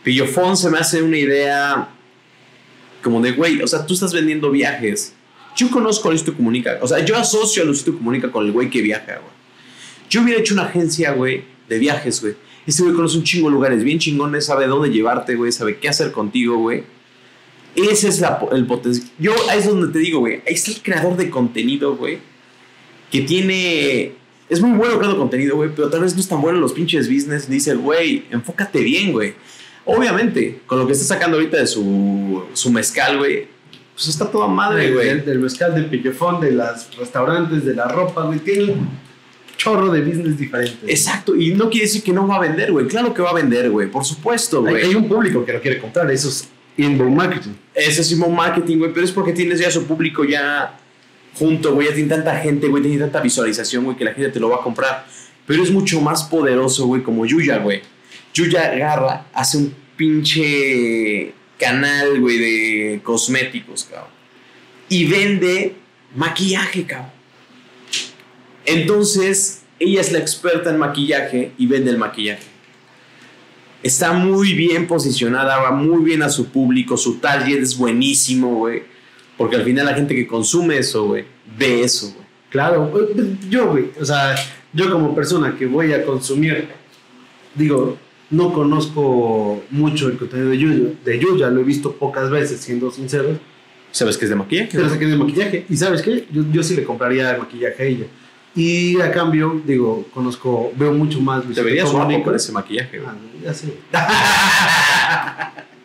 Pillofón 0.03 0.57
se 0.57 0.69
me 0.69 0.77
hace 0.77 1.01
una 1.01 1.17
idea 1.17 1.87
como 3.01 3.21
de, 3.21 3.31
güey, 3.31 3.61
o 3.61 3.67
sea, 3.67 3.85
tú 3.85 3.93
estás 3.93 4.11
vendiendo 4.11 4.51
viajes. 4.51 5.13
Yo 5.55 5.71
conozco 5.71 6.09
a 6.09 6.11
Luisito 6.11 6.33
Comunica, 6.33 6.77
o 6.81 6.87
sea, 6.89 7.05
yo 7.05 7.15
asocio 7.15 7.63
a 7.63 7.65
Luisito 7.65 7.93
Comunica 7.93 8.29
con 8.29 8.45
el 8.45 8.51
güey 8.51 8.69
que 8.69 8.81
viaja, 8.81 9.13
güey. 9.13 9.31
Yo 10.09 10.23
hubiera 10.23 10.41
hecho 10.41 10.55
una 10.55 10.63
agencia, 10.63 11.13
güey, 11.13 11.45
de 11.69 11.79
viajes, 11.79 12.19
güey. 12.19 12.48
Ese 12.69 12.83
güey 12.83 12.93
conoce 12.93 13.17
un 13.17 13.23
chingo 13.23 13.47
de 13.49 13.53
lugares 13.55 13.83
bien 13.83 13.97
chingones, 13.97 14.45
sabe 14.45 14.67
dónde 14.67 14.89
llevarte, 14.89 15.35
güey, 15.35 15.51
sabe 15.51 15.77
qué 15.79 15.89
hacer 15.89 16.11
contigo, 16.11 16.55
güey. 16.57 16.83
Ese 17.75 18.09
es 18.09 18.19
la- 18.19 18.39
el 18.51 18.67
potencial. 18.67 19.07
Yo, 19.17 19.33
ahí 19.49 19.57
es 19.57 19.65
donde 19.67 19.91
te 19.91 19.97
digo, 19.99 20.19
güey. 20.19 20.41
Ahí 20.47 20.53
está 20.53 20.69
el 20.69 20.81
creador 20.83 21.17
de 21.17 21.31
contenido, 21.31 21.95
güey. 21.95 22.19
Que 23.11 23.21
tiene. 23.21 24.13
Es 24.49 24.61
muy 24.61 24.77
bueno 24.77 24.97
creando 24.99 25.17
contenido, 25.17 25.55
güey. 25.55 25.71
Pero 25.75 25.89
tal 25.89 26.01
vez 26.01 26.13
no 26.13 26.19
es 26.21 26.27
tan 26.27 26.41
bueno 26.41 26.57
en 26.57 26.61
los 26.61 26.73
pinches 26.73 27.07
business. 27.11 27.49
Dice, 27.49 27.73
güey, 27.73 28.25
enfócate 28.29 28.81
bien, 28.83 29.11
güey. 29.13 29.33
Obviamente, 29.85 30.61
con 30.67 30.77
lo 30.77 30.85
que 30.85 30.93
está 30.93 31.05
sacando 31.05 31.37
ahorita 31.37 31.57
de 31.57 31.65
su, 31.67 32.43
su 32.53 32.71
mezcal, 32.71 33.17
güey. 33.17 33.47
Pues 33.95 34.07
está 34.09 34.29
toda 34.29 34.47
madre, 34.47 34.91
güey. 34.93 35.07
del- 35.07 35.25
del 35.25 35.39
mezcal, 35.39 35.73
del 35.73 35.85
pillofón, 35.87 36.39
de 36.39 36.51
los 36.51 36.95
restaurantes, 36.97 37.65
de 37.65 37.73
la 37.73 37.87
ropa, 37.87 38.23
güey. 38.25 38.39
Tiene 38.39 38.75
chorro 39.59 39.91
de 39.91 40.01
business 40.01 40.37
diferentes. 40.37 40.89
Exacto. 40.89 41.35
Y 41.35 41.53
no 41.53 41.69
quiere 41.69 41.85
decir 41.85 42.01
que 42.01 42.13
no 42.13 42.25
va 42.25 42.37
a 42.37 42.39
vender, 42.39 42.71
güey. 42.71 42.87
Claro 42.87 43.13
que 43.13 43.21
va 43.21 43.31
a 43.31 43.33
vender, 43.33 43.69
güey. 43.69 43.91
Por 43.91 44.05
supuesto, 44.05 44.61
güey. 44.61 44.83
hay 44.83 44.95
un 44.95 45.07
público 45.07 45.45
que 45.45 45.53
lo 45.53 45.61
quiere 45.61 45.79
comprar, 45.79 46.09
eso 46.09 46.29
es 46.29 46.47
inbound 46.77 47.15
marketing. 47.15 47.51
Ese 47.75 48.01
es 48.01 48.09
mismo 48.09 48.29
marketing, 48.29 48.77
güey, 48.77 48.93
pero 48.93 49.05
es 49.05 49.11
porque 49.11 49.33
tienes 49.33 49.59
ya 49.59 49.69
su 49.69 49.85
público 49.85 50.23
ya 50.23 50.79
junto, 51.35 51.73
güey, 51.73 51.89
ya 51.89 51.93
tiene 51.93 52.09
tanta 52.09 52.37
gente, 52.37 52.67
güey, 52.67 52.81
tiene 52.81 52.97
tanta 52.99 53.19
visualización, 53.19 53.83
güey, 53.83 53.97
que 53.97 54.05
la 54.05 54.13
gente 54.13 54.31
te 54.31 54.39
lo 54.39 54.49
va 54.49 54.57
a 54.57 54.61
comprar. 54.61 55.05
Pero 55.45 55.61
es 55.61 55.71
mucho 55.71 55.99
más 55.99 56.23
poderoso, 56.23 56.87
güey, 56.87 57.03
como 57.03 57.25
Yuya, 57.25 57.57
güey. 57.57 57.81
Yuya 58.33 58.71
agarra, 58.71 59.25
hace 59.33 59.57
un 59.57 59.75
pinche 59.97 61.33
canal, 61.57 62.21
güey, 62.21 62.37
de 62.37 63.01
cosméticos, 63.03 63.83
cabrón. 63.83 64.11
Y 64.87 65.05
vende 65.05 65.75
maquillaje, 66.15 66.85
cabrón. 66.85 67.18
Entonces, 68.69 69.61
ella 69.79 70.01
es 70.01 70.11
la 70.11 70.19
experta 70.19 70.69
en 70.69 70.77
maquillaje 70.77 71.51
y 71.57 71.67
vende 71.67 71.91
el 71.91 71.97
maquillaje. 71.97 72.43
está 73.81 74.11
muy 74.11 74.53
bien 74.53 74.87
posicionada, 74.87 75.57
va 75.59 75.71
muy 75.71 76.03
bien 76.03 76.21
a 76.21 76.29
su 76.29 76.47
público, 76.47 76.97
su 76.97 77.15
target 77.19 77.59
es 77.59 77.77
buenísimo, 77.77 78.55
güey. 78.55 78.83
Porque 79.37 79.55
al 79.55 79.63
final 79.63 79.85
la 79.85 79.93
gente 79.93 80.13
que 80.13 80.27
consume 80.27 80.77
eso, 80.77 81.05
güey, 81.07 81.23
ve 81.57 81.81
eso, 81.81 82.11
güey. 82.13 82.27
Claro, 82.49 82.91
pues, 82.91 83.05
yo, 83.49 83.71
güey, 83.71 83.85
o 83.99 84.03
sea, 84.03 84.35
yo 84.73 84.91
como 84.91 85.15
persona 85.15 85.55
que 85.57 85.65
voy 85.65 85.93
a 85.93 86.05
consumir, 86.05 86.67
digo, 87.55 87.97
no 88.29 88.51
conozco 88.51 89.63
mucho 89.71 90.07
el 90.07 90.17
contenido 90.17 90.49
de 90.49 90.57
Yuya, 90.57 90.89
de 91.05 91.19
Yuya 91.19 91.49
lo 91.49 91.61
he 91.61 91.63
visto 91.63 91.93
pocas 91.93 92.29
veces, 92.29 92.59
siendo 92.59 92.91
sincero. 92.91 93.39
¿Sabes 93.91 94.17
que 94.17 94.25
es 94.25 94.29
de 94.29 94.35
maquillaje? 94.35 94.69
Pero 94.71 94.89
sé 94.89 94.99
que 94.99 95.05
es 95.05 95.11
de 95.11 95.17
maquillaje. 95.17 95.65
¿Y 95.69 95.77
sabes 95.77 96.01
qué? 96.01 96.25
Yo, 96.31 96.43
yo 96.51 96.61
sí 96.61 96.75
le 96.75 96.83
compraría 96.83 97.37
maquillaje 97.37 97.81
a 97.81 97.85
ella. 97.85 98.05
Y 98.59 98.99
a 98.99 99.09
cambio, 99.09 99.61
digo, 99.65 100.05
conozco, 100.13 100.73
veo 100.75 100.91
mucho 100.91 101.21
más 101.21 101.45
Te 101.53 101.61
verías 101.61 101.89
guapo 101.89 102.23
con 102.23 102.35
ese 102.35 102.51
maquillaje. 102.51 103.01
Ah, 103.07 103.15
ya 103.41 103.53
sé. 103.53 103.73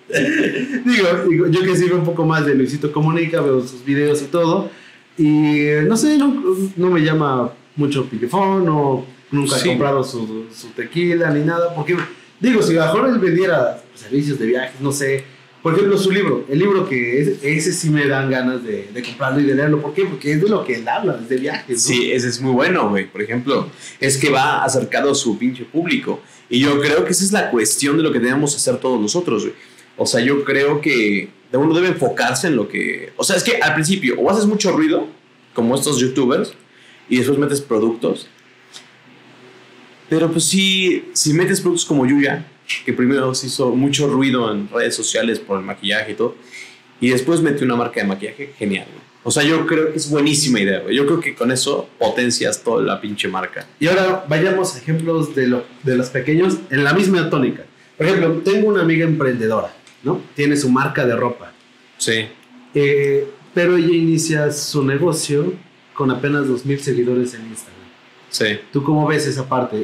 digo, 0.85 1.09
digo, 1.29 1.47
yo 1.47 1.63
que 1.63 1.77
sí 1.77 1.85
veo 1.85 1.99
un 1.99 2.05
poco 2.05 2.25
más 2.25 2.45
de 2.45 2.57
Luisito 2.57 2.91
Comunica, 2.91 3.41
veo 3.41 3.61
sus 3.61 3.85
videos 3.85 4.21
y 4.23 4.25
todo. 4.25 4.71
Y 5.17 5.67
no 5.87 5.97
sé, 5.97 6.19
no, 6.19 6.35
no 6.75 6.91
me 6.91 7.01
llama 7.01 7.53
mucho 7.77 8.07
Pillefón 8.07 8.69
o 8.69 9.07
nunca 9.31 9.57
Sí. 9.57 9.69
he 9.69 9.71
comprado 9.71 10.03
su, 10.03 10.47
su 10.53 10.67
tequila 10.71 11.31
ni 11.31 11.45
nada. 11.45 11.73
Porque, 11.77 11.97
digo, 12.41 12.61
si 12.61 12.75
mejor 12.75 13.09
él 13.09 13.21
vendiera 13.21 13.85
servicios 13.95 14.37
de 14.41 14.47
viajes, 14.47 14.81
no 14.81 14.91
sé. 14.91 15.25
Por 15.65 15.73
ejemplo, 15.73 15.97
su 15.97 16.11
libro, 16.11 16.45
el 16.51 16.59
libro 16.59 16.87
que 16.87 17.23
es, 17.23 17.43
ese 17.43 17.73
sí 17.73 17.89
me 17.89 18.07
dan 18.07 18.31
ganas 18.31 18.63
de, 18.63 18.87
comprarlo 19.03 19.41
y 19.41 19.45
de 19.45 19.55
leerlo. 19.55 19.81
¿Por 19.81 19.95
qué? 19.95 20.05
Porque 20.05 20.33
es 20.33 20.43
de 20.43 20.49
lo 20.51 20.63
que 20.63 20.75
él 20.75 20.87
habla, 20.87 21.19
es 21.23 21.27
de 21.27 21.39
viajes. 21.39 21.83
Sí, 21.83 22.13
ese 22.13 22.29
es 22.29 22.39
muy 22.39 22.53
bueno, 22.53 22.91
güey. 22.91 23.11
Por 23.11 23.23
ejemplo, 23.23 23.71
es 23.99 24.19
que 24.19 24.29
va 24.29 24.63
acercado 24.63 25.13
a 25.13 25.15
su 25.15 25.39
pinche 25.39 25.65
público. 25.65 26.21
Y 26.51 26.61
yo 26.61 26.79
creo 26.83 27.07
que 27.07 27.13
esa 27.13 27.25
es 27.25 27.33
la 27.33 27.51
cuestión 27.51 27.97
de 27.97 28.03
lo 28.03 28.13
que 28.13 28.19
debemos 28.19 28.55
hacer 28.55 28.77
todos 28.77 29.01
nosotros, 29.01 29.45
güey. 29.45 29.55
O 29.97 30.05
sea, 30.05 30.21
yo 30.21 30.45
creo 30.45 30.83
que 30.83 31.31
uno 31.51 31.75
debe 31.75 31.89
enfocarse 31.89 32.49
en 32.49 32.57
lo 32.57 32.69
que... 32.69 33.15
O 33.17 33.25
sea, 33.25 33.37
es 33.37 33.43
que 33.43 33.57
al 33.57 33.73
principio 33.73 34.21
o 34.21 34.31
haces 34.31 34.45
mucho 34.45 34.71
ruido, 34.71 35.09
como 35.55 35.75
estos 35.77 35.99
youtubers, 35.99 36.53
y 37.09 37.17
después 37.17 37.39
metes 37.39 37.63
productos. 37.63 38.29
Pero 40.11 40.31
pues 40.31 40.45
sí, 40.45 41.09
si 41.15 41.33
metes 41.33 41.63
productos 41.63 41.87
como 41.87 42.05
Yuya, 42.05 42.51
que 42.85 42.93
primero 42.93 43.35
se 43.35 43.49
hizo 43.49 43.71
mucho 43.71 44.09
ruido 44.09 44.51
en 44.53 44.69
redes 44.69 44.95
sociales 44.95 45.39
por 45.39 45.59
el 45.59 45.65
maquillaje 45.65 46.13
y 46.13 46.15
todo, 46.15 46.37
y 47.01 47.11
después 47.11 47.41
metió 47.41 47.67
una 47.67 47.77
marca 47.77 48.01
de 48.01 48.07
maquillaje, 48.07 48.53
genial, 48.59 48.87
güey. 48.91 49.05
O 49.27 49.31
sea, 49.31 49.43
yo 49.43 49.67
creo 49.67 49.91
que 49.91 49.97
es 49.97 50.11
buenísima 50.11 50.61
idea, 50.61 50.81
güey. 50.81 50.95
Yo 50.95 51.07
creo 51.07 51.19
que 51.19 51.35
con 51.35 51.51
eso 51.51 51.89
potencias 51.99 52.63
toda 52.63 52.83
la 52.83 53.01
pinche 53.01 53.27
marca. 53.27 53.67
Y 53.81 53.87
ahora 53.87 54.27
vayamos 54.29 54.75
a 54.75 54.79
ejemplos 54.79 55.35
de, 55.35 55.47
lo, 55.47 55.65
de 55.83 55.97
los 55.97 56.11
pequeños 56.11 56.59
en 56.71 56.85
la 56.85 56.93
misma 56.93 57.31
tónica. 57.31 57.65
Por 57.97 58.07
ejemplo, 58.07 58.43
tengo 58.45 58.69
una 58.69 58.83
amiga 58.83 59.07
emprendedora, 59.07 59.75
¿no? 60.03 60.21
Tiene 60.35 60.57
su 60.57 60.69
marca 60.69 61.07
de 61.07 61.17
ropa. 61.17 61.53
Sí. 61.97 62.27
Eh, 62.75 63.27
pero 63.55 63.79
ella 63.79 63.95
inicia 63.95 64.53
su 64.53 64.85
negocio 64.85 65.55
con 65.95 66.11
apenas 66.11 66.47
2.000 66.47 66.79
seguidores 66.81 67.33
en 67.33 67.47
Instagram. 67.47 67.74
Sí. 68.35 68.47
¿Tú 68.73 68.83
cómo 68.83 69.07
ves 69.07 69.29
esa 69.29 69.49
parte? 69.49 69.77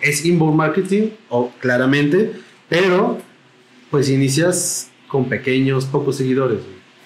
Es 0.00 0.24
inbound 0.24 0.56
marketing, 0.56 1.10
o 1.28 1.52
claramente, 1.60 2.32
pero 2.68 3.18
pues 3.92 4.08
inicias 4.10 4.90
con 5.06 5.28
pequeños, 5.28 5.84
pocos 5.84 6.16
seguidores. 6.16 6.58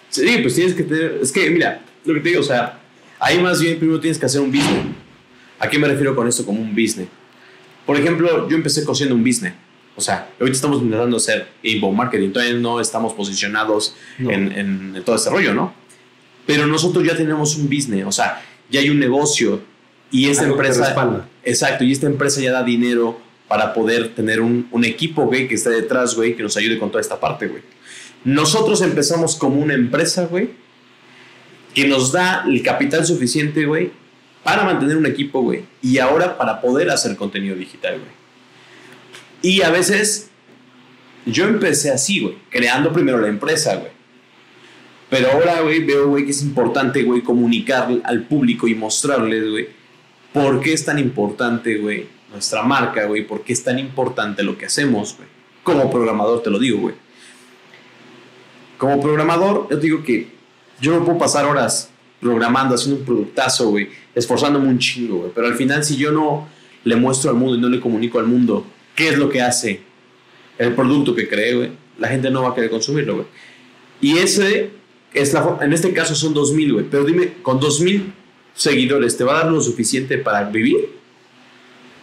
Sí, 0.08 0.38
pues 0.40 0.54
tienes 0.54 0.72
que 0.72 0.82
tener. 0.84 1.18
Es 1.22 1.32
que, 1.32 1.50
mira, 1.50 1.82
lo 2.06 2.14
que 2.14 2.20
te 2.20 2.28
digo, 2.30 2.40
o 2.40 2.44
sea, 2.44 2.80
ahí 3.18 3.38
más 3.40 3.60
bien 3.60 3.78
primero 3.78 4.00
tienes 4.00 4.18
que 4.18 4.24
hacer 4.24 4.40
un 4.40 4.50
business. 4.50 4.86
¿A 5.58 5.68
qué 5.68 5.78
me 5.78 5.86
refiero 5.86 6.16
con 6.16 6.26
esto 6.26 6.46
como 6.46 6.62
un 6.62 6.70
business? 6.70 7.08
Por 7.84 7.98
ejemplo, 7.98 8.48
yo 8.48 8.56
empecé 8.56 8.82
cosiendo 8.82 9.14
un 9.14 9.22
business. 9.22 9.52
O 9.96 10.00
sea, 10.00 10.30
ahorita 10.40 10.56
estamos 10.56 10.80
intentando 10.82 11.18
hacer 11.18 11.46
inbound 11.62 11.98
marketing, 11.98 12.30
todavía 12.30 12.54
no 12.54 12.80
estamos 12.80 13.12
posicionados 13.12 13.94
No. 14.18 14.30
en, 14.30 14.50
en- 14.52 14.96
en 14.96 15.04
todo 15.04 15.16
este 15.16 15.28
rollo, 15.28 15.52
¿no? 15.52 15.74
Pero 16.46 16.66
nosotros 16.66 17.04
ya 17.04 17.14
tenemos 17.14 17.54
un 17.56 17.66
business, 17.68 18.06
o 18.06 18.12
sea, 18.12 18.40
ya 18.70 18.80
hay 18.80 18.88
un 18.88 18.98
negocio 18.98 19.60
y 20.10 20.28
esta 20.28 20.44
Algo 20.44 20.56
empresa. 20.56 21.26
Exacto, 21.44 21.84
y 21.84 21.92
esta 21.92 22.06
empresa 22.06 22.40
ya 22.40 22.52
da 22.52 22.62
dinero 22.62 23.20
para 23.48 23.74
poder 23.74 24.14
tener 24.14 24.40
un, 24.40 24.68
un 24.70 24.84
equipo, 24.84 25.26
güey, 25.26 25.48
que 25.48 25.54
esté 25.54 25.70
detrás, 25.70 26.14
güey, 26.14 26.36
que 26.36 26.42
nos 26.42 26.56
ayude 26.56 26.78
con 26.78 26.90
toda 26.90 27.00
esta 27.00 27.18
parte, 27.18 27.48
güey. 27.48 27.62
Nosotros 28.24 28.82
empezamos 28.82 29.36
como 29.36 29.60
una 29.60 29.74
empresa, 29.74 30.26
güey, 30.26 30.50
que 31.74 31.86
nos 31.86 32.12
da 32.12 32.44
el 32.46 32.62
capital 32.62 33.06
suficiente, 33.06 33.64
güey, 33.64 33.92
para 34.44 34.64
mantener 34.64 34.96
un 34.96 35.06
equipo, 35.06 35.42
güey, 35.42 35.64
y 35.82 35.98
ahora 35.98 36.36
para 36.36 36.60
poder 36.60 36.90
hacer 36.90 37.16
contenido 37.16 37.56
digital, 37.56 37.98
güey. 37.98 38.20
Y 39.42 39.62
a 39.62 39.70
veces 39.70 40.30
yo 41.26 41.46
empecé 41.46 41.90
así, 41.90 42.20
güey, 42.20 42.36
creando 42.50 42.92
primero 42.92 43.18
la 43.20 43.28
empresa, 43.28 43.76
güey. 43.76 43.92
Pero 45.08 45.32
ahora, 45.32 45.60
güey, 45.60 45.82
veo, 45.84 46.08
güey, 46.08 46.24
que 46.24 46.30
es 46.30 46.42
importante, 46.42 47.02
güey, 47.02 47.22
comunicar 47.22 47.88
al 48.04 48.22
público 48.24 48.68
y 48.68 48.74
mostrarles, 48.74 49.50
güey, 49.50 49.79
por 50.32 50.60
qué 50.60 50.72
es 50.72 50.84
tan 50.84 50.98
importante, 50.98 51.76
güey, 51.78 52.06
nuestra 52.30 52.62
marca, 52.62 53.06
güey, 53.06 53.26
por 53.26 53.42
qué 53.42 53.52
es 53.52 53.62
tan 53.62 53.78
importante 53.78 54.42
lo 54.42 54.56
que 54.56 54.66
hacemos, 54.66 55.16
güey. 55.16 55.28
Como 55.62 55.90
programador 55.90 56.42
te 56.42 56.50
lo 56.50 56.58
digo, 56.58 56.78
güey. 56.78 56.94
Como 58.78 59.00
programador, 59.00 59.68
yo 59.70 59.78
te 59.78 59.82
digo 59.82 60.02
que 60.02 60.28
yo 60.80 60.98
no 60.98 61.04
puedo 61.04 61.18
pasar 61.18 61.44
horas 61.44 61.90
programando, 62.20 62.74
haciendo 62.74 63.00
un 63.00 63.06
productazo, 63.06 63.70
güey, 63.70 63.88
esforzándome 64.14 64.68
un 64.68 64.78
chingo, 64.78 65.18
güey. 65.18 65.32
Pero 65.34 65.46
al 65.46 65.54
final, 65.54 65.84
si 65.84 65.96
yo 65.96 66.12
no 66.12 66.48
le 66.84 66.96
muestro 66.96 67.30
al 67.30 67.36
mundo 67.36 67.56
y 67.56 67.60
no 67.60 67.68
le 67.68 67.80
comunico 67.80 68.18
al 68.18 68.26
mundo 68.26 68.64
qué 68.94 69.08
es 69.08 69.18
lo 69.18 69.28
que 69.28 69.42
hace 69.42 69.82
el 70.58 70.74
producto 70.74 71.14
que 71.14 71.28
creé, 71.28 71.54
güey, 71.54 71.70
la 71.98 72.08
gente 72.08 72.30
no 72.30 72.42
va 72.42 72.50
a 72.50 72.54
querer 72.54 72.70
consumirlo, 72.70 73.14
güey. 73.14 73.26
Y 74.00 74.18
ese 74.18 74.70
es 75.12 75.32
la 75.34 75.58
en 75.60 75.72
este 75.72 75.92
caso 75.92 76.14
son 76.14 76.32
2000, 76.32 76.72
güey. 76.72 76.86
Pero 76.90 77.04
dime, 77.04 77.34
con 77.42 77.60
2000 77.60 78.12
seguidores, 78.54 79.16
¿te 79.16 79.24
va 79.24 79.38
a 79.40 79.42
dar 79.44 79.52
lo 79.52 79.60
suficiente 79.60 80.18
para 80.18 80.44
vivir? 80.50 80.90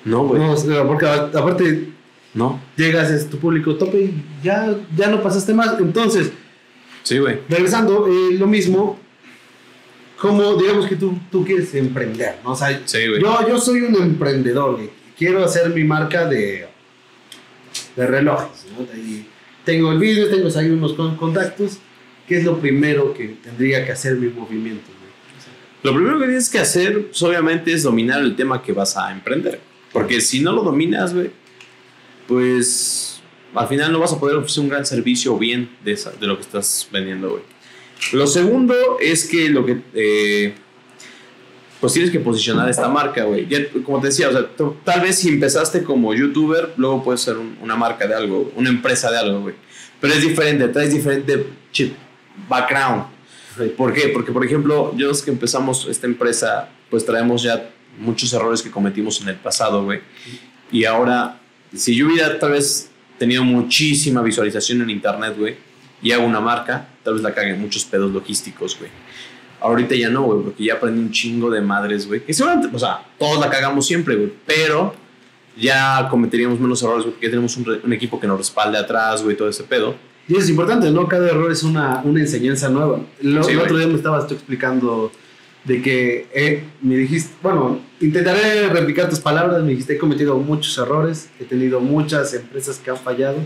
No, 0.06 0.26
güey. 0.28 0.42
No, 0.42 0.88
porque 0.88 1.06
aparte 1.06 1.90
No. 2.34 2.62
llegas, 2.76 3.10
es 3.12 3.30
tu 3.30 3.38
público 3.38 3.76
tope 3.76 3.98
y 4.00 4.24
ya, 4.44 4.76
ya 4.96 5.08
no 5.08 5.22
pasaste 5.22 5.54
más. 5.54 5.78
Entonces, 5.80 6.32
Sí, 7.04 7.18
güey. 7.20 7.40
regresando, 7.50 8.08
eh, 8.08 8.34
lo 8.36 8.48
mismo, 8.48 9.00
como 10.20 10.56
digamos 10.56 10.88
que 10.88 10.96
tú, 10.96 11.18
tú 11.32 11.46
quieres 11.46 11.74
emprender, 11.76 12.38
¿no? 12.44 12.52
O 12.52 12.56
sea, 12.56 12.82
Sí, 12.86 13.08
güey. 13.08 13.22
yo, 13.22 13.48
yo 13.48 13.60
soy 13.60 13.82
un 13.82 13.96
emprendedor, 13.96 14.76
güey. 14.76 14.90
Quiero 15.18 15.44
hacer 15.44 15.70
mi 15.72 15.84
marca 15.84 16.26
de, 16.28 16.68
de 17.96 18.08
relojes, 18.08 18.66
¿no? 18.78 18.84
Y 19.00 19.26
tengo 19.66 19.92
el 19.92 19.98
business, 19.98 20.30
tengo 20.30 20.48
ahí 20.58 20.70
unos 20.70 20.94
con- 20.94 21.18
contactos. 21.18 21.80
¿Qué 22.28 22.38
es 22.38 22.44
lo 22.46 22.60
primero 22.60 23.14
que 23.14 23.38
tendría 23.44 23.86
que 23.86 23.92
hacer 23.94 24.16
mi 24.16 24.28
movimiento? 24.28 24.90
Lo 25.88 25.94
primero 25.96 26.20
que 26.20 26.26
tienes 26.26 26.50
que 26.50 26.60
hacer, 26.60 27.08
pues, 27.08 27.22
obviamente, 27.24 27.72
es 27.72 27.84
dominar 27.84 28.20
el 28.22 28.36
tema 28.36 28.62
que 28.62 28.74
vas 28.74 28.98
a 28.98 29.10
emprender. 29.12 29.60
Porque 29.94 30.20
si 30.20 30.42
no 30.42 30.52
lo 30.52 30.62
dominas, 30.64 31.14
güey, 31.14 31.32
pues 32.28 33.22
al 33.56 33.68
final 33.68 33.92
no 33.92 34.00
vas 34.00 34.12
a 34.14 34.20
poder 34.20 34.36
ofrecer 34.36 34.64
un 34.64 34.70
gran 34.70 34.86
servicio 34.86 35.38
bien 35.38 35.70
de, 35.84 35.94
esa- 35.94 36.12
de 36.12 36.28
lo 36.28 36.36
que 36.36 36.42
estás 36.42 36.88
vendiendo, 36.92 37.30
güey. 37.30 37.44
Lo 38.12 38.28
segundo 38.28 38.76
es 39.00 39.26
que 39.28 39.50
lo 39.50 39.66
que... 39.66 39.78
eh, 39.94 40.54
pues 41.80 41.94
tienes 41.94 42.12
que 42.12 42.20
posicionar 42.20 42.68
esta 42.70 42.88
marca, 42.90 43.24
güey. 43.24 43.48
Como 43.84 44.02
te 44.02 44.08
decía, 44.08 44.30
o 44.30 44.32
sea, 44.32 44.48
tú- 44.48 44.76
tal 44.84 45.00
vez 45.02 45.20
si 45.20 45.30
empezaste 45.30 45.84
como 45.84 46.14
youtuber, 46.14 46.74
luego 46.76 47.04
puedes 47.04 47.22
ser 47.22 47.38
un- 47.38 47.58
una 47.62 47.76
marca 47.76 48.06
de 48.08 48.14
algo, 48.16 48.52
una 48.56 48.70
empresa 48.70 49.10
de 49.12 49.18
algo, 49.20 49.42
güey. 49.42 49.56
Pero 50.02 50.14
es 50.14 50.22
diferente, 50.22 50.68
traes 50.68 50.94
diferente 50.94 51.46
chip, 51.72 51.94
background. 52.50 53.06
¿Por 53.76 53.94
qué? 53.94 54.10
Porque, 54.10 54.32
por 54.32 54.46
ejemplo, 54.46 54.94
yo 54.96 55.12
es 55.12 55.22
que 55.22 55.32
empezamos 55.32 55.88
esta 55.90 56.08
empresa, 56.08 56.70
pues 56.90 57.06
traemos 57.06 57.44
ya 57.44 57.70
muchos 58.00 58.32
errores 58.34 58.62
que 58.62 58.72
cometimos 58.72 59.22
en 59.22 59.30
el 59.30 59.36
pasado, 59.36 59.84
güey. 59.84 60.02
Y 60.72 60.86
ahora, 60.86 61.40
si 61.74 61.96
yo 61.96 62.08
hubiera 62.08 62.38
tal 62.40 62.52
vez 62.52 62.90
tenido 63.18 63.44
muchísima 63.44 64.22
visualización 64.22 64.82
en 64.82 64.90
internet, 64.90 65.36
güey, 65.38 65.56
y 66.02 66.12
hago 66.12 66.26
una 66.26 66.40
marca, 66.40 66.88
tal 67.04 67.16
vez 67.16 67.24
la 67.24 67.34
cague 67.34 67.52
en 67.52 67.62
muchos 67.62 67.86
pedos 67.86 68.12
logísticos, 68.12 68.78
güey. 68.78 68.92
Ahorita 69.60 69.96
ya 69.96 70.10
no, 70.10 70.24
güey, 70.24 70.44
porque 70.44 70.64
ya 70.64 70.76
aprendí 70.76 71.02
un 71.02 71.12
chingo 71.12 71.50
de 71.50 71.62
madres, 71.62 72.08
güey. 72.08 72.24
Que 72.24 72.34
seguramente, 72.34 72.76
o 72.76 72.80
sea, 72.80 73.04
todos 73.18 73.40
la 73.40 73.50
cagamos 73.50 73.88
siempre, 73.88 74.16
güey, 74.16 74.32
pero 74.46 74.94
ya 75.58 76.08
cometeríamos 76.10 76.60
menos 76.60 76.84
errores, 76.84 77.04
güey, 77.04 77.14
porque 77.14 77.26
ya 77.26 77.32
tenemos 77.32 77.58
un, 77.58 77.82
un 77.84 77.94
equipo 77.94 78.20
que 78.20 78.28
nos 78.28 78.38
respalde 78.38 78.78
atrás, 78.78 79.24
güey, 79.24 79.36
todo 79.36 79.50
ese 79.50 79.64
pedo. 79.64 79.96
Y 80.28 80.34
eso 80.34 80.42
es 80.44 80.50
importante, 80.50 80.92
¿no? 80.92 81.08
Cada 81.08 81.30
error 81.30 81.52
es 81.52 81.64
una, 81.64 82.02
una 82.04 82.20
enseñanza 82.20 82.70
nueva. 82.70 83.00
Lo- 83.22 83.44
Sí, 83.44 83.52
el 83.52 83.60
otro 83.60 83.78
día 83.78 83.88
me 83.88 83.96
estabas 83.96 84.28
tú 84.28 84.34
explicando 84.34 85.12
de 85.64 85.82
que 85.82 86.28
eh, 86.34 86.64
me 86.82 86.96
dijiste, 86.96 87.34
bueno, 87.42 87.80
intentaré 88.00 88.68
replicar 88.70 89.10
tus 89.10 89.20
palabras, 89.20 89.62
me 89.64 89.72
dijiste, 89.72 89.94
he 89.94 89.98
cometido 89.98 90.38
muchos 90.38 90.78
errores, 90.78 91.30
he 91.40 91.44
tenido 91.46 91.80
muchas 91.80 92.34
empresas 92.34 92.78
que 92.80 92.90
han 92.90 92.98
fallado, 92.98 93.38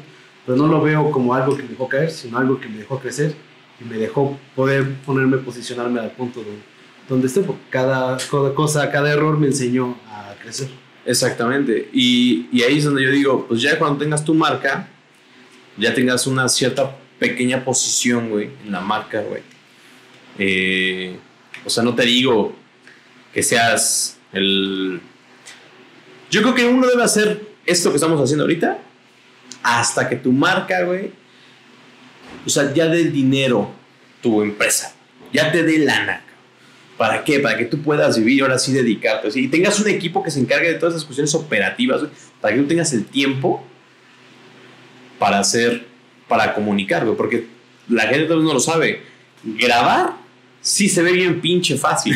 pero 0.46 0.58
no 0.58 0.67
lo 0.67 0.82
veo 0.82 1.10
como 1.12 1.34
algo 1.34 1.56
que 1.56 1.63
me 1.63 1.70
dejó 1.70 1.88
caer, 1.88 2.12
sino 2.12 2.38
algo 2.38 2.60
que 2.60 2.67
me 2.67 2.78
dejó 2.80 3.00
crecer 3.00 3.34
y 3.80 3.86
me 3.86 3.98
dejó 3.98 4.38
poder 4.56 4.88
ponerme, 5.06 5.38
posicionarme 5.38 6.00
al 6.00 6.12
punto 6.12 6.41
donde, 6.41 6.62
donde 7.10 7.28
estoy, 7.28 7.44
porque 7.44 7.62
cada, 7.72 8.17
cada 8.30 8.54
cosa, 8.54 8.89
cada 8.91 9.12
error 9.12 9.38
me 9.39 9.48
enseñó 9.48 9.98
a 10.08 10.34
crecer. 10.41 10.67
Exactamente. 11.06 11.89
Y, 11.91 12.48
y 12.52 12.62
ahí 12.62 12.78
es 12.78 12.86
donde 12.86 13.04
yo 13.04 13.10
digo, 13.10 13.46
pues 13.48 13.62
ya 13.62 13.78
cuando 13.80 13.98
tengas 13.98 14.24
tu 14.24 14.34
marca, 14.36 14.88
ya 15.82 15.94
tengas 15.94 16.28
una 16.28 16.48
cierta 16.48 16.96
pequeña 17.20 17.65
posición, 17.65 18.30
güey, 18.30 18.50
en 18.63 18.72
la 18.72 18.82
marca, 18.82 19.22
güey. 19.22 19.41
Eh, 20.38 21.17
o 21.65 21.70
sea, 21.70 21.84
no 21.84 21.94
te 21.96 22.04
digo 22.04 22.56
que 23.34 23.44
seas 23.44 24.17
el... 24.32 25.02
Yo 26.30 26.41
creo 26.41 26.56
que 26.56 26.65
uno 26.65 26.88
debe 26.88 27.04
hacer 27.04 27.46
esto 27.65 27.89
que 27.89 27.96
estamos 27.96 28.22
haciendo 28.22 28.44
ahorita 28.44 28.80
hasta 29.63 30.08
que 30.08 30.15
tu 30.15 30.32
marca, 30.32 30.84
güey, 30.84 31.12
o 32.46 32.50
sea, 32.50 32.74
ya 32.74 32.88
dé 32.88 33.06
dinero 33.06 33.72
tu 34.22 34.41
empresa, 34.41 34.96
ya 35.34 35.52
te 35.52 35.63
dé 35.63 35.80
lana. 35.80 36.24
¿Para 36.98 37.24
qué? 37.24 37.39
Para 37.39 37.58
que 37.58 37.65
tú 37.65 37.82
puedas 37.82 38.17
vivir 38.17 38.44
ahora 38.44 38.60
sí 38.60 38.72
dedicarte. 38.72 39.28
Y 39.39 39.48
tengas 39.48 39.80
un 39.80 39.88
equipo 39.88 40.24
que 40.24 40.30
se 40.30 40.39
encargue 40.39 40.67
de 40.67 40.76
todas 40.76 40.96
esas 40.96 41.06
cuestiones 41.06 41.34
operativas, 41.34 42.04
para 42.39 42.54
que 42.54 42.62
tú 42.62 42.67
tengas 42.67 42.94
el 42.94 43.06
tiempo 43.06 43.65
para 45.21 45.38
hacer, 45.38 45.86
para 46.27 46.55
comunicar, 46.55 47.05
güey, 47.05 47.15
porque 47.15 47.45
la 47.89 48.03
gente 48.07 48.25
tal 48.25 48.38
vez 48.38 48.45
no 48.47 48.53
lo 48.55 48.60
sabe. 48.60 49.01
Grabar 49.43 50.13
sí 50.62 50.89
se 50.89 51.03
ve 51.03 51.12
bien 51.12 51.39
pinche 51.41 51.77
fácil, 51.77 52.15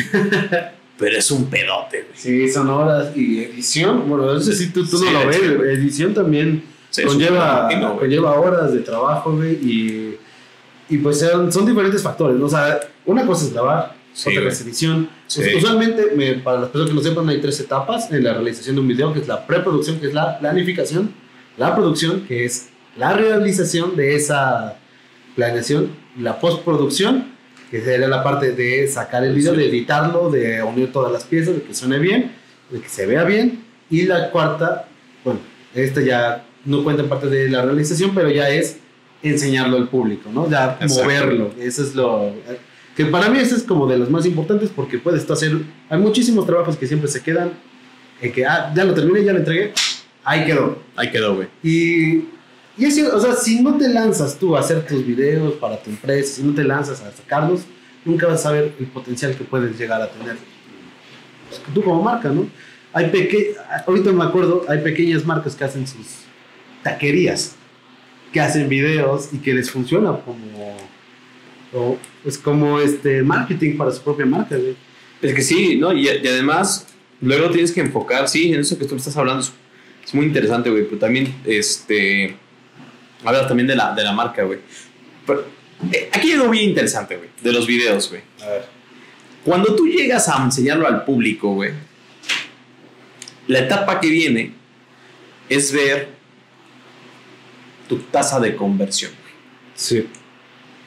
pero 0.98 1.18
es 1.18 1.30
un 1.30 1.46
pedote, 1.46 2.02
güey. 2.08 2.14
Sí, 2.16 2.50
son 2.52 2.68
horas. 2.70 3.16
Y 3.16 3.44
edición, 3.44 4.10
bueno, 4.10 4.26
no 4.34 4.40
sé 4.40 4.56
si 4.56 4.72
tú, 4.72 4.86
tú 4.88 4.98
Sí, 4.98 5.06
no 5.06 5.20
lo 5.24 5.28
ves, 5.28 5.56
güey. 5.58 5.74
edición 5.76 6.14
también 6.16 6.64
Sí, 6.90 7.04
conlleva, 7.04 7.66
güey. 7.70 8.00
conlleva 8.00 8.40
horas 8.40 8.74
de 8.74 8.80
trabajo, 8.80 9.36
güey, 9.36 9.52
y, 9.54 10.18
y 10.90 10.98
pues 10.98 11.20
son, 11.20 11.52
son 11.52 11.66
diferentes 11.68 12.02
factores, 12.02 12.38
¿no? 12.38 12.46
O 12.48 12.50
sea, 12.50 12.80
una 13.06 13.24
cosa 13.26 13.46
es 13.46 13.54
grabar, 13.54 13.94
Sí, 14.14 14.36
otra 14.38 14.50
es 14.50 14.62
edición. 14.62 15.10
Usualmente, 15.58 16.12
me- 16.16 16.36
para 16.36 16.62
las 16.62 16.70
personas 16.70 16.90
que 16.90 16.96
no 16.96 17.02
sepan, 17.04 17.28
hay 17.30 17.42
tres 17.42 17.60
etapas 17.60 18.10
en 18.12 18.24
la 18.24 18.34
realización 18.34 18.76
de 18.76 18.82
un 18.82 18.88
video, 18.88 19.14
que 19.14 19.20
es 19.20 19.28
la 19.28 19.46
preproducción, 19.46 20.00
que 20.00 20.08
es 20.08 20.14
la 20.14 20.40
planificación, 20.40 21.12
la 21.58 21.76
producción, 21.76 22.22
que 22.22 22.46
es 22.46 22.70
la 22.96 23.14
realización 23.14 23.96
de 23.96 24.16
esa 24.16 24.78
planeación, 25.36 25.92
la 26.20 26.40
postproducción, 26.40 27.26
que 27.70 27.82
sería 27.82 28.08
la 28.08 28.24
parte 28.24 28.52
de 28.52 28.88
sacar 28.88 29.24
el 29.24 29.34
video, 29.34 29.54
de 29.54 29.68
editarlo, 29.68 30.30
de 30.30 30.64
unir 30.64 30.92
todas 30.92 31.12
las 31.12 31.24
piezas, 31.24 31.56
de 31.56 31.62
que 31.62 31.74
suene 31.74 32.00
bien, 32.00 32.32
de 32.70 32.80
que 32.80 32.90
se 32.90 33.06
vea 33.06 33.24
bien. 33.24 33.64
Y 33.90 34.04
la 34.04 34.32
cuarta, 34.32 34.88
bueno, 35.24 35.40
esta 35.74 36.02
ya 36.02 36.46
no 36.64 36.84
cuenta 36.84 37.04
en 37.04 37.10
parte 37.10 37.28
de 37.28 37.50
la 37.50 37.64
realización, 37.64 38.12
pero 38.16 38.30
ya 38.30 38.50
es 38.50 38.78
enseñarlo 39.22 39.78
al 39.78 39.90
público, 39.90 40.30
¿no? 40.32 40.50
Ya 40.50 40.78
Exacto. 40.80 41.04
moverlo. 41.04 41.52
Eso 41.60 41.84
es 41.84 41.96
lo... 41.96 42.32
Que 42.96 43.06
para 43.06 43.30
mí 43.30 43.40
eso 43.40 43.56
es 43.56 43.64
como 43.64 43.88
de 43.88 43.98
los 43.98 44.10
más 44.10 44.26
importantes 44.26 44.70
porque 44.74 44.98
puedes 44.98 45.26
tú 45.26 45.34
hacer... 45.34 45.58
Hay 45.90 46.00
muchísimos 46.00 46.46
trabajos 46.46 46.78
que 46.78 46.88
siempre 46.88 47.10
se 47.10 47.22
quedan 47.22 47.52
en 48.22 48.32
que, 48.32 48.46
ah, 48.46 48.72
ya 48.74 48.86
lo 48.86 48.94
terminé, 48.94 49.24
ya 49.24 49.34
lo 49.34 49.40
entregué, 49.40 49.74
ahí 50.24 50.46
quedó. 50.46 50.80
Ahí 50.96 51.12
quedó, 51.12 51.36
güey. 51.36 51.48
Y, 51.62 52.24
y 52.78 52.86
es 52.86 52.96
cierto, 52.96 53.16
o 53.16 53.20
sea, 53.20 53.34
si 53.34 53.62
no 53.62 53.78
te 53.78 53.88
lanzas 53.88 54.38
tú 54.38 54.56
a 54.56 54.60
hacer 54.60 54.86
tus 54.86 55.06
videos 55.06 55.54
para 55.56 55.82
tu 55.82 55.90
empresa, 55.90 56.36
si 56.36 56.44
no 56.44 56.54
te 56.54 56.64
lanzas 56.64 57.02
a 57.02 57.12
sacarlos, 57.12 57.62
nunca 58.04 58.28
vas 58.28 58.46
a 58.46 58.52
ver 58.52 58.74
el 58.80 58.88
potencial 58.88 59.36
que 59.36 59.44
puedes 59.44 59.78
llegar 59.78 60.02
a 60.02 60.10
tener. 60.10 60.38
Pues, 61.50 61.62
tú 61.74 61.84
como 61.84 62.04
marca, 62.04 62.30
¿no? 62.30 62.48
Hay 62.94 63.10
peque 63.10 63.56
ahorita 63.86 64.12
me 64.12 64.24
acuerdo, 64.24 64.66
hay 64.68 64.80
pequeñas 64.80 65.26
marcas 65.26 65.56
que 65.56 65.64
hacen 65.64 65.86
sus 65.86 66.06
taquerías, 66.84 67.56
que 68.32 68.40
hacen 68.40 68.70
videos 68.70 69.30
y 69.34 69.38
que 69.38 69.54
les 69.54 69.70
funciona 69.70 70.18
como, 70.22 70.78
o, 71.74 71.98
pues 72.24 72.38
como 72.38 72.80
este 72.80 73.22
marketing 73.22 73.78
para 73.78 73.92
su 73.92 74.02
propia 74.02 74.26
marca, 74.26 74.56
güey. 74.56 74.76
Es 75.22 75.34
que 75.34 75.42
sí, 75.42 75.78
¿no? 75.78 75.94
Y, 75.94 76.08
además, 76.08 76.88
luego 77.22 77.50
tienes 77.50 77.72
que 77.72 77.82
enfocar, 77.82 78.28
sí, 78.28 78.54
en 78.54 78.60
eso 78.60 78.78
que 78.78 78.86
tú 78.86 78.96
estás 78.96 79.16
hablando 79.18 79.44
es 79.44 80.14
muy 80.14 80.26
interesante, 80.26 80.70
güey, 80.70 80.86
pero 80.86 81.00
también, 81.00 81.34
este, 81.46 82.36
hablas 83.26 83.48
también 83.48 83.68
de 83.68 83.76
la, 83.76 83.94
de 83.94 84.04
la 84.04 84.14
marca, 84.14 84.44
güey. 84.44 84.60
Eh, 85.92 86.10
aquí 86.12 86.28
hay 86.32 86.34
algo 86.34 86.50
bien 86.50 86.70
interesante, 86.70 87.18
güey, 87.18 87.30
de 87.42 87.52
los 87.52 87.68
videos, 87.68 88.10
güey. 88.10 88.22
A 88.42 88.50
ver. 88.50 88.66
Cuando 89.44 89.76
tú 89.76 89.86
llegas 89.88 90.28
a 90.30 90.44
enseñarlo 90.44 90.88
al 90.88 91.04
público, 91.04 91.54
güey, 91.54 91.72
la 93.48 93.60
etapa 93.60 94.00
que 94.00 94.08
viene 94.10 94.54
es 95.50 95.72
ver 95.72 96.10
tu 97.88 97.98
tasa 97.98 98.40
de 98.40 98.56
conversión. 98.56 99.12
güey. 99.12 99.34
Sí. 99.76 100.08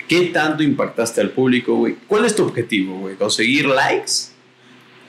¿Qué 0.08 0.22
tanto 0.26 0.62
impactaste 0.62 1.20
al 1.20 1.30
público, 1.30 1.74
güey? 1.74 1.96
¿Cuál 2.06 2.24
es 2.24 2.34
tu 2.34 2.42
objetivo, 2.44 2.98
güey? 2.98 3.16
¿Conseguir 3.16 3.66
likes? 3.66 4.32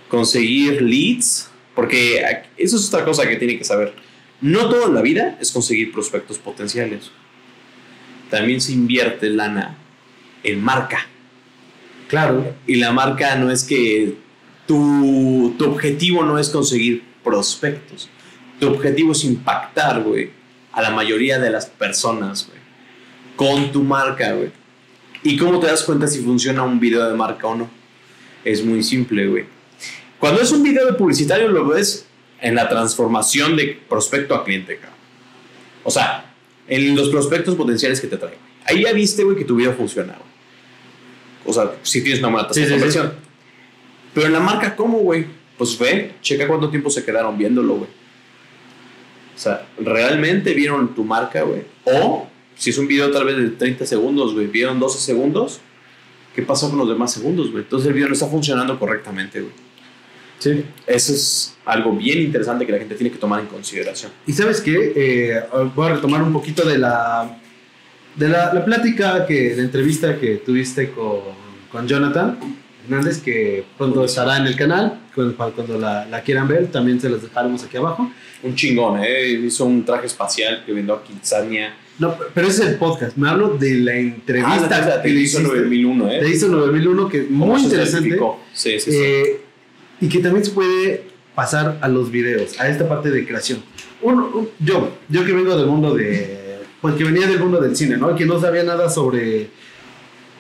¿Conseguir 0.10 0.82
leads? 0.82 1.50
Porque 1.74 2.44
eso 2.58 2.76
es 2.76 2.88
otra 2.90 3.06
cosa 3.06 3.28
que 3.28 3.38
tiene 3.38 3.58
que 3.58 3.64
saber. 3.64 3.94
No 4.42 4.70
todo 4.70 4.88
en 4.88 4.94
la 4.94 5.02
vida 5.02 5.38
es 5.40 5.52
conseguir 5.52 5.92
prospectos 5.92 6.38
potenciales. 6.38 7.12
También 8.30 8.62
se 8.62 8.74
invierte 8.74 9.30
lana 9.30 9.78
en 10.44 10.64
marca. 10.64 11.08
Claro. 12.08 12.56
Y 12.68 12.76
la 12.76 12.92
marca 12.92 13.36
no 13.36 13.52
es 13.52 13.64
que 13.64 14.18
tu, 14.66 15.56
tu 15.58 15.66
objetivo 15.66 16.24
no 16.24 16.38
es 16.38 16.50
conseguir 16.50 17.04
prospectos. 17.24 18.10
Tu 18.60 18.68
objetivo 18.68 19.14
es 19.14 19.24
impactar, 19.24 20.02
güey, 20.02 20.32
a 20.72 20.82
la 20.82 20.90
mayoría 20.90 21.40
de 21.40 21.50
las 21.50 21.66
personas, 21.68 22.48
güey, 22.48 22.60
con 23.36 23.72
tu 23.72 23.84
marca, 23.84 24.34
güey. 24.34 24.52
¿Y 25.24 25.38
cómo 25.38 25.60
te 25.60 25.68
das 25.68 25.84
cuenta 25.84 26.08
si 26.08 26.20
funciona 26.20 26.64
un 26.64 26.80
video 26.80 27.10
de 27.10 27.16
marca 27.16 27.48
o 27.48 27.56
no? 27.56 27.70
Es 28.44 28.64
muy 28.64 28.84
simple, 28.84 29.28
güey. 29.28 29.46
Cuando 30.20 30.42
es 30.42 30.52
un 30.52 30.64
video 30.64 30.86
de 30.86 30.94
publicitario 30.94 31.48
lo 31.50 31.68
ves 31.68 32.06
en 32.42 32.56
la 32.56 32.70
transformación 32.70 33.56
de 33.56 33.80
prospecto 33.88 34.36
a 34.36 34.44
cliente, 34.44 34.78
cabrón. 34.78 34.98
O 35.84 35.92
sea, 35.92 36.29
en 36.70 36.96
los 36.96 37.10
prospectos 37.10 37.56
potenciales 37.56 38.00
que 38.00 38.08
te 38.08 38.18
traen. 38.18 38.38
Ahí 38.66 38.84
ya 38.84 38.94
viste, 38.94 39.24
güey, 39.24 39.36
que 39.36 39.46
tu 39.46 39.56
video 39.56 39.74
funciona, 39.74 40.14
güey. 40.14 40.30
O 41.46 41.54
sea, 41.54 41.74
si 41.82 42.02
tienes 42.04 42.20
una 42.20 42.30
buena 42.30 42.48
tasa 42.48 42.54
Sí, 42.56 42.62
de 42.62 42.68
sí, 42.68 42.74
sí. 42.74 42.80
conversión. 42.80 43.14
Pero 44.14 44.28
en 44.28 44.34
la 44.34 44.40
marca, 44.40 44.76
¿cómo, 44.76 45.00
güey? 45.00 45.26
Pues 45.58 45.78
ve, 45.78 46.14
checa 46.22 46.48
cuánto 46.48 46.70
tiempo 46.70 46.90
se 46.90 47.04
quedaron 47.04 47.38
viéndolo, 47.38 47.76
güey. 47.76 47.90
O 49.36 49.40
sea, 49.42 49.66
¿realmente 49.80 50.54
vieron 50.54 50.94
tu 50.94 51.04
marca, 51.04 51.42
güey? 51.44 51.64
O, 51.86 52.28
si 52.56 52.70
es 52.72 52.78
un 52.78 52.88
video 52.88 53.10
tal 53.12 53.26
vez 53.26 53.38
de 53.38 53.50
30 53.50 53.86
segundos, 53.86 54.34
güey, 54.34 54.48
vieron 54.48 54.80
12 54.80 55.00
segundos, 55.00 55.62
¿qué 56.36 56.42
pasó 56.44 56.70
con 56.70 56.78
los 56.80 56.90
demás 56.90 57.14
segundos, 57.14 57.50
güey? 57.52 57.64
Entonces 57.64 57.88
el 57.88 57.94
video 57.94 58.08
no 58.10 58.14
está 58.14 58.28
funcionando 58.28 58.78
correctamente, 58.78 59.40
güey. 59.42 59.54
Sí. 60.40 60.64
Eso 60.88 61.14
es 61.14 61.56
algo 61.66 61.92
bien 61.94 62.20
interesante 62.20 62.66
que 62.66 62.72
la 62.72 62.80
gente 62.80 62.96
tiene 62.96 63.12
que 63.12 63.18
tomar 63.20 63.42
en 63.42 63.48
consideración. 63.48 64.12
Y 64.26 64.34
sabes 64.34 64.62
qué, 64.62 64.94
Eh, 64.96 65.42
voy 65.76 65.88
a 65.88 65.96
retomar 65.96 66.24
un 66.24 66.34
poquito 66.34 66.66
de 66.68 66.78
la 66.78 67.38
de 68.16 68.28
la, 68.28 68.54
la 68.54 68.66
plática 68.66 69.26
que 69.26 69.54
la 69.56 69.62
entrevista 69.64 70.18
que 70.18 70.38
tuviste 70.38 70.92
con, 70.92 71.20
con 71.72 71.88
Jonathan 71.88 72.38
Hernández 72.86 73.22
que 73.22 73.64
pronto 73.78 74.04
estará 74.04 74.38
en 74.38 74.48
el 74.48 74.56
canal 74.56 75.00
cuando, 75.14 75.36
cuando 75.56 75.78
la, 75.78 76.06
la 76.06 76.22
quieran 76.22 76.48
ver 76.48 76.68
también 76.68 77.00
se 77.00 77.08
las 77.10 77.22
dejaremos 77.22 77.64
aquí 77.64 77.78
abajo 77.78 78.12
Un 78.44 78.56
chingón, 78.56 79.02
¿eh? 79.04 79.30
Hizo 79.46 79.66
un 79.66 79.86
traje 79.86 80.08
espacial 80.08 80.64
que 80.66 80.74
vendió 80.74 80.96
a 80.96 81.04
Kitsania. 81.04 81.76
no 82.00 82.16
pero 82.34 82.48
ese 82.48 82.64
es 82.64 82.70
el 82.70 82.76
podcast 82.78 83.16
me 83.16 83.30
hablo 83.30 83.58
de 83.58 83.76
la 83.76 83.96
entrevista 83.96 84.70
Ah, 84.72 84.86
la 84.96 85.02
que 85.04 85.10
le 85.10 85.20
hizo 85.22 85.40
hiciste 85.40 85.58
9001, 85.60 86.12
¿eh? 86.12 86.22
de 86.24 86.30
ISO 86.30 86.48
9001 86.48 87.10
que 87.10 87.28
¿Cómo 87.28 87.46
muy 87.46 87.62
interesante? 87.62 88.20
Sí, 88.54 88.80
sí, 88.80 88.92
sí. 88.92 88.98
Eh, 88.98 89.42
y 90.02 90.08
que 90.10 90.20
también 90.20 90.44
se 90.46 90.52
puede 90.52 91.04
pasar 91.36 91.78
a 91.82 91.88
los 91.88 92.12
videos, 92.12 92.60
a 92.60 92.68
esta 92.68 92.88
parte 92.88 93.10
de 93.12 93.26
creación. 93.26 93.62
Uno- 94.02 94.30
un- 94.34 94.50
yo, 94.60 94.98
yo 95.10 95.26
que 95.26 95.34
vengo 95.34 95.56
del 95.58 95.68
mundo 95.68 95.94
de. 95.96 96.38
Pues 96.82 96.96
que 96.96 97.04
venía 97.04 97.28
del 97.28 97.40
mundo 97.40 97.60
del 97.60 97.76
cine, 97.76 97.98
¿no? 97.98 98.16
Que 98.16 98.26
no 98.26 98.40
sabía 98.40 98.64
nada 98.64 98.90
sobre. 98.90 99.50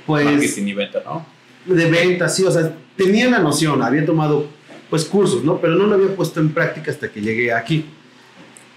Pues. 0.06 0.26
Marketing 0.26 0.64
y 0.68 0.74
venta, 0.74 1.02
¿no? 1.06 1.26
De 1.66 1.90
ventas, 1.90 2.36
sí, 2.36 2.44
o 2.46 2.52
sea, 2.52 2.74
tenía 2.96 3.30
la 3.30 3.40
noción, 3.40 3.82
había 3.84 4.06
tomado 4.06 4.48
pues 4.90 5.06
cursos, 5.06 5.44
¿no? 5.44 5.60
Pero 5.62 5.76
no 5.76 5.86
lo 5.86 5.96
había 5.96 6.16
puesto 6.16 6.40
en 6.40 6.50
práctica 6.50 6.90
hasta 6.92 7.10
que 7.12 7.22
llegué 7.22 7.54
aquí. 7.54 7.86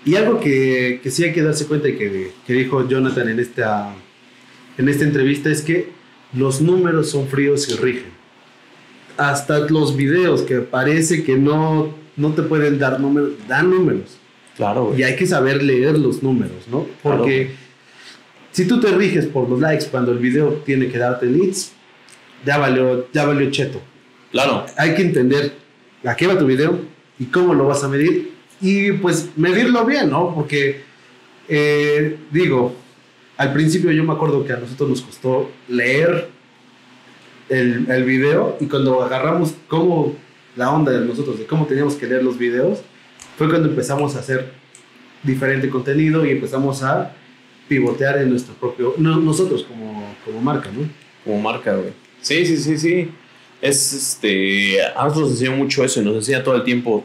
Y 0.05 0.17
algo 0.17 0.41
que, 0.41 1.01
que 1.03 1.11
sí 1.11 1.23
hay 1.25 1.33
que 1.33 1.43
darse 1.43 1.67
cuenta 1.67 1.89
y 1.89 1.97
que, 1.97 2.33
que 2.47 2.53
dijo 2.53 2.87
Jonathan 2.89 3.29
en 3.29 3.39
esta, 3.41 3.95
en 4.77 4.89
esta 4.89 5.05
entrevista 5.05 5.49
es 5.49 5.63
que 5.63 5.91
los 6.35 6.61
números 6.61 7.09
son 7.11 7.29
fríos 7.29 7.69
y 7.69 7.77
rigen. 7.77 8.11
Hasta 9.31 9.61
los 9.71 9.97
videos 9.97 10.43
que 10.43 10.57
parece 10.59 11.23
que 11.23 11.37
no, 11.37 11.95
no 12.17 12.33
te 12.33 12.43
pueden 12.43 12.79
dar 12.79 12.99
números, 12.99 13.31
dan 13.47 13.71
números. 13.71 14.19
Claro, 14.57 14.95
Y 14.97 15.03
hay 15.03 15.17
que 15.17 15.27
saber 15.27 15.63
leer 15.63 15.99
los 15.99 16.23
números, 16.23 16.69
¿no? 16.71 16.87
Porque 17.03 17.53
si 18.51 18.67
tú 18.67 18.81
te 18.81 18.89
riges 18.89 19.27
por 19.27 19.49
los 19.49 19.61
likes 19.61 19.87
cuando 19.91 20.13
el 20.13 20.19
video 20.19 20.49
tiene 20.67 20.89
que 20.89 20.99
darte 20.99 21.27
leads, 21.27 21.73
ya 22.45 22.59
valió, 22.59 23.07
ya 23.13 23.25
valió 23.25 23.51
cheto. 23.51 23.81
Claro. 24.31 24.67
Hay 24.77 24.95
que 24.95 25.03
entender 25.03 25.53
a 26.05 26.17
qué 26.17 26.27
va 26.27 26.39
tu 26.39 26.47
video 26.47 26.79
y 27.19 27.27
cómo 27.27 27.55
lo 27.55 27.67
vas 27.67 27.85
a 27.85 27.89
medir 27.89 28.33
y 28.61 28.93
pues 28.93 29.31
medirlo 29.37 29.85
bien, 29.85 30.11
¿no? 30.11 30.35
Porque, 30.35 30.83
eh, 31.49 32.19
digo, 32.31 32.75
al 33.37 33.53
principio 33.53 33.91
yo 33.91 34.05
me 34.05 34.13
acuerdo 34.13 34.45
que 34.45 34.53
a 34.53 34.57
nosotros 34.57 34.89
nos 34.89 35.03
costó 35.03 35.51
leer 35.69 36.29
el, 37.53 37.91
el 37.91 38.05
video 38.05 38.57
y 38.61 38.67
cuando 38.67 39.03
agarramos 39.03 39.55
cómo 39.69 40.15
la 40.57 40.71
onda 40.71 40.93
de 40.93 41.05
nosotros, 41.05 41.39
de 41.39 41.47
cómo 41.47 41.67
teníamos 41.67 41.95
que 41.95 42.07
leer 42.07 42.23
los 42.23 42.39
videos, 42.39 42.81
fue 43.37 43.49
cuando 43.49 43.69
empezamos 43.69 44.17
a 44.17 44.21
hacer 44.21 44.53
diferente 45.23 45.69
contenido 45.69 46.25
y 46.27 46.31
empezamos 46.31 46.83
a 46.83 47.15
pivotear 47.69 48.19
en 48.19 48.31
nuestro 48.31 48.55
propio, 48.55 48.95
no, 48.99 49.17
nosotros 49.17 49.65
como, 49.65 50.15
como 50.25 50.41
marca, 50.41 50.71
¿no? 50.71 50.89
Como 51.25 51.41
marca, 51.41 51.75
güey. 51.75 51.93
Sí, 52.21 52.45
sí, 52.47 52.57
sí, 52.57 52.79
sí. 52.79 53.11
Es 53.61 53.93
este. 53.93 54.83
A 54.83 55.05
nosotros 55.05 55.31
nos 55.31 55.41
enseña 55.41 55.57
mucho 55.57 55.85
eso 55.85 56.01
y 56.01 56.05
nos 56.05 56.17
enseña 56.17 56.43
todo 56.43 56.57
el 56.57 56.65
tiempo. 56.65 57.05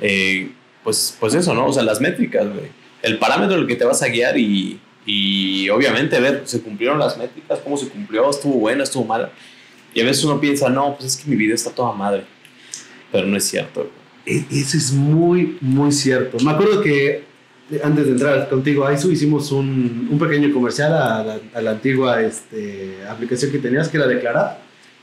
eh, 0.00 0.50
pues, 0.82 1.16
pues 1.20 1.34
eso, 1.34 1.54
¿no? 1.54 1.66
O 1.66 1.72
sea, 1.72 1.82
las 1.82 2.00
métricas, 2.00 2.46
güey. 2.46 2.66
El 3.02 3.18
parámetro 3.18 3.56
en 3.56 3.62
el 3.62 3.68
que 3.68 3.76
te 3.76 3.84
vas 3.84 4.02
a 4.02 4.08
guiar 4.08 4.38
y, 4.38 4.80
y 5.06 5.68
obviamente 5.70 6.18
ver, 6.20 6.42
se 6.44 6.60
cumplieron 6.60 6.98
las 6.98 7.16
métricas, 7.16 7.60
cómo 7.62 7.76
se 7.76 7.88
cumplió, 7.88 8.28
estuvo 8.30 8.54
buena, 8.54 8.84
estuvo 8.84 9.04
mala. 9.04 9.30
Y 9.94 10.00
a 10.00 10.04
veces 10.04 10.24
uno 10.24 10.40
piensa, 10.40 10.68
no, 10.68 10.94
pues 10.96 11.14
es 11.14 11.16
que 11.22 11.30
mi 11.30 11.36
video 11.36 11.54
está 11.54 11.70
toda 11.70 11.92
madre. 11.92 12.24
Pero 13.10 13.26
no 13.26 13.36
es 13.36 13.44
cierto. 13.44 13.90
E- 14.26 14.44
Eso 14.50 14.76
es 14.76 14.92
muy, 14.92 15.56
muy 15.60 15.90
cierto. 15.92 16.36
Me 16.44 16.50
acuerdo 16.50 16.80
que 16.82 17.24
antes 17.82 18.06
de 18.06 18.12
entrar 18.12 18.48
contigo 18.48 18.86
a 18.86 18.92
ISU 18.94 19.10
hicimos 19.10 19.50
un, 19.52 20.08
un 20.10 20.18
pequeño 20.18 20.52
comercial 20.52 20.92
a 20.92 21.22
la, 21.24 21.40
a 21.54 21.60
la 21.60 21.70
antigua 21.72 22.22
este, 22.22 22.98
aplicación 23.08 23.50
que 23.50 23.58
tenías, 23.58 23.88
que 23.88 23.96
era 23.96 24.06
Declarar. 24.06 24.62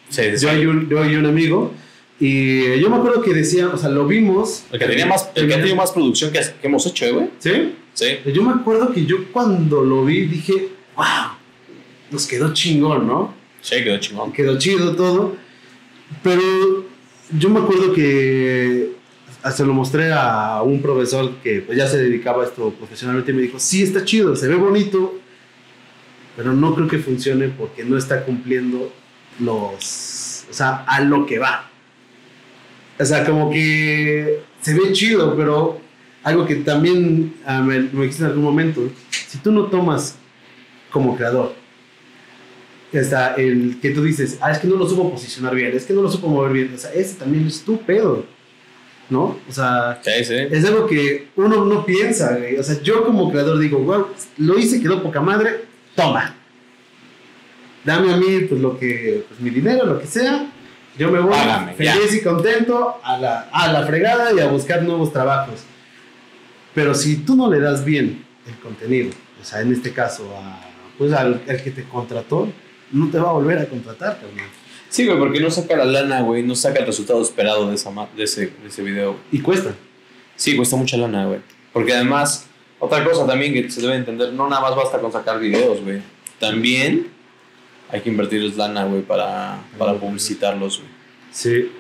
Sí, 0.10 0.22
sí, 0.32 0.38
sí. 0.38 0.46
Yo 0.46 0.54
y, 0.56 0.66
un, 0.66 0.90
yo 0.90 1.04
y 1.06 1.16
un 1.16 1.26
amigo. 1.26 1.74
Y 2.20 2.80
yo 2.80 2.90
me 2.90 2.96
acuerdo 2.96 3.22
que 3.22 3.34
decía, 3.34 3.68
o 3.68 3.78
sea, 3.78 3.90
lo 3.90 4.08
vimos. 4.08 4.64
El 4.72 4.80
que 4.80 4.86
tenía 4.86 5.06
más, 5.06 5.30
el 5.36 5.48
que 5.48 5.54
ha 5.54 5.58
tenido 5.58 5.76
más 5.76 5.92
producción 5.92 6.32
que, 6.32 6.40
que 6.40 6.68
hemos 6.68 6.86
hecho, 6.86 7.06
eh, 7.06 7.12
güey. 7.12 7.30
¿Sí? 7.40 7.76
Sí. 7.94 8.06
Yo 8.34 8.44
me 8.44 8.52
acuerdo 8.54 8.94
que 8.94 9.06
yo 9.06 9.18
cuando 9.34 9.84
lo 9.84 10.06
vi 10.06 10.26
dije, 10.26 10.70
wow, 10.96 11.06
nos 12.12 12.26
quedó 12.28 12.54
chingón, 12.54 13.06
¿no? 13.08 13.34
Sí, 13.66 13.84
quedó 13.84 13.98
chingón. 13.98 14.32
quedó 14.32 14.60
chido 14.60 14.96
todo. 14.96 15.36
Pero 16.22 16.86
yo 17.32 17.50
me 17.50 17.60
acuerdo 17.60 17.94
que 17.94 18.92
hasta 19.42 19.64
lo 19.64 19.74
mostré 19.74 20.14
a 20.14 20.62
un 20.62 20.84
profesor 20.84 21.38
que 21.38 21.62
pues, 21.62 21.76
ya 21.76 21.88
se 21.88 21.98
dedicaba 21.98 22.44
a 22.44 22.46
esto 22.46 22.70
profesionalmente 22.70 23.32
y 23.32 23.34
me 23.34 23.42
dijo, 23.42 23.60
sí, 23.60 23.82
está 23.82 24.06
chido, 24.06 24.36
se 24.36 24.48
ve 24.48 24.54
bonito, 24.56 25.20
pero 26.36 26.54
no 26.54 26.76
creo 26.76 26.88
que 26.88 27.00
funcione 27.00 27.48
porque 27.48 27.84
no 27.84 27.98
está 27.98 28.24
cumpliendo 28.24 28.94
los... 29.40 30.46
O 30.48 30.54
sea, 30.54 30.84
a 30.88 31.02
lo 31.02 31.26
que 31.26 31.40
va. 31.40 31.72
O 33.00 33.04
sea, 33.04 33.26
como 33.26 33.50
que 33.50 34.42
se 34.62 34.76
ve 34.76 34.92
chido, 34.92 35.36
pero 35.36 35.82
algo 36.22 36.46
que 36.46 36.58
también 36.58 37.34
ah, 37.48 37.62
me, 37.62 37.80
me 37.80 38.04
dijiste 38.04 38.26
en 38.26 38.30
algún 38.30 38.44
momento, 38.44 38.92
si 39.10 39.40
tú 39.40 39.52
no 39.52 39.66
tomas 39.66 40.20
como 40.92 41.18
creador 41.18 41.65
está 43.00 43.36
el 43.36 43.80
que 43.82 43.92
tú 43.92 44.04
dices, 44.04 44.38
ah, 44.42 44.52
es 44.52 44.60
que 44.60 44.68
no 44.68 44.76
lo 44.76 44.88
supo 44.88 45.12
posicionar 45.12 45.54
bien, 45.56 45.76
es 45.76 45.86
que 45.86 45.94
no 45.94 46.02
lo 46.02 46.10
supo 46.12 46.28
mover 46.28 46.52
bien. 46.52 46.72
O 46.74 46.78
sea, 46.78 46.92
ese 46.94 47.16
también 47.16 47.48
es 47.48 47.64
tu 47.64 47.80
pedo, 47.82 48.26
¿no? 49.10 49.38
O 49.48 49.52
sea, 49.52 50.00
Sí, 50.04 50.24
sí. 50.24 50.34
es 50.34 50.66
algo 50.66 50.88
que 50.88 51.28
uno 51.36 51.66
no 51.66 51.86
piensa, 51.86 52.38
güey. 52.38 52.58
O 52.58 52.64
sea, 52.64 52.82
yo 52.82 53.06
como 53.06 53.32
creador 53.32 53.60
digo, 53.60 53.80
wow, 53.80 54.08
lo 54.38 54.58
hice, 54.58 54.82
quedó 54.82 55.02
poca 55.04 55.22
madre, 55.22 55.66
toma. 55.96 56.36
Dame 57.84 58.14
a 58.14 58.18
mí, 58.18 58.40
pues, 58.50 58.60
lo 58.62 58.78
que, 58.80 59.26
pues, 59.28 59.40
mi 59.40 59.50
dinero, 59.52 59.86
lo 59.86 60.00
que 60.00 60.08
sea. 60.08 60.48
Yo 60.98 61.12
me 61.12 61.20
voy 61.20 61.32
Págame, 61.32 61.74
feliz 61.74 62.14
y 62.16 62.22
contento 62.24 63.00
a 63.04 63.18
la, 63.18 63.50
a 63.52 63.72
la 63.72 63.86
fregada 63.86 64.32
y 64.34 64.40
a 64.40 64.48
buscar 64.48 64.82
nuevos 64.82 65.12
trabajos. 65.12 65.62
Pero 66.74 66.96
si 66.96 67.18
tú 67.18 67.36
no 67.36 67.52
le 67.52 67.60
das 67.60 67.84
bien 67.84 68.26
el 68.48 68.56
contenido, 68.60 69.10
o 69.42 69.44
sea, 69.44 69.62
en 69.62 69.74
este 69.74 69.92
caso, 69.92 70.24
a, 70.38 70.62
pues 70.98 71.12
al, 71.12 71.44
al 71.48 71.62
que 71.62 71.72
te 71.72 71.84
contrató, 71.84 72.48
no 72.92 73.10
te 73.10 73.20
va 73.20 73.30
a 73.30 73.34
volver 73.34 73.60
a 73.60 73.66
contratar, 73.68 74.20
carnal. 74.20 74.48
Sí, 74.90 75.06
güey, 75.06 75.18
porque 75.18 75.40
no 75.40 75.52
saca 75.52 75.76
la 75.76 75.86
lana, 75.86 76.22
güey, 76.22 76.44
no 76.44 76.56
saca 76.56 76.80
el 76.80 76.86
resultado 76.86 77.22
esperado 77.22 77.68
de, 77.70 77.76
esa, 77.76 77.92
de, 78.16 78.24
ese, 78.24 78.48
de 78.62 78.68
ese 78.68 78.82
video. 78.82 79.18
Y 79.32 79.40
cuesta. 79.40 79.74
Sí, 80.36 80.56
cuesta 80.56 80.76
mucha 80.76 80.98
lana, 80.98 81.26
güey. 81.26 81.40
Porque 81.74 81.94
además, 81.94 82.48
otra 82.80 83.04
cosa 83.04 83.26
también 83.26 83.54
que 83.54 83.70
se 83.70 83.82
debe 83.82 83.96
entender, 83.96 84.32
no 84.34 84.48
nada 84.48 84.62
más 84.62 84.76
basta 84.76 85.00
con 85.00 85.12
sacar 85.12 85.40
videos, 85.40 85.82
güey. 85.82 86.02
También 86.40 87.08
hay 87.90 88.02
que 88.02 88.10
invertirles 88.10 88.56
lana, 88.56 88.86
güey, 88.86 89.02
para, 89.02 89.60
para 89.78 89.94
publicitarlos, 89.96 90.78
güey. 90.78 90.90
Sí. 91.32 91.72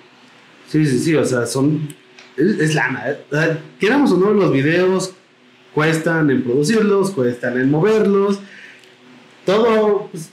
Sí, 0.67 0.85
sí, 0.85 0.99
sí, 0.99 1.15
o 1.15 1.23
sea, 1.23 1.45
son. 1.45 1.95
Es, 2.35 2.59
es 2.59 2.75
lana. 2.75 3.03
¿eh? 3.07 3.57
Queramos 3.79 4.11
o 4.11 4.17
no, 4.17 4.33
los 4.33 4.51
videos 4.51 5.13
cuestan 5.73 6.29
en 6.31 6.43
producirlos, 6.43 7.11
cuestan 7.11 7.59
en 7.59 7.69
moverlos. 7.69 8.39
Todo 9.45 10.09
pues, 10.11 10.31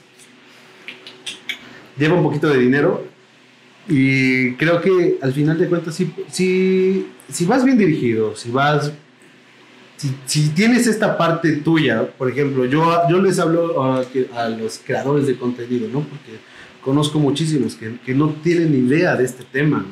lleva 1.97 2.15
un 2.15 2.23
poquito 2.23 2.47
de 2.49 2.59
dinero. 2.59 3.05
Y 3.87 4.53
creo 4.53 4.79
que 4.81 5.17
al 5.21 5.33
final 5.33 5.57
de 5.57 5.67
cuentas, 5.67 5.95
si, 5.95 6.09
si, 6.31 7.07
si 7.29 7.45
vas 7.45 7.65
bien 7.65 7.77
dirigido, 7.77 8.35
si 8.35 8.49
vas. 8.49 8.91
Si, 9.97 10.13
si 10.25 10.49
tienes 10.49 10.87
esta 10.87 11.17
parte 11.17 11.51
tuya, 11.57 12.07
por 12.17 12.29
ejemplo, 12.29 12.65
yo, 12.65 13.01
yo 13.09 13.21
les 13.21 13.39
hablo 13.39 13.81
a, 13.83 14.03
a 14.35 14.49
los 14.49 14.79
creadores 14.83 15.27
de 15.27 15.35
contenido, 15.37 15.87
¿no? 15.87 16.01
Porque 16.01 16.39
conozco 16.81 17.19
muchísimos 17.19 17.75
que, 17.75 17.95
que 18.05 18.13
no 18.13 18.29
tienen 18.43 18.73
idea 18.73 19.15
de 19.15 19.23
este 19.23 19.43
tema, 19.45 19.85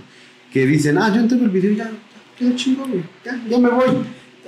que 0.52 0.66
dicen, 0.66 0.98
ah, 0.98 1.14
yo 1.14 1.22
entrego 1.22 1.46
el 1.46 1.50
video 1.52 1.72
y 1.72 1.76
ya, 1.78 1.92
ya 2.40 2.48
güey, 2.48 3.04
ya, 3.24 3.42
ya 3.50 3.58
me 3.60 3.70
voy. 3.70 3.86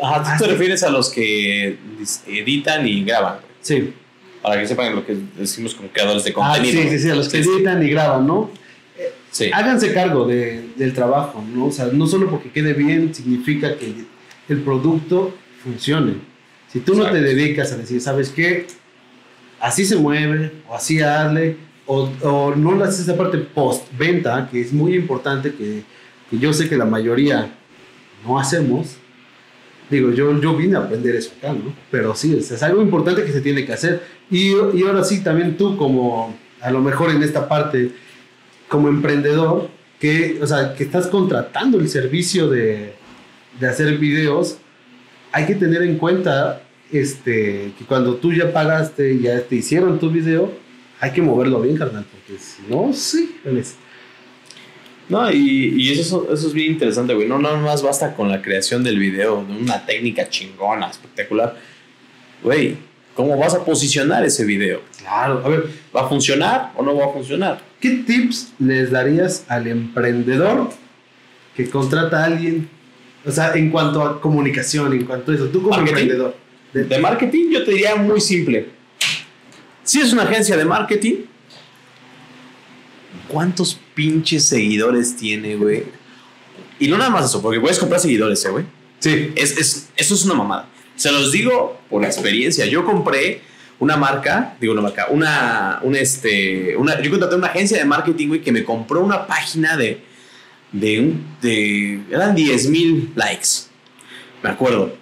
Ajá, 0.02 0.24
tú 0.24 0.30
Ah, 0.32 0.36
te 0.38 0.46
sí. 0.46 0.50
refieres 0.52 0.84
a 0.84 0.90
los 0.90 1.10
que 1.12 1.78
editan 2.28 2.86
y 2.88 3.04
graban. 3.06 3.38
Sí, 3.62 3.94
Para 4.44 4.60
que 4.62 4.68
sepan 4.68 4.94
lo 4.94 5.06
que 5.06 5.18
decimos 5.38 5.74
como 5.74 5.90
creadores 5.90 6.24
de 6.26 6.32
ah, 6.32 6.34
contenido. 6.34 6.84
sí, 6.84 6.90
sí, 6.90 7.00
sí, 7.00 7.10
a 7.10 7.16
los 7.16 7.30
que 7.30 7.38
editan 7.40 7.82
y 7.82 7.90
graban, 7.90 8.28
¿no? 8.28 8.52
Sí. 9.32 9.50
Háganse 9.52 9.94
cargo 9.94 10.28
de- 10.28 10.70
del 10.76 10.94
trabajo, 10.94 11.44
¿no? 11.56 11.66
O 11.68 11.72
sea, 11.72 11.86
no 11.92 12.06
solo 12.06 12.30
porque 12.30 12.52
quede 12.52 12.74
bien 12.74 13.16
significa 13.16 13.76
que 13.78 13.94
el 14.50 14.62
producto 14.62 15.34
funcione. 15.64 16.16
Si 16.72 16.82
tú 16.82 16.94
no 16.94 17.04
te 17.06 17.18
Exacto. 17.18 17.28
dedicas 17.36 17.72
a 17.72 17.78
decir, 17.78 18.02
¿sabes 18.02 18.30
qué? 18.30 18.68
Así 19.60 19.86
se 19.86 19.96
mueve, 19.96 20.52
o 20.70 20.76
así 20.76 21.00
hazle, 21.02 21.56
o, 21.86 22.10
o 22.22 22.54
no 22.56 22.76
le 22.76 22.84
haces 22.84 23.02
esa 23.02 23.18
parte 23.18 23.38
post-venta, 23.40 24.50
que 24.52 24.60
es 24.62 24.74
muy 24.74 24.94
importante, 24.96 25.54
que, 25.54 25.84
que 26.30 26.38
yo 26.38 26.52
sé 26.54 26.68
que 26.70 26.78
la 26.78 26.86
mayoría 26.86 27.50
no 28.26 28.38
hacemos. 28.40 28.98
Digo, 29.94 30.12
yo, 30.12 30.42
yo 30.42 30.56
vine 30.56 30.76
a 30.76 30.80
aprender 30.80 31.16
eso 31.16 31.32
acá, 31.38 31.54
¿no? 31.54 31.74
Pero 31.92 32.16
sí, 32.16 32.36
es, 32.36 32.64
algo 32.64 32.82
importante 32.82 33.24
que 33.24 33.32
se 33.32 33.42
tiene 33.42 33.64
que 33.64 33.74
hacer. 33.74 34.02
Y, 34.32 34.54
y 34.74 34.84
ahora 34.88 35.04
sí, 35.04 35.24
también 35.24 35.56
tú 35.56 35.78
como, 35.78 36.36
a 36.62 36.72
lo 36.72 36.82
mejor 36.82 37.12
en 37.12 37.22
esta 37.22 37.48
parte, 37.48 37.92
como 38.68 38.90
emprendedor, 38.90 39.70
que, 40.00 40.40
o 40.42 40.48
sea, 40.48 40.74
que 40.74 40.84
estás 40.84 41.06
contratando 41.08 41.80
el 41.80 41.88
servicio 41.90 42.50
de, 42.50 42.94
de 43.60 43.68
hacer 43.68 43.98
videos, 44.00 44.58
hay 45.32 45.46
que 45.46 45.56
tener 45.56 45.84
en 45.84 45.98
cuenta 45.98 46.64
este, 46.92 47.74
que 47.78 47.86
cuando 47.86 48.16
tú 48.16 48.34
ya 48.34 48.52
pagaste, 48.52 49.20
ya 49.20 49.42
te 49.42 49.58
hicieron 49.58 50.00
tu 50.00 50.10
video, 50.10 50.52
hay 51.00 51.12
que 51.12 51.22
moverlo 51.22 51.62
bien, 51.62 51.78
carnal, 51.78 52.06
porque 52.10 52.42
si 52.42 52.64
no, 52.68 52.94
sí, 52.94 53.36
No, 55.14 55.32
y, 55.32 55.74
y 55.78 55.92
eso, 56.00 56.28
eso 56.34 56.48
es 56.48 56.54
bien 56.54 56.74
interesante, 56.74 57.14
güey. 57.14 57.28
No 57.28 57.40
nada 57.40 57.58
más 57.58 57.82
basta 57.82 58.14
con 58.16 58.30
la 58.30 58.42
creación 58.42 58.84
del 58.84 59.00
video, 59.00 59.46
de 59.48 59.54
una 59.58 59.86
técnica 59.86 60.28
chingona, 60.30 60.90
espectacular. 60.90 61.56
Güey, 62.44 62.76
¿cómo 63.16 63.38
vas 63.38 63.54
a 63.56 63.64
posicionar 63.64 64.26
ese 64.26 64.44
video? 64.46 64.82
Claro, 65.00 65.42
a 65.46 65.50
ver, 65.50 65.68
¿Va 65.96 66.02
a 66.06 66.10
funcionar 66.10 66.72
o 66.76 66.84
no 66.84 66.96
va 66.96 67.06
a 67.06 67.10
funcionar? 67.14 67.62
¿qué 67.80 67.90
tips 68.08 68.54
les 68.60 68.92
darías 68.92 69.46
al 69.50 69.68
emprendedor 69.68 70.70
que 71.56 71.70
contrata 71.70 72.22
a 72.24 72.26
alguien? 72.26 72.68
O 73.26 73.32
sea, 73.32 73.54
en 73.56 73.70
cuanto 73.70 74.02
a 74.02 74.20
comunicación, 74.20 74.92
en 74.94 75.06
cuanto 75.06 75.32
a 75.32 75.36
eso, 75.36 75.46
tú 75.48 75.62
como 75.62 75.76
Marketing. 75.76 75.94
emprendedor. 76.02 76.36
de- 76.74 76.84
De 76.86 76.98
marketing 77.00 77.52
yo 77.52 77.64
te 77.64 77.72
diría 77.72 77.96
muy 77.96 78.20
simple. 78.20 78.68
Si 79.84 80.00
es 80.02 80.12
una 80.12 80.24
agencia 80.24 80.58
de 80.58 80.66
marketing, 80.66 81.16
¿cuántos 83.34 83.80
pinches 83.96 84.46
seguidores 84.46 85.18
tiene, 85.18 85.56
güey? 85.56 85.84
Y 86.80 86.88
no 86.88 86.98
nada 86.98 87.10
más 87.10 87.26
eso, 87.26 87.42
porque 87.42 87.60
puedes 87.60 87.80
comprar 87.80 88.00
seguidores, 88.00 88.46
¿eh, 88.46 88.50
güey. 88.50 88.66
sí, 89.00 89.32
Es, 89.36 89.58
es- 89.58 89.90
eso 89.98 90.14
es 90.14 90.24
una 90.26 90.36
mamada. 90.36 90.70
Se 90.96 91.12
los 91.12 91.32
digo 91.32 91.80
por 91.90 92.06
experiencia. 92.06 92.66
Yo 92.68 92.86
compré 92.86 93.42
una 93.80 93.98
marca, 93.98 94.56
digo 94.62 94.74
una 94.74 94.82
marca, 94.84 95.08
una, 95.10 95.80
un 95.82 95.96
este, 95.96 96.76
una, 96.78 97.02
yo 97.02 97.10
contraté 97.10 97.36
una 97.36 97.48
agencia 97.48 97.78
de 97.78 97.86
marketing, 97.86 98.28
güey, 98.28 98.42
que 98.42 98.52
me 98.52 98.64
compró 98.64 99.04
una 99.04 99.26
página 99.28 99.76
de, 99.76 100.02
de, 100.72 101.00
un- 101.00 101.26
de 101.42 102.00
eran 102.12 102.36
10 102.36 102.70
mil 102.70 103.12
likes, 103.16 103.48
me 104.44 104.50
acuerdo, 104.52 104.96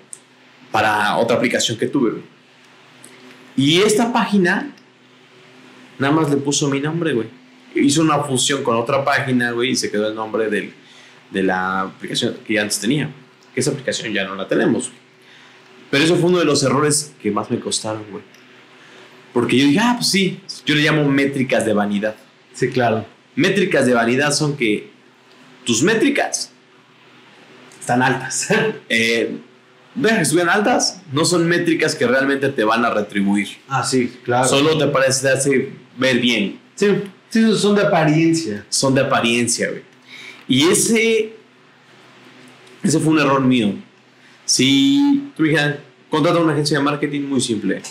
para 0.71 1.17
otra 1.17 1.35
aplicación 1.37 1.77
que 1.77 1.87
tuve, 1.87 2.11
güey. 2.11 2.23
Y 3.57 3.81
esta 3.81 4.13
página, 4.13 4.73
nada 5.99 6.13
más 6.13 6.29
le 6.29 6.37
puso 6.37 6.69
mi 6.69 6.79
nombre, 6.79 7.13
güey. 7.13 7.27
Hizo 7.75 8.01
una 8.01 8.19
fusión 8.19 8.63
con 8.63 8.75
otra 8.75 9.03
página, 9.03 9.51
güey, 9.51 9.71
y 9.71 9.75
se 9.75 9.89
quedó 9.89 10.07
el 10.09 10.15
nombre 10.15 10.49
del, 10.49 10.73
de 11.29 11.43
la 11.43 11.81
aplicación 11.81 12.37
que 12.45 12.55
ya 12.55 12.61
antes 12.61 12.79
tenía. 12.79 13.09
Que 13.53 13.59
esa 13.61 13.71
aplicación 13.71 14.13
ya 14.13 14.25
no 14.25 14.35
la 14.35 14.47
tenemos, 14.47 14.89
güey. 14.89 15.01
Pero 15.89 16.03
eso 16.05 16.15
fue 16.15 16.29
uno 16.29 16.39
de 16.39 16.45
los 16.45 16.63
errores 16.63 17.13
que 17.21 17.31
más 17.31 17.51
me 17.51 17.59
costaron, 17.59 18.03
güey. 18.09 18.23
Porque 19.33 19.57
yo 19.57 19.65
dije, 19.65 19.79
ah, 19.81 19.93
pues 19.97 20.09
sí, 20.09 20.39
yo 20.65 20.75
le 20.75 20.81
llamo 20.83 21.05
métricas 21.05 21.65
de 21.65 21.73
vanidad. 21.73 22.15
sí, 22.53 22.69
claro. 22.69 23.05
Métricas 23.35 23.85
de 23.85 23.93
vanidad 23.93 24.33
son 24.33 24.57
que 24.57 24.89
tus 25.65 25.81
métricas 25.83 26.51
Están 27.79 28.01
altas. 28.01 28.49
Eh, 28.89 29.37
deja 29.95 30.17
que 30.17 30.21
estuvieran 30.21 30.55
altas, 30.57 31.01
no 31.11 31.23
son 31.25 31.47
métricas 31.47 31.95
que 31.95 32.05
realmente 32.07 32.49
te 32.49 32.63
van 32.63 32.83
a 32.85 32.89
retribuir. 32.89 33.47
ah, 33.69 33.83
sí, 33.83 34.13
claro. 34.23 34.47
Solo 34.47 34.77
te 34.77 34.87
parece, 34.87 35.21
te 35.27 35.29
hace 35.33 35.69
ver 35.97 36.19
bien. 36.19 36.59
Sí, 36.75 36.87
sí, 37.31 37.57
son 37.57 37.75
de 37.75 37.81
apariencia. 37.81 38.65
Son 38.69 38.93
de 38.93 39.01
apariencia, 39.01 39.69
güey. 39.69 39.81
Y 40.47 40.67
ese. 40.67 41.33
Ese 42.83 42.99
fue 42.99 43.13
un 43.13 43.19
error 43.19 43.41
mío. 43.41 43.73
Si 44.45 45.31
tú 45.35 45.43
dijeras, 45.43 45.77
contrata 46.09 46.39
una 46.39 46.53
agencia 46.53 46.77
de 46.77 46.83
marketing 46.83 47.21
muy 47.21 47.41
simple. 47.41 47.81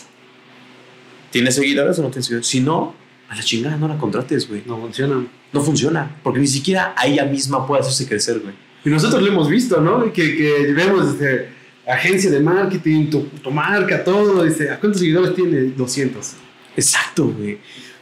¿Tienes 1.30 1.54
seguidores 1.54 1.98
o 1.98 2.02
no 2.02 2.10
tienes 2.10 2.26
seguidores? 2.26 2.46
Si 2.46 2.60
no, 2.60 2.94
a 3.28 3.36
la 3.36 3.42
chingada 3.42 3.76
no 3.76 3.88
la 3.88 3.96
contrates, 3.96 4.48
güey. 4.48 4.62
No 4.66 4.78
funcionan. 4.78 5.28
No 5.52 5.60
funciona. 5.62 6.16
Porque 6.22 6.40
ni 6.40 6.46
siquiera 6.46 6.94
a 6.96 7.06
ella 7.06 7.24
misma 7.24 7.66
puede 7.66 7.82
hacerse 7.82 8.06
crecer, 8.06 8.40
güey. 8.40 8.54
Y 8.84 8.90
nosotros 8.90 9.22
lo 9.22 9.28
hemos 9.28 9.48
visto, 9.48 9.80
¿no? 9.80 10.12
Que, 10.12 10.36
que 10.36 10.72
vemos 10.72 11.14
este, 11.14 11.50
agencia 11.86 12.30
de 12.30 12.40
marketing, 12.40 13.10
tu, 13.10 13.22
tu 13.24 13.50
marca, 13.50 14.02
todo. 14.02 14.42
Dice, 14.44 14.70
¿a 14.70 14.80
cuántos 14.80 15.00
seguidores 15.00 15.34
tiene? 15.34 15.62
200. 15.76 16.32
Exacto, 16.76 17.26
güey. 17.26 17.58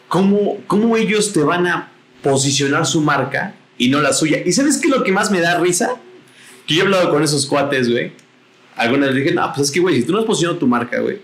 ¿Cómo, 0.09 0.59
¿Cómo 0.67 0.97
ellos 0.97 1.33
te 1.33 1.43
van 1.43 1.67
a 1.67 1.91
posicionar 2.23 2.87
su 2.87 3.01
marca 3.03 3.55
y 3.77 3.89
no 3.89 4.01
la 4.01 4.13
suya? 4.13 4.43
¿Y 4.45 4.53
sabes 4.53 4.79
qué 4.79 4.89
es 4.89 4.97
lo 4.97 5.05
que 5.05 5.13
más 5.13 5.31
me 5.31 5.41
da 5.41 5.59
risa? 5.59 5.97
Que 6.67 6.75
yo 6.75 6.83
he 6.83 6.87
hablado 6.87 7.11
con 7.11 7.23
esos 7.23 7.47
cuates, 7.47 7.91
güey. 7.91 8.13
Algunas 8.75 9.11
les 9.11 9.25
dije, 9.25 9.35
no, 9.35 9.53
pues 9.55 9.69
es 9.69 9.73
que, 9.73 9.81
güey, 9.81 9.97
si 9.97 10.05
tú 10.05 10.13
no 10.13 10.21
has 10.21 10.25
posicionado 10.25 10.59
tu 10.59 10.67
marca, 10.67 11.01
güey, 11.01 11.21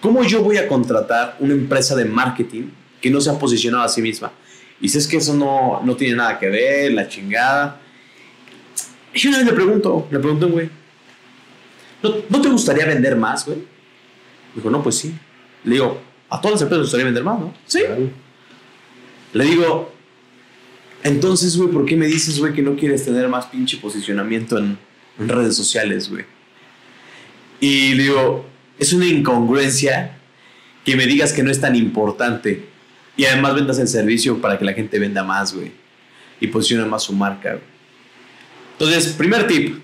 ¿cómo 0.00 0.22
yo 0.22 0.42
voy 0.42 0.58
a 0.58 0.68
contratar 0.68 1.36
una 1.40 1.54
empresa 1.54 1.96
de 1.96 2.04
marketing 2.04 2.64
que 3.00 3.10
no 3.10 3.20
se 3.20 3.30
ha 3.30 3.38
posicionado 3.38 3.84
a 3.84 3.88
sí 3.88 4.00
misma? 4.00 4.30
Y 4.80 4.88
si 4.88 4.98
es 4.98 5.08
que 5.08 5.16
eso 5.16 5.34
no, 5.34 5.80
no 5.82 5.96
tiene 5.96 6.16
nada 6.16 6.38
que 6.38 6.48
ver, 6.48 6.92
la 6.92 7.08
chingada. 7.08 7.80
Y 9.12 9.26
una 9.26 9.38
vez 9.38 9.46
le 9.46 9.52
pregunto, 9.52 10.06
le 10.10 10.18
pregunto 10.18 10.48
güey, 10.48 10.68
¿no, 12.02 12.14
¿no 12.28 12.40
te 12.40 12.48
gustaría 12.48 12.84
vender 12.84 13.16
más, 13.16 13.46
güey? 13.46 13.58
Dijo, 14.54 14.70
no, 14.70 14.82
pues 14.82 14.98
sí. 14.98 15.14
Le 15.64 15.72
digo, 15.72 16.00
a 16.30 16.40
todas 16.40 16.52
las 16.52 16.62
empresas 16.62 16.78
les 16.78 16.86
gustaría 16.86 17.04
vender 17.04 17.24
más, 17.24 17.38
¿no? 17.38 17.54
Sí. 17.66 17.80
Claro. 17.80 18.10
Le 19.32 19.44
digo, 19.44 19.92
entonces, 21.02 21.56
güey, 21.56 21.70
¿por 21.70 21.84
qué 21.84 21.96
me 21.96 22.06
dices, 22.06 22.38
güey, 22.38 22.52
que 22.52 22.62
no 22.62 22.76
quieres 22.76 23.04
tener 23.04 23.28
más 23.28 23.46
pinche 23.46 23.76
posicionamiento 23.76 24.58
en, 24.58 24.78
en 25.18 25.28
redes 25.28 25.56
sociales, 25.56 26.08
güey? 26.08 26.24
Y 27.60 27.94
le 27.94 28.04
digo, 28.04 28.46
es 28.78 28.92
una 28.92 29.06
incongruencia 29.06 30.18
que 30.84 30.96
me 30.96 31.06
digas 31.06 31.32
que 31.32 31.42
no 31.42 31.50
es 31.50 31.60
tan 31.60 31.76
importante 31.76 32.68
y 33.16 33.24
además 33.24 33.54
vendas 33.54 33.78
el 33.78 33.88
servicio 33.88 34.40
para 34.40 34.58
que 34.58 34.64
la 34.64 34.72
gente 34.72 34.98
venda 34.98 35.22
más, 35.22 35.54
güey, 35.54 35.72
y 36.40 36.46
posicione 36.48 36.84
más 36.84 37.04
su 37.04 37.12
marca, 37.12 37.50
güey. 37.50 37.74
Entonces, 38.72 39.12
primer 39.12 39.46
tip, 39.46 39.78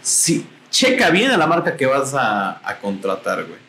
si, 0.00 0.46
checa 0.70 1.10
bien 1.10 1.30
a 1.30 1.36
la 1.36 1.46
marca 1.46 1.76
que 1.76 1.86
vas 1.86 2.14
a, 2.14 2.60
a 2.66 2.78
contratar, 2.78 3.44
güey. 3.44 3.65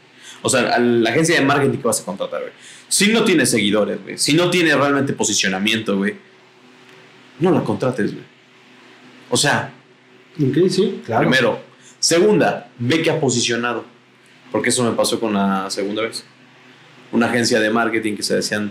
O 0.48 0.50
sea, 0.50 0.76
a 0.76 0.80
la 0.80 1.10
agencia 1.10 1.36
de 1.38 1.46
marketing 1.46 1.78
que 1.78 1.84
vas 1.88 2.00
a 2.02 2.06
contratar, 2.06 2.40
güey. 2.40 2.54
Si 2.88 3.12
no 3.12 3.24
tiene 3.26 3.46
seguidores, 3.46 4.02
güey. 4.02 4.18
Si 4.18 4.34
no 4.34 4.50
tiene 4.50 4.74
realmente 4.76 5.12
posicionamiento, 5.12 5.98
güey. 5.98 6.16
No 7.40 7.52
la 7.52 7.62
contrates, 7.64 8.14
güey. 8.14 8.24
O 9.30 9.36
sea, 9.36 9.74
Ok, 10.40 10.70
sí, 10.70 11.02
claro. 11.06 11.22
primero. 11.22 11.60
Segunda, 12.00 12.70
ve 12.80 13.02
que 13.02 13.10
ha 13.12 13.20
posicionado. 13.20 13.84
Porque 14.52 14.70
eso 14.70 14.84
me 14.84 14.96
pasó 14.96 15.20
con 15.20 15.34
la 15.34 15.70
segunda 15.70 16.04
vez. 16.04 16.24
Una 17.12 17.26
agencia 17.28 17.60
de 17.60 17.70
marketing 17.70 18.16
que 18.16 18.24
se 18.24 18.36
decían 18.36 18.70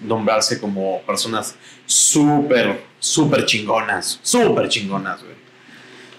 nombrarse 0.00 0.58
como 0.60 1.00
personas 1.02 1.54
súper, 1.86 2.80
súper 2.98 3.44
chingonas. 3.46 4.18
Súper 4.22 4.68
chingonas, 4.68 5.22
güey. 5.22 5.34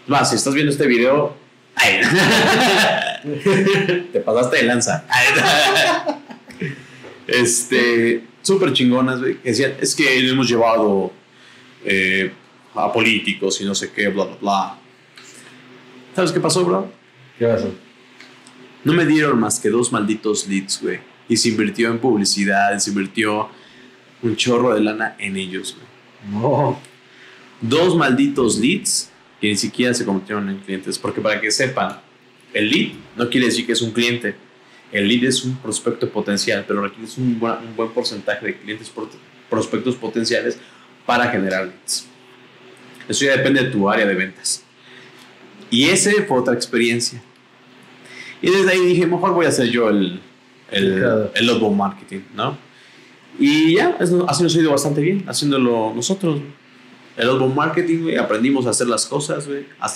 Más, 0.08 0.30
si 0.30 0.36
estás 0.38 0.54
viendo 0.54 0.72
este 0.72 0.88
video. 0.88 1.36
Ay, 1.76 2.02
te 4.12 4.20
pasaste 4.20 4.58
de 4.58 4.64
lanza. 4.64 5.06
Ay, 5.10 5.28
este, 7.28 8.24
súper 8.42 8.74
chingonas, 8.74 9.20
güey. 9.20 9.38
Decían, 9.44 9.74
es 9.80 9.96
que 9.96 10.20
lo 10.22 10.34
hemos 10.34 10.48
llevado 10.48 11.12
eh, 11.84 12.32
a 12.74 12.92
políticos 12.92 13.60
y 13.62 13.66
no 13.66 13.76
sé 13.76 13.92
qué, 13.92 14.08
bla, 14.10 14.26
bla, 14.26 14.38
bla. 14.42 14.78
¿Sabes 16.16 16.32
qué 16.32 16.40
pasó, 16.40 16.64
bro? 16.64 16.92
¿Qué 17.38 17.46
pasó? 17.46 17.74
No 18.84 18.94
me 18.94 19.06
dieron 19.06 19.40
más 19.40 19.60
que 19.60 19.70
dos 19.70 19.92
malditos 19.92 20.48
leads, 20.48 20.82
güey. 20.82 21.00
Y 21.28 21.38
se 21.38 21.50
invirtió 21.50 21.90
en 21.90 22.00
publicidad, 22.00 22.78
se 22.78 22.92
invirtió 22.92 23.50
un 24.22 24.36
chorro 24.36 24.74
de 24.76 24.82
lana 24.82 25.16
en 25.18 25.36
ellos, 25.38 25.76
güey. 25.76 26.42
No. 26.42 26.80
Dos 27.62 27.96
malditos 27.96 28.58
leads 28.60 29.12
que 29.46 29.52
ni 29.52 29.58
siquiera 29.58 29.94
se 29.94 30.04
convirtieron 30.06 30.50
en 30.50 30.58
clientes. 30.58 30.98
Porque 30.98 31.22
para 31.22 31.40
que 31.40 31.52
sepan, 31.52 32.00
el 32.54 32.70
lead 32.70 32.94
no 33.16 33.30
quiere 33.30 33.46
decir 33.48 33.66
que 33.66 33.74
es 33.74 33.82
un 33.82 33.92
cliente. 33.92 34.34
El 34.92 35.08
lead 35.08 35.26
es 35.26 35.44
un 35.44 35.56
prospecto 35.58 36.10
potencial, 36.10 36.66
pero 36.68 36.82
requieres 36.82 37.18
un 37.18 37.40
buen, 37.40 37.56
un 37.60 37.76
buen 37.76 37.90
porcentaje 37.90 38.46
de 38.48 38.58
clientes 38.58 38.92
prospectos 39.50 39.96
potenciales 39.96 40.58
para 41.06 41.28
generar 41.28 41.66
leads. 41.66 42.08
Eso 43.08 43.26
ya 43.26 43.38
depende 43.38 43.64
de 43.64 43.70
tu 43.70 43.88
área 43.90 44.06
de 44.08 44.16
ventas. 44.16 44.64
Y 45.70 45.86
ese 45.90 46.24
fue 46.24 46.40
otra 46.40 46.54
experiencia. 46.56 47.22
Y 48.42 48.50
desde 48.50 48.72
ahí 48.72 48.80
dije, 48.80 49.06
mejor 49.06 49.34
voy 49.34 49.46
a 49.46 49.50
hacer 49.50 49.68
yo 49.70 49.90
el, 49.90 50.20
el, 50.72 50.98
Claro. 51.00 51.32
el 51.36 51.50
outbound 51.50 51.78
marketing, 51.78 52.22
¿no? 52.36 52.58
Y 53.40 53.76
ya, 53.76 53.96
eso- 54.00 54.26
así 54.30 54.42
nos 54.44 54.56
ha 54.56 54.60
ido 54.60 54.72
bastante 54.72 55.02
bien, 55.02 55.24
haciéndolo 55.28 55.94
nosotros. 55.96 56.40
El 57.18 57.30
outbound 57.30 57.56
marketing, 57.56 58.04
güey, 58.04 58.18
aprendimos 58.18 58.66
a 58.68 58.72
hacer 58.72 58.88
las 58.88 59.06
cosas, 59.06 59.48
güey, 59.48 59.66
a, 59.80 59.88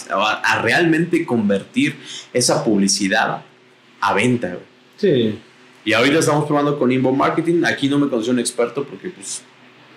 a- 0.43 0.61
realmente 0.61 1.26
convertir 1.26 1.97
esa 2.34 2.63
publicidad 2.63 3.41
a 4.01 4.13
venta, 4.13 4.47
güey. 4.47 4.59
Sí. 4.97 5.39
Y 5.86 5.93
ahorita 5.93 6.20
estamos 6.20 6.45
probando 6.45 6.78
con 6.80 6.91
inbound 6.91 7.17
marketing. 7.17 7.63
Aquí 7.65 7.88
no 7.89 7.97
me 7.99 8.07
considero 8.09 8.34
un 8.34 8.39
experto 8.39 8.84
porque, 8.86 9.09
pues, 9.09 9.41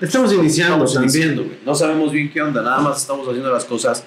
Estamos 0.01 0.33
iniciando 0.33 0.85
estamos 0.85 0.95
también. 0.95 1.11
iniciando, 1.13 1.45
güey. 1.45 1.59
No 1.65 1.75
sabemos 1.77 2.11
bien 2.11 2.31
qué 2.33 2.43
onda, 2.43 2.61
nada 2.63 2.81
más 2.81 3.01
estamos 3.01 3.27
haciendo 3.29 3.53
las 3.53 3.65
cosas 3.65 4.05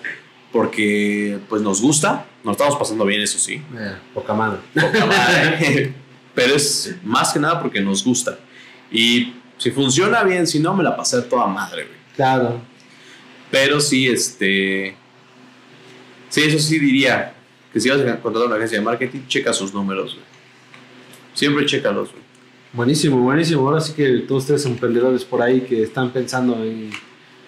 porque, 0.52 1.40
pues, 1.50 1.62
nos 1.62 1.82
gusta. 1.82 2.26
Nos 2.44 2.54
estamos 2.54 2.76
pasando 2.78 3.06
bien, 3.06 3.22
eso 3.22 3.38
sí. 3.40 3.56
Eh, 3.78 3.96
poca 4.14 4.34
madre. 4.34 4.60
Poca 4.74 5.06
madre. 5.06 5.94
Pero 6.34 6.56
es 6.56 6.96
más 7.04 7.32
que 7.34 7.40
nada 7.40 7.62
porque 7.62 7.80
nos 7.82 8.04
gusta. 8.04 8.38
Y 8.92 9.34
si 9.58 9.72
funciona 9.72 10.24
bien, 10.24 10.46
si 10.48 10.60
no, 10.60 10.74
me 10.76 10.84
la 10.84 10.96
pasé 10.98 11.22
toda 11.24 11.48
madre, 11.48 11.84
güey. 11.86 11.98
Claro. 12.16 12.62
Pero 13.56 13.80
sí, 13.80 14.06
este. 14.10 14.98
Sí, 16.28 16.42
eso 16.42 16.60
sí 16.60 16.78
diría 16.78 17.34
que 17.72 17.80
si 17.80 17.88
vas 17.90 18.02
a 18.02 18.20
contratar 18.20 18.48
una 18.48 18.58
agencia 18.58 18.80
de 18.80 18.84
marketing, 18.84 19.20
checa 19.30 19.54
sus 19.54 19.74
números, 19.74 20.16
güey. 20.16 20.26
Siempre 21.34 21.66
chécalos, 21.66 22.12
güey. 22.12 22.22
Buenísimo, 22.74 23.18
buenísimo. 23.20 23.66
Ahora 23.66 23.80
sí 23.80 23.94
que 23.94 24.26
todos 24.28 24.44
ustedes 24.44 24.66
emprendedores 24.66 25.24
por 25.24 25.42
ahí 25.42 25.62
que 25.62 25.84
están 25.84 26.12
pensando 26.12 26.62
en 26.66 26.90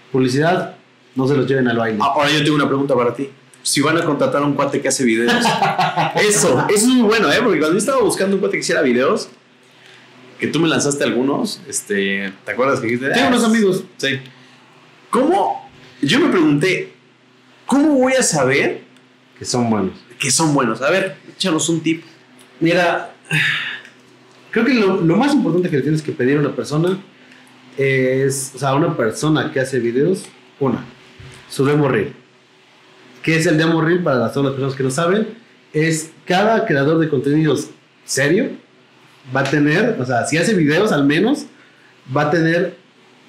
publicidad, 0.10 0.78
no 1.14 1.28
se 1.28 1.36
los 1.36 1.46
lleven 1.46 1.68
al 1.68 1.76
baile. 1.78 2.00
Ahora 2.02 2.30
yo 2.32 2.42
tengo 2.42 2.56
una 2.56 2.68
pregunta 2.70 2.96
para 2.96 3.14
ti. 3.14 3.30
Si 3.62 3.82
van 3.82 3.98
a 3.98 4.06
contratar 4.06 4.42
a 4.42 4.46
un 4.46 4.54
cuate 4.54 4.80
que 4.80 4.88
hace 4.88 5.04
videos. 5.04 5.34
eso, 6.26 6.66
eso 6.70 6.74
es 6.74 6.86
muy 6.86 7.02
bueno, 7.06 7.30
¿eh? 7.34 7.40
Porque 7.44 7.60
cuando 7.60 7.74
yo 7.74 7.80
estaba 7.80 8.02
buscando 8.02 8.38
un 8.38 8.40
cuate 8.40 8.54
que 8.56 8.62
hiciera 8.62 8.82
videos, 8.82 9.28
que 10.40 10.48
tú 10.48 10.62
me 10.62 10.70
lanzaste 10.70 11.04
algunos, 11.04 11.60
este, 11.68 12.32
¿te 12.46 12.52
acuerdas 12.54 12.80
que 12.80 12.86
dijiste? 12.88 13.10
Tengo 13.10 13.26
"Ah, 13.26 13.30
unos 13.30 13.44
amigos. 13.44 13.84
Sí. 13.98 14.22
¿Cómo? 15.10 15.67
Yo 16.02 16.20
me 16.20 16.30
pregunté, 16.30 16.94
¿cómo 17.66 17.96
voy 17.96 18.14
a 18.14 18.24
saber 18.24 18.82
Que 19.38 19.46
son 19.46 19.70
buenos. 19.70 19.94
que 20.20 20.32
son 20.32 20.54
buenos? 20.54 20.82
A 20.82 20.90
ver, 20.90 21.18
échanos 21.30 21.70
un 21.70 21.82
tip. 21.82 22.04
Mira, 22.60 23.14
creo 24.52 24.66
que 24.66 24.74
lo, 24.74 25.02
lo 25.02 25.16
más 25.16 25.34
importante 25.34 25.70
que 25.70 25.78
le 25.78 25.82
tienes 25.82 26.02
que 26.02 26.12
pedir 26.12 26.38
a 26.38 26.42
una 26.42 26.56
persona 26.56 26.98
es, 27.78 28.52
o 28.56 28.60
sea, 28.60 28.70
a 28.70 28.76
una 28.76 28.96
persona 28.96 29.52
que 29.52 29.60
hace 29.60 29.80
videos, 29.80 30.26
una, 30.60 30.84
su 31.50 31.66
demo 31.66 31.88
reel. 31.88 32.14
¿Qué 33.22 33.36
es 33.36 33.46
el 33.46 33.58
demo 33.58 33.82
reel 33.82 34.02
para 34.04 34.32
todas 34.32 34.46
las 34.46 34.54
personas 34.54 34.76
que 34.76 34.84
no 34.84 34.92
saben? 34.92 35.28
Es 35.74 36.12
cada 36.26 36.66
creador 36.66 37.00
de 37.00 37.10
contenidos 37.10 37.70
serio 38.06 38.50
va 39.36 39.42
a 39.42 39.44
tener, 39.44 39.98
o 40.00 40.06
sea, 40.06 40.26
si 40.26 40.38
hace 40.38 40.54
videos 40.54 40.92
al 40.92 41.06
menos, 41.06 41.46
va 42.16 42.24
a 42.24 42.32
tener 42.32 42.78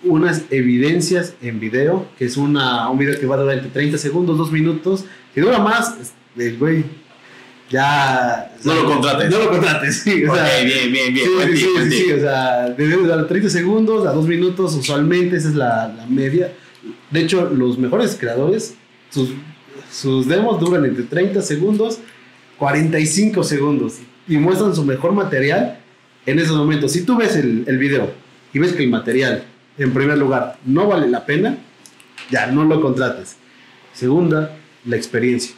unas 0.04 0.44
evidencias 0.50 1.34
en 1.42 1.60
video, 1.60 2.06
que 2.18 2.24
es 2.24 2.36
una, 2.36 2.88
un 2.88 2.98
video 2.98 3.18
que 3.18 3.26
va 3.26 3.36
a 3.36 3.38
durar 3.38 3.56
entre 3.56 3.70
30 3.70 3.98
segundos, 3.98 4.38
2 4.38 4.52
minutos. 4.52 5.04
Si 5.34 5.40
dura 5.40 5.58
más, 5.58 5.94
el 6.36 6.56
güey 6.58 6.84
ya... 7.70 8.52
No 8.64 8.74
lo 8.74 8.84
contrates. 8.86 9.30
No 9.30 9.38
lo 9.38 9.50
contrates, 9.50 9.96
sí. 9.96 10.24
O 10.24 10.34
sea, 10.34 10.44
ok, 10.44 10.64
bien, 10.64 10.92
bien, 10.92 11.14
bien. 11.14 11.26
Sí, 11.26 11.34
buen 11.34 11.50
sí, 11.50 11.56
sí, 11.56 11.68
buen 11.72 11.90
sí, 11.90 12.04
tip. 12.04 12.16
o 12.16 12.20
sea, 12.20 13.16
dar 13.16 13.28
30 13.28 13.50
segundos 13.50 14.06
a 14.06 14.12
2 14.12 14.26
minutos, 14.26 14.74
usualmente 14.74 15.36
esa 15.36 15.48
es 15.48 15.54
la, 15.54 15.88
la 15.96 16.06
media. 16.06 16.52
De 17.10 17.20
hecho, 17.20 17.50
los 17.50 17.78
mejores 17.78 18.16
creadores, 18.18 18.74
sus, 19.10 19.30
sus 19.90 20.28
demos 20.28 20.60
duran 20.60 20.84
entre 20.84 21.04
30 21.04 21.42
segundos, 21.42 21.98
45 22.58 23.44
segundos 23.44 23.94
y 24.26 24.36
muestran 24.36 24.74
su 24.74 24.84
mejor 24.84 25.12
material 25.12 25.78
en 26.26 26.38
esos 26.38 26.56
momentos. 26.56 26.92
Si 26.92 27.02
tú 27.02 27.16
ves 27.16 27.36
el, 27.36 27.64
el 27.66 27.78
video 27.78 28.10
y 28.52 28.58
ves 28.58 28.72
que 28.72 28.84
el 28.84 28.90
material, 28.90 29.44
en 29.78 29.92
primer 29.92 30.18
lugar, 30.18 30.58
no 30.64 30.86
vale 30.86 31.08
la 31.08 31.24
pena, 31.24 31.56
ya 32.30 32.46
no 32.46 32.64
lo 32.64 32.80
contrates. 32.80 33.36
Segunda, 33.92 34.56
la 34.84 34.96
experiencia. 34.96 35.54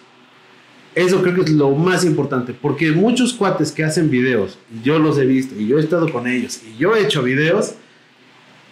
Eso 0.95 1.23
creo 1.23 1.35
que 1.35 1.43
es 1.43 1.51
lo 1.51 1.71
más 1.71 2.05
importante, 2.05 2.53
porque 2.53 2.91
muchos 2.91 3.33
cuates 3.33 3.71
que 3.71 3.85
hacen 3.85 4.11
videos, 4.11 4.59
yo 4.83 4.99
los 4.99 5.19
he 5.19 5.25
visto, 5.25 5.55
y 5.59 5.69
yo 5.69 5.79
he 5.79 5.81
estado 5.81 6.11
con 6.13 6.27
ellos, 6.27 6.61
y 6.67 6.79
yo 6.79 6.97
he 6.97 7.03
hecho 7.03 7.23
videos, 7.23 7.75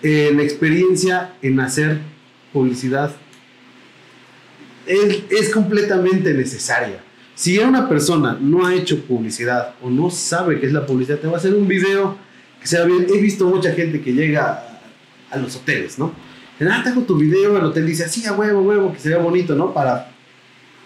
eh, 0.02 0.32
la 0.34 0.42
experiencia 0.42 1.34
en 1.42 1.60
hacer 1.60 1.98
publicidad 2.52 3.12
es, 4.86 5.22
es 5.30 5.50
completamente 5.50 6.34
necesaria. 6.34 7.00
Si 7.34 7.58
una 7.58 7.88
persona 7.88 8.36
no 8.40 8.66
ha 8.66 8.74
hecho 8.74 9.00
publicidad 9.04 9.74
o 9.80 9.90
no 9.90 10.10
sabe 10.10 10.58
qué 10.58 10.66
es 10.66 10.72
la 10.72 10.84
publicidad, 10.84 11.18
te 11.18 11.28
va 11.28 11.34
a 11.34 11.36
hacer 11.36 11.54
un 11.54 11.68
video 11.68 12.16
que 12.60 12.66
sea 12.66 12.84
bien. 12.84 13.06
He 13.14 13.20
visto 13.20 13.46
mucha 13.46 13.72
gente 13.72 14.00
que 14.00 14.12
llega 14.12 14.77
a, 15.30 15.36
los 15.36 15.56
hoteles, 15.56 15.98
¿no? 15.98 16.12
Ah, 16.60 16.80
te 16.82 16.90
hago 16.90 17.02
tu 17.02 17.16
video, 17.16 17.56
el 17.56 17.64
hotel 17.64 17.86
dice 17.86 18.04
así, 18.04 18.26
a 18.26 18.32
huevo, 18.32 18.62
huevo, 18.62 18.92
que 18.92 18.98
se 18.98 19.08
vea 19.10 19.18
bonito, 19.18 19.54
¿no? 19.54 19.72
Para 19.72 20.10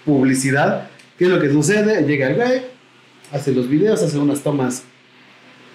publicidad. 0.04 0.88
¿Qué 1.18 1.24
es 1.24 1.30
lo 1.30 1.40
que 1.40 1.50
sucede? 1.50 2.02
Llega 2.06 2.28
el 2.28 2.36
güey, 2.36 2.62
hace 3.32 3.52
los 3.52 3.68
videos, 3.68 4.02
hace 4.02 4.18
unas 4.18 4.40
tomas 4.42 4.84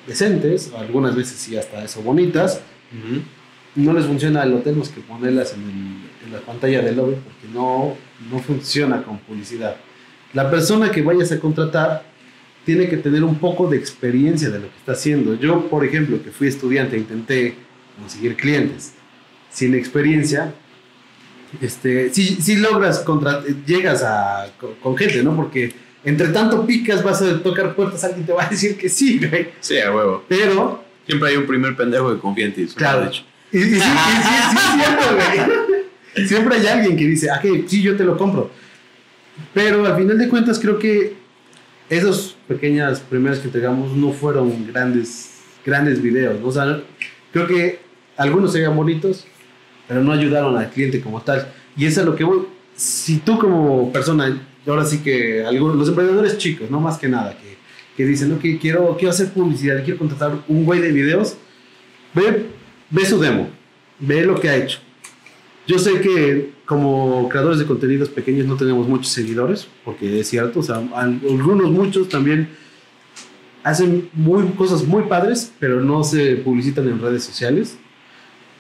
decentes, 0.06 0.72
algunas 0.78 1.16
veces 1.16 1.38
sí 1.38 1.58
hasta 1.58 1.84
eso 1.84 2.02
bonitas. 2.02 2.62
No 3.76 3.94
les 3.94 4.06
funciona 4.06 4.44
el 4.44 4.54
hotel 4.54 4.76
más 4.76 4.90
que 4.90 5.02
ponerlas 5.02 5.54
en, 5.54 5.62
el- 5.62 6.28
en 6.28 6.34
la 6.34 6.40
pantalla 6.40 6.82
del 6.82 6.96
lobby 6.96 7.16
porque 7.16 7.48
no, 7.54 7.96
no 8.32 8.40
funciona 8.40 9.04
con 9.04 9.20
publicidad. 9.20 9.76
La 10.34 10.50
persona 10.50 10.92
que 10.92 11.02
vayas 11.02 11.32
a 11.32 11.40
contratar 11.40 12.04
tiene 12.66 12.90
que 12.90 12.98
tener 12.98 13.24
un 13.24 13.36
poco 13.36 13.70
de 13.70 13.78
experiencia 13.78 14.50
de 14.50 14.60
lo 14.60 14.70
que 14.70 14.78
está 14.78 14.92
haciendo. 14.94 15.36
Yo, 15.36 15.68
por 15.70 15.86
ejemplo, 15.86 16.22
que 16.22 16.32
fui 16.32 16.48
estudiante, 16.48 16.98
intenté 16.98 17.56
conseguir 18.00 18.36
clientes 18.36 18.94
sin 19.50 19.74
experiencia. 19.76 20.54
Este, 21.62 22.14
si, 22.14 22.42
si 22.42 22.58
logras 22.58 23.00
contra, 23.00 23.44
llegas 23.66 24.04
a, 24.04 24.48
con, 24.60 24.76
con 24.76 24.98
gente, 24.98 25.24
¿no? 25.24 25.36
Porque 25.36 25.74
entre 26.04 26.28
tanto 26.30 26.66
picas, 26.66 27.04
vas 27.04 27.22
a 27.22 27.42
tocar 27.42 27.76
puertas, 27.76 28.04
alguien 28.04 28.26
te 28.26 28.34
va 28.34 28.44
a 28.44 28.50
decir 28.50 28.78
que 28.78 28.90
sí, 28.90 29.20
güey. 29.20 29.50
Sí, 29.60 29.80
a 29.80 29.94
huevo. 29.94 30.24
Pero 30.28 30.88
Siempre 31.08 31.30
hay 31.30 31.38
un 31.38 31.48
primer 31.48 31.76
pendejo 31.76 32.14
que 32.14 32.20
confía 32.20 32.46
en 32.46 32.54
ti. 32.54 32.68
Claro. 32.76 33.00
lo 33.00 33.06
he 33.06 33.10
dicho. 33.10 33.24
Y, 33.54 33.58
y 33.60 33.62
sí, 33.62 33.76
y 33.76 33.80
sí, 33.80 34.58
cierto, 34.76 35.16
güey. 35.16 36.28
Siempre 36.28 36.56
hay 36.58 36.68
alguien 36.68 36.98
que 36.98 37.06
dice, 37.06 37.30
ah, 37.32 37.40
que 37.40 37.64
sí, 37.68 37.82
yo 37.82 37.96
te 37.96 38.04
lo 38.04 38.18
compro. 38.18 38.52
Pero 39.54 39.86
al 39.86 39.96
final 39.96 40.18
de 40.18 40.28
cuentas, 40.28 40.60
creo 40.60 40.78
que 40.78 41.16
esos 41.90 42.36
pequeñas 42.48 43.00
primeras 43.00 43.40
que 43.40 43.46
entregamos 43.46 43.94
no 43.94 44.12
fueron 44.12 44.68
grandes, 44.68 45.32
grandes 45.66 46.02
videos. 46.02 46.42
¿no? 46.42 46.48
O 46.48 46.52
sea, 46.52 46.82
creo 47.32 47.48
que 47.48 47.80
algunos 48.18 48.52
serían 48.52 48.76
bonitos, 48.76 49.26
pero 49.88 50.04
no 50.04 50.12
ayudaron 50.12 50.58
al 50.58 50.70
cliente 50.70 51.00
como 51.02 51.22
tal. 51.22 51.48
Y 51.76 51.86
eso 51.86 52.02
es 52.02 52.06
lo 52.08 52.16
que 52.16 52.24
voy. 52.24 52.40
Si 52.76 53.18
tú 53.18 53.38
como 53.40 53.92
persona, 53.92 54.42
ahora 54.68 54.86
sí 54.86 55.00
que 55.00 55.44
algunos, 55.46 55.76
los 55.78 55.90
emprendedores 55.90 56.38
chicos, 56.38 56.70
no 56.70 56.80
más 56.80 56.98
que 56.98 57.08
nada, 57.08 57.38
que, 57.38 57.58
que 57.96 58.06
dicen, 58.06 58.32
ok, 58.34 58.42
quiero, 58.62 58.96
quiero 58.98 59.12
hacer 59.12 59.30
publicidad, 59.32 59.84
quiero 59.84 59.98
contratar 60.00 60.34
un 60.48 60.66
güey 60.66 60.80
de 60.82 60.92
videos, 60.92 61.38
ve, 62.14 62.48
ve 62.90 63.06
su 63.06 63.20
demo, 63.20 63.50
ve 64.00 64.26
lo 64.26 64.40
que 64.40 64.50
ha 64.50 64.56
hecho. 64.58 64.80
Yo 65.68 65.78
sé 65.80 66.00
que 66.02 66.52
como 66.66 67.28
creadores 67.30 67.60
de 67.60 67.66
contenidos 67.66 68.10
pequeños 68.10 68.46
no 68.46 68.56
tenemos 68.56 68.88
muchos 68.88 69.10
seguidores, 69.12 69.68
porque 69.84 70.20
es 70.20 70.28
cierto, 70.30 70.60
o 70.60 70.64
sea, 70.64 70.76
al- 70.96 71.20
algunos, 71.30 71.72
muchos 71.72 72.08
también 72.10 72.50
hacen 73.64 74.10
muy, 74.14 74.46
cosas 74.50 74.84
muy 74.86 75.04
padres, 75.04 75.52
pero 75.60 75.82
no 75.82 76.04
se 76.04 76.36
publicitan 76.38 76.88
en 76.88 77.02
redes 77.02 77.24
sociales. 77.24 77.78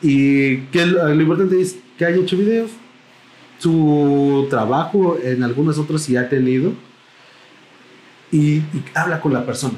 Y 0.01 0.57
que 0.67 0.85
lo, 0.85 1.13
importante 1.13 1.59
es 1.61 1.77
que 1.97 2.05
haya 2.05 2.17
hecho 2.17 2.37
videos, 2.37 2.71
su 3.59 4.47
trabajo 4.49 5.17
en 5.21 5.43
algunas 5.43 5.77
otras 5.77 6.03
sí 6.03 6.15
ha 6.15 6.29
tenido, 6.29 6.73
y, 8.31 8.57
y 8.57 8.83
habla 8.93 9.19
con 9.21 9.33
la 9.33 9.45
persona. 9.45 9.77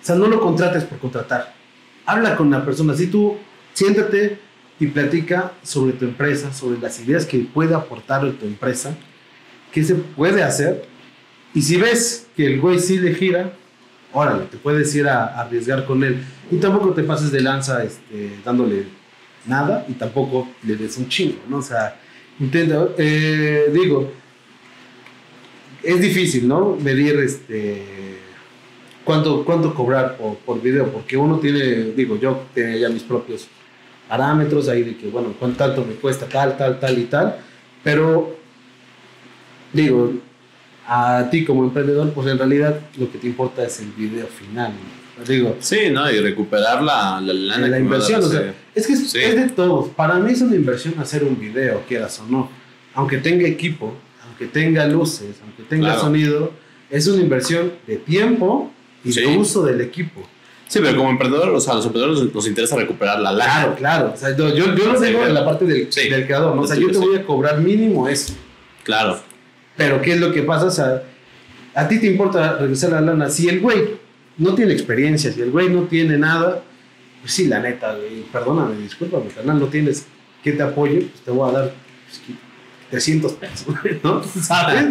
O 0.00 0.04
sea, 0.04 0.16
no 0.16 0.28
lo 0.28 0.40
contrates 0.40 0.84
por 0.84 0.98
contratar. 0.98 1.54
Habla 2.06 2.36
con 2.36 2.50
la 2.50 2.64
persona. 2.64 2.94
Si 2.94 3.08
tú 3.08 3.36
siéntate 3.74 4.38
y 4.80 4.86
platica 4.86 5.52
sobre 5.62 5.92
tu 5.92 6.04
empresa, 6.04 6.52
sobre 6.52 6.78
las 6.78 7.00
ideas 7.00 7.26
que 7.26 7.38
puede 7.40 7.74
aportar 7.74 8.30
tu 8.32 8.46
empresa, 8.46 8.96
qué 9.72 9.82
se 9.82 9.94
puede 9.94 10.42
hacer. 10.42 10.86
Y 11.52 11.62
si 11.62 11.76
ves 11.76 12.28
que 12.36 12.46
el 12.46 12.60
güey 12.60 12.78
sí 12.78 12.98
le 12.98 13.14
gira, 13.14 13.52
órale, 14.12 14.44
te 14.44 14.56
puedes 14.56 14.94
ir 14.94 15.08
a, 15.08 15.24
a 15.24 15.40
arriesgar 15.42 15.84
con 15.84 16.02
él. 16.04 16.24
Y 16.50 16.56
tampoco 16.56 16.92
te 16.92 17.02
pases 17.02 17.32
de 17.32 17.40
lanza 17.40 17.82
este, 17.82 18.38
dándole 18.44 18.86
nada 19.48 19.84
y 19.88 19.92
tampoco 19.92 20.48
le 20.64 20.76
des 20.76 20.96
un 20.98 21.08
chingo, 21.08 21.38
¿no? 21.48 21.58
O 21.58 21.62
sea, 21.62 21.98
intenta, 22.38 22.88
eh, 22.98 23.70
digo, 23.72 24.12
es 25.82 26.00
difícil, 26.00 26.46
¿no? 26.46 26.76
Medir 26.76 27.18
este 27.20 27.82
cuánto, 29.04 29.44
cuánto 29.44 29.74
cobrar 29.74 30.16
por, 30.16 30.36
por 30.38 30.60
video, 30.60 30.92
porque 30.92 31.16
uno 31.16 31.38
tiene, 31.38 31.92
digo, 31.96 32.18
yo 32.18 32.44
tenía 32.52 32.76
ya 32.76 32.88
mis 32.90 33.02
propios 33.02 33.48
parámetros 34.08 34.68
ahí 34.68 34.82
de 34.82 34.96
que, 34.96 35.08
bueno, 35.08 35.34
cuánto 35.38 35.58
tanto 35.58 35.84
me 35.84 35.94
cuesta 35.94 36.26
tal, 36.26 36.56
tal, 36.56 36.78
tal 36.78 36.98
y 36.98 37.04
tal, 37.04 37.38
pero 37.82 38.36
digo, 39.72 40.12
a 40.86 41.28
ti 41.30 41.44
como 41.44 41.64
emprendedor, 41.64 42.12
pues 42.12 42.26
en 42.28 42.38
realidad 42.38 42.80
lo 42.98 43.10
que 43.10 43.18
te 43.18 43.26
importa 43.26 43.64
es 43.64 43.80
el 43.80 43.92
video 43.92 44.26
final. 44.26 44.72
¿no? 44.72 45.07
Digo, 45.26 45.56
Sí, 45.60 45.90
¿no? 45.90 46.10
Y 46.10 46.20
recuperar 46.20 46.82
la, 46.82 47.20
la 47.20 47.32
lana 47.32 47.66
la 47.68 47.76
que 47.76 47.82
inversión, 47.82 48.22
o 48.22 48.28
sea, 48.28 48.54
es 48.74 48.86
que 48.86 48.92
es, 48.92 49.10
Sí. 49.10 49.18
es 49.18 49.36
de 49.36 49.48
todos. 49.48 49.88
Para 49.90 50.14
mí 50.18 50.32
es 50.32 50.40
una 50.42 50.54
inversión 50.56 50.94
hacer 50.98 51.24
un 51.24 51.38
video, 51.38 51.82
quieras 51.88 52.20
o 52.20 52.26
no. 52.30 52.50
Aunque 52.94 53.18
tenga 53.18 53.46
equipo, 53.46 53.94
aunque 54.26 54.46
tenga 54.46 54.86
luces, 54.86 55.36
aunque 55.42 55.62
tenga 55.64 55.86
Claro. 55.86 56.00
sonido, 56.00 56.52
es 56.90 57.06
una 57.08 57.22
inversión 57.22 57.72
de 57.86 57.96
tiempo 57.96 58.70
y 59.04 59.08
de 59.08 59.22
Sí. 59.24 59.36
uso 59.36 59.64
del 59.64 59.80
equipo. 59.80 60.22
Sí, 60.68 60.80
pero 60.82 60.98
como 60.98 61.10
emprendedor, 61.10 61.48
o 61.48 61.60
sea, 61.60 61.72
a 61.72 61.76
los 61.76 61.86
emprendedores 61.86 62.24
nos, 62.24 62.34
nos 62.34 62.46
interesa 62.46 62.76
recuperar 62.76 63.18
la 63.20 63.32
lana. 63.32 63.52
Claro, 63.52 63.74
claro. 63.76 64.12
O 64.14 64.16
sea, 64.16 64.36
yo, 64.36 64.48
yo, 64.54 64.74
yo 64.74 64.92
lo 64.92 65.00
digo 65.00 65.24
en 65.26 65.32
la 65.34 65.44
parte 65.44 65.64
del, 65.64 65.90
Sí. 65.90 66.08
del 66.10 66.26
creador, 66.26 66.54
¿no? 66.54 66.62
O 66.62 66.66
sea, 66.66 66.76
yo 66.76 66.90
te 66.90 66.98
voy 66.98 67.16
a 67.16 67.24
cobrar 67.24 67.60
mínimo 67.60 68.06
eso. 68.08 68.34
Claro. 68.84 69.18
Pero 69.76 70.02
¿qué 70.02 70.12
es 70.12 70.20
lo 70.20 70.30
que 70.32 70.42
pasa? 70.42 70.66
O 70.66 70.70
sea, 70.70 71.02
a 71.74 71.88
ti 71.88 71.98
te 72.00 72.06
importa 72.06 72.58
regresar 72.58 72.90
la 72.90 73.00
lana. 73.00 73.30
Si 73.30 73.48
el 73.48 73.60
güey 73.60 73.96
no 74.38 74.54
tiene 74.54 74.72
experiencia, 74.72 75.32
si 75.32 75.40
el 75.40 75.50
güey 75.50 75.68
no 75.68 75.82
tiene 75.82 76.16
nada, 76.18 76.62
pues 77.20 77.32
sí, 77.32 77.46
la 77.48 77.60
neta, 77.60 77.94
güey, 77.94 78.22
perdóname, 78.32 78.76
discúlpame, 78.76 79.26
carnal, 79.28 79.58
no 79.58 79.66
tienes 79.66 80.06
que 80.42 80.52
te 80.52 80.62
apoye, 80.62 81.00
pues 81.02 81.20
te 81.24 81.30
voy 81.30 81.50
a 81.50 81.58
dar 81.58 81.74
pues, 82.06 82.18
que- 82.26 82.48
300 82.90 83.32
pesos, 83.32 83.66
¿no? 84.02 84.22
¿Sabes? 84.42 84.86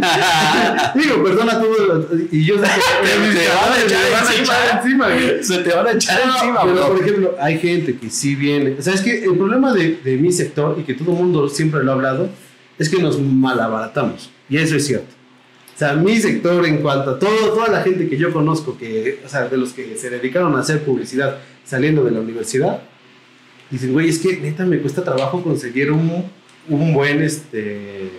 Digo, 0.94 1.24
perdona 1.24 1.60
todo, 1.60 2.08
y 2.32 2.46
yo 2.46 2.56
sé 2.60 2.62
que 2.64 3.08
Te 3.40 3.48
van 3.50 3.74
a 3.74 3.82
echar 3.84 3.88
te 3.88 4.12
van 4.12 4.14
a 4.14 4.30
encima. 4.30 4.44
echar 4.44 4.78
encima, 4.84 5.08
güey. 5.10 5.44
Se 5.44 5.58
te 5.60 5.74
van 5.74 5.88
a 5.88 5.92
echar 5.94 6.22
encima, 6.22 6.62
pero 6.62 6.74
bro. 6.76 6.88
por 6.90 7.02
ejemplo, 7.02 7.36
hay 7.40 7.58
gente 7.58 7.98
que 7.98 8.10
sí 8.12 8.36
viene. 8.36 8.76
O 8.78 8.82
sea, 8.84 8.94
es 8.94 9.02
que 9.02 9.24
el 9.24 9.36
problema 9.36 9.74
de, 9.74 9.96
de 10.04 10.18
mi 10.18 10.32
sector 10.32 10.78
y 10.80 10.84
que 10.84 10.94
todo 10.94 11.12
el 11.14 11.18
mundo 11.18 11.50
siempre 11.50 11.84
lo 11.84 11.92
ha 11.92 11.96
hablado 11.96 12.30
es 12.78 12.88
que 12.88 13.02
nos 13.02 13.20
malabaratamos. 13.20 14.30
Y 14.48 14.58
eso 14.58 14.76
es 14.76 14.86
cierto. 14.86 15.16
O 15.78 15.80
sea, 15.80 15.94
mi 15.94 16.18
sector, 16.18 16.66
en 16.66 16.78
cuanto 16.78 17.12
a 17.12 17.20
todo, 17.20 17.54
toda 17.54 17.68
la 17.68 17.84
gente 17.84 18.10
que 18.10 18.18
yo 18.18 18.34
conozco, 18.34 18.76
que, 18.76 19.20
o 19.24 19.30
sea, 19.30 19.48
de 19.48 19.58
los 19.58 19.74
que 19.74 19.96
se 19.96 20.10
dedicaron 20.10 20.56
a 20.56 20.62
hacer 20.62 20.84
publicidad 20.84 21.38
saliendo 21.64 22.04
de 22.04 22.10
la 22.10 22.20
universidad, 22.20 22.82
dicen, 23.70 23.94
güey, 23.94 24.10
es 24.10 24.18
que 24.18 24.38
neta 24.38 24.66
me 24.66 24.80
cuesta 24.80 25.04
trabajo 25.04 25.44
conseguir 25.44 25.92
un, 25.92 26.24
un 26.68 26.94
buen, 26.96 27.22
este, 27.22 28.10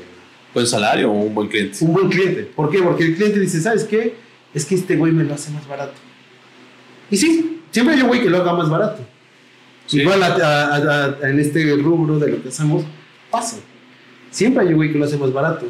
Buen 0.55 0.69
salario 0.69 1.11
o 1.11 1.15
un 1.25 1.35
buen 1.35 1.49
cliente. 1.49 1.77
un 1.85 1.93
buen 1.95 2.09
cliente. 2.09 2.43
¿Por 2.45 2.71
qué? 2.71 2.81
Porque 2.81 3.05
el 3.07 3.17
cliente 3.17 3.41
dice, 3.41 3.61
¿sabes 3.61 3.83
qué? 3.83 4.15
Es 4.55 4.65
que 4.65 4.77
este 4.77 4.95
güey 4.97 5.11
me 5.13 5.25
lo 5.25 5.35
hace 5.35 5.51
más 5.51 5.67
barato. 5.67 5.95
Y 7.11 7.17
sí, 7.17 7.61
siempre 7.73 7.97
hay 7.97 8.03
un 8.03 8.07
güey 8.09 8.23
que 8.23 8.31
lo 8.31 8.39
haga 8.39 8.53
más 8.53 8.71
barato. 8.71 9.05
Sí. 9.87 10.01
Igual 10.03 10.23
a- 10.23 10.29
a- 10.37 10.77
a- 11.23 11.29
en 11.29 11.41
este 11.41 11.75
rubro 11.75 12.21
de 12.21 12.31
lo 12.31 12.41
que 12.43 12.51
hacemos, 12.51 12.85
pasa. 13.33 13.57
Siempre 14.31 14.63
hay 14.63 14.69
un 14.69 14.77
güey 14.77 14.93
que 14.93 14.99
lo 14.99 15.05
hace 15.07 15.17
más 15.19 15.33
barato. 15.33 15.67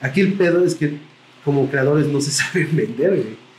Aquí 0.00 0.20
el 0.22 0.32
pedo 0.32 0.64
es 0.64 0.74
que 0.74 1.08
como 1.44 1.68
creadores 1.70 2.06
no 2.06 2.20
se 2.20 2.30
saben 2.30 2.68
vender, 2.72 3.10
güey. 3.10 3.50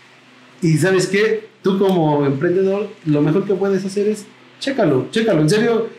Y 0.61 0.77
sabes 0.77 1.07
qué, 1.07 1.49
tú 1.63 1.79
como 1.79 2.25
emprendedor, 2.25 2.89
lo 3.05 3.21
mejor 3.21 3.45
que 3.45 3.55
puedes 3.55 3.83
hacer 3.83 4.07
es, 4.07 4.25
chécalo, 4.59 5.07
chécalo. 5.11 5.41
En 5.41 5.49
serio, 5.49 5.89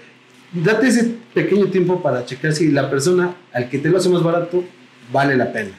date 0.52 0.88
ese 0.88 1.14
pequeño 1.34 1.66
tiempo 1.66 2.00
para 2.02 2.24
checar 2.24 2.52
si 2.52 2.70
la 2.70 2.88
persona 2.88 3.34
al 3.52 3.68
que 3.68 3.78
te 3.78 3.88
lo 3.88 3.98
hace 3.98 4.08
más 4.08 4.22
barato 4.22 4.62
vale 5.12 5.36
la 5.36 5.52
pena. 5.52 5.72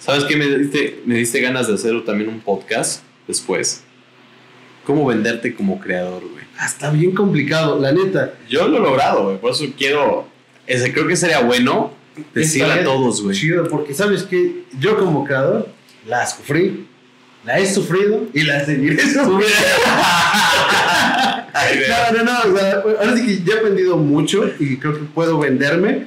¿Sabes 0.00 0.24
qué? 0.24 0.36
Me 0.36 0.46
diste, 0.46 1.02
me 1.04 1.16
diste 1.16 1.40
ganas 1.40 1.68
de 1.68 1.74
hacer 1.74 2.04
también 2.04 2.28
un 2.28 2.40
podcast 2.40 3.02
después. 3.26 3.84
¿Cómo 4.84 5.04
venderte 5.04 5.54
como 5.54 5.80
creador, 5.80 6.22
güey? 6.22 6.44
Ah, 6.58 6.66
Está 6.66 6.90
bien 6.90 7.12
complicado, 7.12 7.80
la 7.80 7.92
neta. 7.92 8.34
Yo 8.48 8.68
lo 8.68 8.78
he 8.78 8.80
logrado, 8.80 9.24
güey. 9.24 9.38
Por 9.38 9.50
eso 9.50 9.64
quiero. 9.76 10.28
Ese, 10.66 10.92
creo 10.92 11.06
que 11.06 11.16
sería 11.16 11.40
bueno 11.40 11.92
decirle 12.34 12.72
a 12.72 12.84
todos, 12.84 13.22
güey. 13.22 13.36
Chido, 13.36 13.68
porque 13.68 13.94
sabes 13.94 14.22
que 14.22 14.64
yo 14.78 14.98
como 14.98 15.24
creador 15.24 15.68
la 16.06 16.26
sufrí, 16.26 16.86
la 17.44 17.58
he 17.58 17.72
sufrido 17.72 18.26
y 18.32 18.42
la 18.42 18.64
seguiré 18.64 19.00
sufriendo. 19.02 19.36
No, 21.88 22.12
no, 22.12 22.24
no. 22.24 22.54
o 22.54 22.58
sea, 22.58 22.82
ahora 23.00 23.16
sí 23.16 23.24
que 23.26 23.42
ya 23.44 23.54
he 23.54 23.58
aprendido 23.58 23.96
mucho 23.96 24.50
y 24.58 24.76
creo 24.76 24.94
que 24.94 25.04
puedo 25.04 25.38
venderme, 25.38 26.06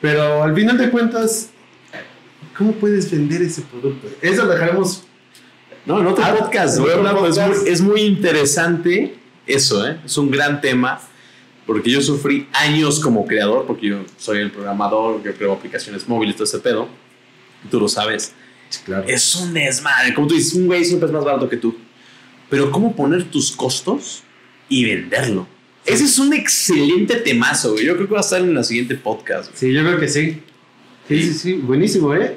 pero 0.00 0.42
al 0.42 0.54
final 0.54 0.76
de 0.78 0.90
cuentas, 0.90 1.50
¿cómo 2.56 2.72
puedes 2.72 3.10
vender 3.10 3.42
ese 3.42 3.62
producto? 3.62 4.08
Eso 4.20 4.44
lo 4.44 4.52
dejaremos. 4.52 5.04
No, 5.86 6.00
en 6.00 6.06
otro 6.08 6.24
Ah, 6.24 6.34
podcast, 6.38 6.78
güey, 6.78 6.94
pues, 7.00 7.12
podcast. 7.12 7.38
Es, 7.38 7.62
muy, 7.62 7.68
es 7.72 7.80
muy 7.80 8.00
interesante 8.02 9.14
eso, 9.46 9.86
¿eh? 9.86 9.98
Es 10.04 10.16
un 10.18 10.30
gran 10.30 10.60
tema. 10.60 11.00
Porque 11.70 11.88
yo 11.88 12.02
sufrí 12.02 12.48
años 12.52 12.98
como 12.98 13.24
creador, 13.24 13.64
porque 13.64 13.86
yo 13.86 14.04
soy 14.18 14.38
el 14.38 14.50
programador, 14.50 15.22
yo 15.22 15.32
creo 15.36 15.52
aplicaciones 15.52 16.08
móviles, 16.08 16.34
todo 16.34 16.42
ese 16.42 16.58
pedo. 16.58 16.88
Tú 17.70 17.78
lo 17.78 17.86
sabes. 17.86 18.32
Claro. 18.84 19.04
Es 19.06 19.36
un 19.36 19.54
desmadre. 19.54 20.12
Como 20.12 20.26
tú 20.26 20.34
dices, 20.34 20.54
un 20.54 20.66
güey 20.66 20.84
siempre 20.84 21.06
es 21.06 21.12
más 21.12 21.24
barato 21.24 21.48
que 21.48 21.56
tú. 21.56 21.76
Pero 22.48 22.72
¿cómo 22.72 22.96
poner 22.96 23.22
tus 23.30 23.52
costos 23.52 24.24
y 24.68 24.84
venderlo? 24.84 25.46
Ese 25.86 26.06
es 26.06 26.18
un 26.18 26.34
excelente 26.34 27.14
temazo, 27.14 27.74
güey. 27.74 27.86
Yo 27.86 27.94
creo 27.94 28.08
que 28.08 28.14
va 28.14 28.18
a 28.18 28.22
estar 28.22 28.40
en 28.40 28.52
la 28.52 28.64
siguiente 28.64 28.96
podcast. 28.96 29.50
güey. 29.50 29.56
Sí, 29.56 29.72
yo 29.72 29.84
creo 29.84 30.00
que 30.00 30.08
sí. 30.08 30.42
Sí, 31.06 31.22
sí, 31.22 31.34
sí. 31.34 31.52
Buenísimo, 31.52 32.12
¿eh? 32.16 32.36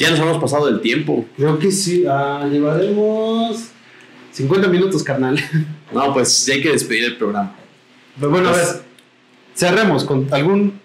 Ya 0.00 0.10
nos 0.10 0.18
hemos 0.18 0.42
pasado 0.42 0.66
del 0.66 0.80
tiempo. 0.80 1.24
Creo 1.36 1.60
que 1.60 1.70
sí. 1.70 2.04
Ah, 2.08 2.44
llevaremos 2.50 3.66
50 4.32 4.66
minutos, 4.66 5.04
carnal. 5.04 5.38
No, 5.92 6.12
pues 6.12 6.46
ya 6.46 6.54
hay 6.54 6.62
que 6.62 6.70
despedir 6.70 7.04
el 7.04 7.16
programa. 7.16 7.59
Pero 8.20 8.30
bueno, 8.30 8.50
a 8.50 8.52
Pues- 8.52 8.74
ver. 8.74 8.82
Cerremos 9.54 10.04
con 10.04 10.28
algún 10.32 10.80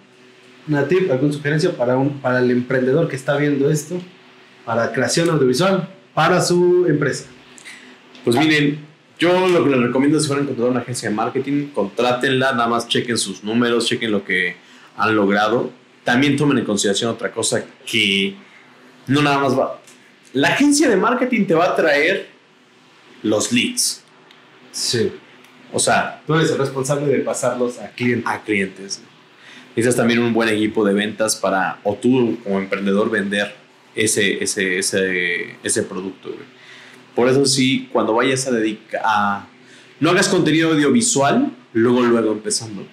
una 0.67 0.87
tip, 0.87 1.11
alguna 1.11 1.31
sugerencia 1.31 1.77
para, 1.77 1.95
un, 1.97 2.19
para 2.19 2.39
el 2.39 2.49
emprendedor 2.49 3.07
que 3.07 3.15
está 3.15 3.37
viendo 3.37 3.69
esto, 3.69 4.01
para 4.65 4.91
creación 4.91 5.29
audiovisual, 5.29 5.87
para 6.15 6.41
su 6.41 6.85
empresa. 6.87 7.25
Pues 8.23 8.35
miren, 8.35 8.79
yo 9.19 9.47
lo 9.47 9.63
que 9.63 9.69
les 9.69 9.79
recomiendo 9.79 10.17
es 10.17 10.23
si 10.23 10.29
van 10.29 10.39
a 10.39 10.41
encontrar 10.41 10.69
una 10.69 10.79
agencia 10.79 11.07
de 11.09 11.15
marketing, 11.15 11.67
contrátenla, 11.67 12.53
nada 12.53 12.67
más 12.67 12.87
chequen 12.87 13.17
sus 13.17 13.43
números, 13.43 13.85
chequen 13.85 14.11
lo 14.11 14.25
que 14.25 14.55
han 14.97 15.15
logrado. 15.15 15.69
También 16.03 16.35
tomen 16.35 16.57
en 16.57 16.65
consideración 16.65 17.11
otra 17.11 17.31
cosa 17.31 17.63
que 17.85 18.35
no 19.07 19.21
nada 19.21 19.37
más 19.37 19.57
va. 19.57 19.79
La 20.33 20.49
agencia 20.49 20.89
de 20.89 20.97
marketing 20.97 21.45
te 21.45 21.53
va 21.53 21.65
a 21.65 21.75
traer 21.75 22.27
los 23.21 23.51
leads. 23.51 24.03
Sí. 24.71 25.11
O 25.73 25.79
sea, 25.79 26.21
Tú 26.25 26.35
eres 26.35 26.51
el 26.51 26.57
responsable 26.57 27.07
de 27.07 27.19
pasarlos 27.19 27.79
a 27.79 27.89
clientes. 27.89 28.27
a 28.27 28.41
clientes. 28.41 29.01
Necesitas 29.75 29.95
también 29.97 30.19
un 30.19 30.33
buen 30.33 30.47
equipo 30.49 30.85
de 30.85 30.93
ventas 30.93 31.35
para, 31.35 31.79
o 31.83 31.95
tú 31.95 32.37
como 32.43 32.59
emprendedor, 32.59 33.09
vender 33.09 33.53
ese, 33.93 34.41
ese, 34.43 34.77
ese, 34.79 35.55
ese 35.63 35.83
producto. 35.83 36.29
güey. 36.29 36.55
Por 37.13 37.27
eso 37.29 37.45
sí, 37.45 37.89
cuando 37.91 38.13
vayas 38.13 38.45
a 38.47 38.51
dedicar 38.51 39.01
a... 39.03 39.47
No 39.99 40.09
hagas 40.11 40.27
contenido 40.29 40.71
audiovisual, 40.71 41.51
luego, 41.73 42.01
luego 42.03 42.31
empezando. 42.31 42.85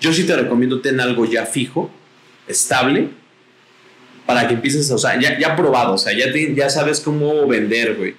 Yo 0.00 0.12
sí 0.12 0.24
te 0.24 0.34
recomiendo 0.36 0.80
tener 0.80 1.00
algo 1.02 1.24
ya 1.26 1.46
fijo, 1.46 1.90
estable, 2.48 3.08
para 4.26 4.46
que 4.48 4.54
empieces, 4.54 4.90
o 4.90 4.98
sea, 4.98 5.18
ya, 5.20 5.38
ya 5.38 5.54
probado, 5.56 5.94
o 5.94 5.98
sea, 5.98 6.16
ya, 6.16 6.32
te- 6.32 6.54
ya 6.54 6.68
sabes 6.70 7.00
cómo 7.00 7.46
vender, 7.46 7.94
güey. 7.96 8.14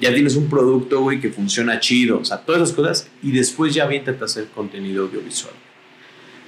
Ya 0.00 0.12
tienes 0.12 0.36
un 0.36 0.48
producto, 0.48 1.00
güey, 1.02 1.20
que 1.20 1.30
funciona 1.30 1.78
chido, 1.78 2.18
o 2.18 2.24
sea, 2.24 2.38
todas 2.38 2.62
esas 2.62 2.74
cosas, 2.74 3.08
y 3.22 3.30
después 3.32 3.72
ya 3.72 3.84
aviéntate 3.84 4.20
a 4.22 4.24
hacer 4.24 4.46
contenido 4.48 5.04
audiovisual. 5.04 5.54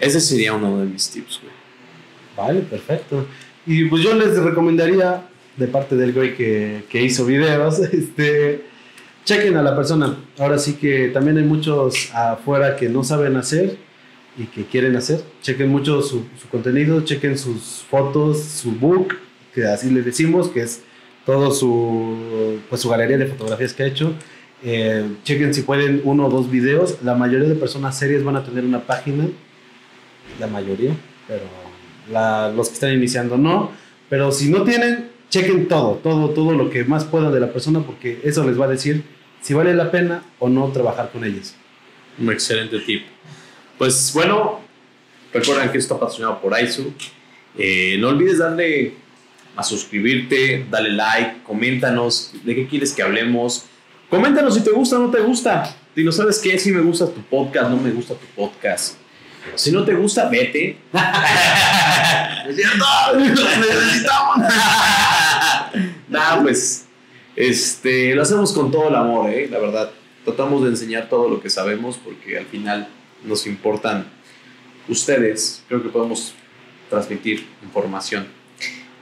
Ese 0.01 0.21
sería 0.21 0.53
uno 0.53 0.79
de 0.79 0.87
mis 0.87 1.09
tips, 1.11 1.41
güey. 1.43 1.55
Vale, 2.37 2.61
perfecto. 2.61 3.27
Y 3.65 3.85
pues 3.87 4.03
yo 4.03 4.15
les 4.15 4.37
recomendaría, 4.37 5.29
de 5.57 5.67
parte 5.69 5.97
del 5.97 6.13
güey 6.13 6.37
que, 6.37 6.85
que 6.89 7.03
hizo 7.03 7.25
videos, 7.25 7.79
este, 7.93 8.65
chequen 9.25 9.57
a 9.57 9.63
la 9.63 9.75
persona. 9.75 10.17
Ahora 10.39 10.59
sí 10.59 10.75
que 10.75 11.09
también 11.09 11.39
hay 11.39 11.45
muchos 11.45 12.11
afuera 12.15 12.77
que 12.77 12.89
no 12.89 13.05
saben 13.05 13.37
hacer 13.37 13.77
y 14.39 14.45
que 14.45 14.65
quieren 14.65 14.97
hacer. 14.97 15.23
Chequen 15.43 15.69
mucho 15.69 16.03
su, 16.03 16.27
su 16.41 16.49
contenido, 16.49 17.01
chequen 17.03 17.39
sus 17.39 17.85
fotos, 17.89 18.43
su 18.43 18.73
book, 18.73 19.17
que 19.55 19.65
así 19.65 19.91
le 19.91 20.03
decimos, 20.03 20.49
que 20.49 20.63
es 20.63 20.83
todo 21.27 21.51
su, 21.51 22.59
pues, 22.71 22.81
su 22.81 22.89
galería 22.89 23.19
de 23.19 23.27
fotografías 23.27 23.75
que 23.75 23.83
ha 23.83 23.87
hecho. 23.87 24.15
Eh, 24.65 25.05
chequen 25.25 25.53
si 25.53 25.63
pueden 25.63 26.01
uno 26.05 26.27
o 26.27 26.31
dos 26.31 26.51
videos. 26.51 26.99
La 27.03 27.15
mayoría 27.15 27.49
de 27.49 27.55
personas 27.57 27.99
serias 27.99 28.23
van 28.25 28.37
a 28.37 28.45
tener 28.45 28.65
una 28.65 28.81
página, 28.81 29.27
la 30.41 30.47
mayoría, 30.47 30.93
pero 31.29 31.43
la- 32.11 32.51
los 32.51 32.69
que 32.69 32.75
están 32.75 32.93
iniciando 32.95 33.37
no. 33.37 33.73
Pero 34.09 34.31
si 34.33 34.49
no 34.51 34.63
tienen, 34.63 35.11
chequen 35.29 35.67
todo, 35.69 35.97
todo, 36.03 36.31
todo 36.31 36.53
lo 36.53 36.71
que 36.71 36.85
más 36.85 37.05
puedan 37.05 37.33
de 37.33 37.41
la 37.41 37.53
persona, 37.53 37.81
porque 37.81 38.21
eso 38.25 38.47
les 38.47 38.59
va 38.59 38.67
a 38.67 38.69
decir 38.69 39.03
si 39.43 39.53
vale 39.55 39.75
la 39.75 39.91
pena 39.91 40.23
o 40.39 40.49
no 40.49 40.69
trabajar 40.69 41.11
con 41.13 41.25
ellos. 41.25 41.55
Un 42.19 42.31
excelente 42.33 42.79
tip. 42.81 43.03
Pues 43.79 44.13
bueno, 44.15 44.61
recuerden 45.35 45.71
que 45.71 45.79
esto 45.79 45.99
patrocinado 45.99 46.41
por 46.41 46.55
Aizu. 46.55 46.93
Eh, 47.59 47.97
no 47.99 48.09
olvides 48.09 48.39
darle 48.39 48.95
a 49.57 49.63
suscribirte, 49.63 50.67
dale 50.71 50.91
like, 50.91 51.43
coméntanos 51.43 52.33
de 52.45 52.55
qué 52.55 52.67
quieres 52.67 52.93
que 52.93 53.03
hablemos. 53.03 53.65
Coméntanos 54.11 54.55
si 54.55 54.61
te 54.61 54.71
gusta 54.71 54.99
o 54.99 55.01
no 55.01 55.11
te 55.11 55.21
gusta. 55.21 55.75
Si 55.95 56.05
no 56.05 56.13
sabes 56.13 56.39
qué, 56.39 56.59
si 56.59 56.71
me 56.71 56.83
gusta 56.83 57.07
tu 57.07 57.23
podcast, 57.23 57.71
no 57.71 57.79
me 57.79 57.91
gusta 57.91 58.15
tu 58.15 58.27
podcast. 58.37 58.97
Si 59.55 59.73
no 59.73 59.85
te 59.85 59.95
gusta, 59.95 60.29
vete. 60.29 60.77
¿Es 62.49 62.57
cierto? 62.57 62.85
Necesitamos. 63.17 64.37
Nada, 66.09 66.43
pues, 66.43 66.85
este, 67.35 68.15
lo 68.15 68.23
hacemos 68.23 68.53
con 68.53 68.71
todo 68.71 68.89
el 68.89 68.95
amor, 68.95 69.31
¿eh? 69.31 69.49
La 69.51 69.59
verdad. 69.59 69.91
Tratamos 70.25 70.65
de 70.65 70.71
enseñar 70.71 71.09
todo 71.09 71.29
lo 71.29 71.41
que 71.41 71.49
sabemos 71.49 71.99
porque 72.03 72.37
al 72.37 72.47
final 72.47 72.89
nos 73.25 73.47
importan 73.47 74.07
ustedes. 74.89 75.63
Creo 75.69 75.83
que 75.83 75.89
podemos 75.89 76.35
transmitir 76.91 77.47
información 77.63 78.36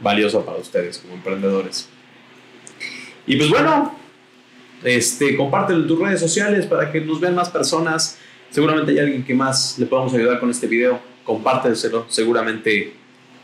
valiosa 0.01 0.45
para 0.45 0.59
ustedes 0.59 0.99
como 0.99 1.15
emprendedores. 1.15 1.89
Y 3.27 3.37
pues 3.37 3.49
bueno, 3.49 3.99
este, 4.83 5.37
compártelo 5.37 5.81
en 5.81 5.89
tus 5.89 5.99
redes 5.99 6.21
sociales 6.21 6.67
para 6.67 6.93
que 6.93 7.01
nos 7.01 7.21
vean 7.21 7.35
más 7.35 7.51
personas. 7.51 8.19
Seguramente 8.51 8.93
hay 8.93 8.99
alguien 8.99 9.25
que 9.25 9.35
más 9.35 9.79
le 9.79 9.87
podamos 9.87 10.13
ayudar 10.15 10.39
con 10.41 10.51
este 10.51 10.67
video. 10.67 11.01
Compárteselo, 11.25 12.07
seguramente 12.09 12.95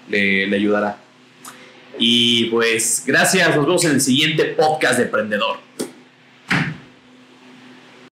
le, 0.09 0.47
le 0.47 0.57
ayudará. 0.57 0.99
Y 1.99 2.47
pues 2.47 3.05
gracias, 3.07 3.57
nos 3.57 3.67
vemos 3.67 3.85
en 3.85 3.93
el 3.93 4.01
siguiente 4.01 4.45
podcast 4.45 4.99
de 4.99 5.05
Emprendedor. 5.05 5.70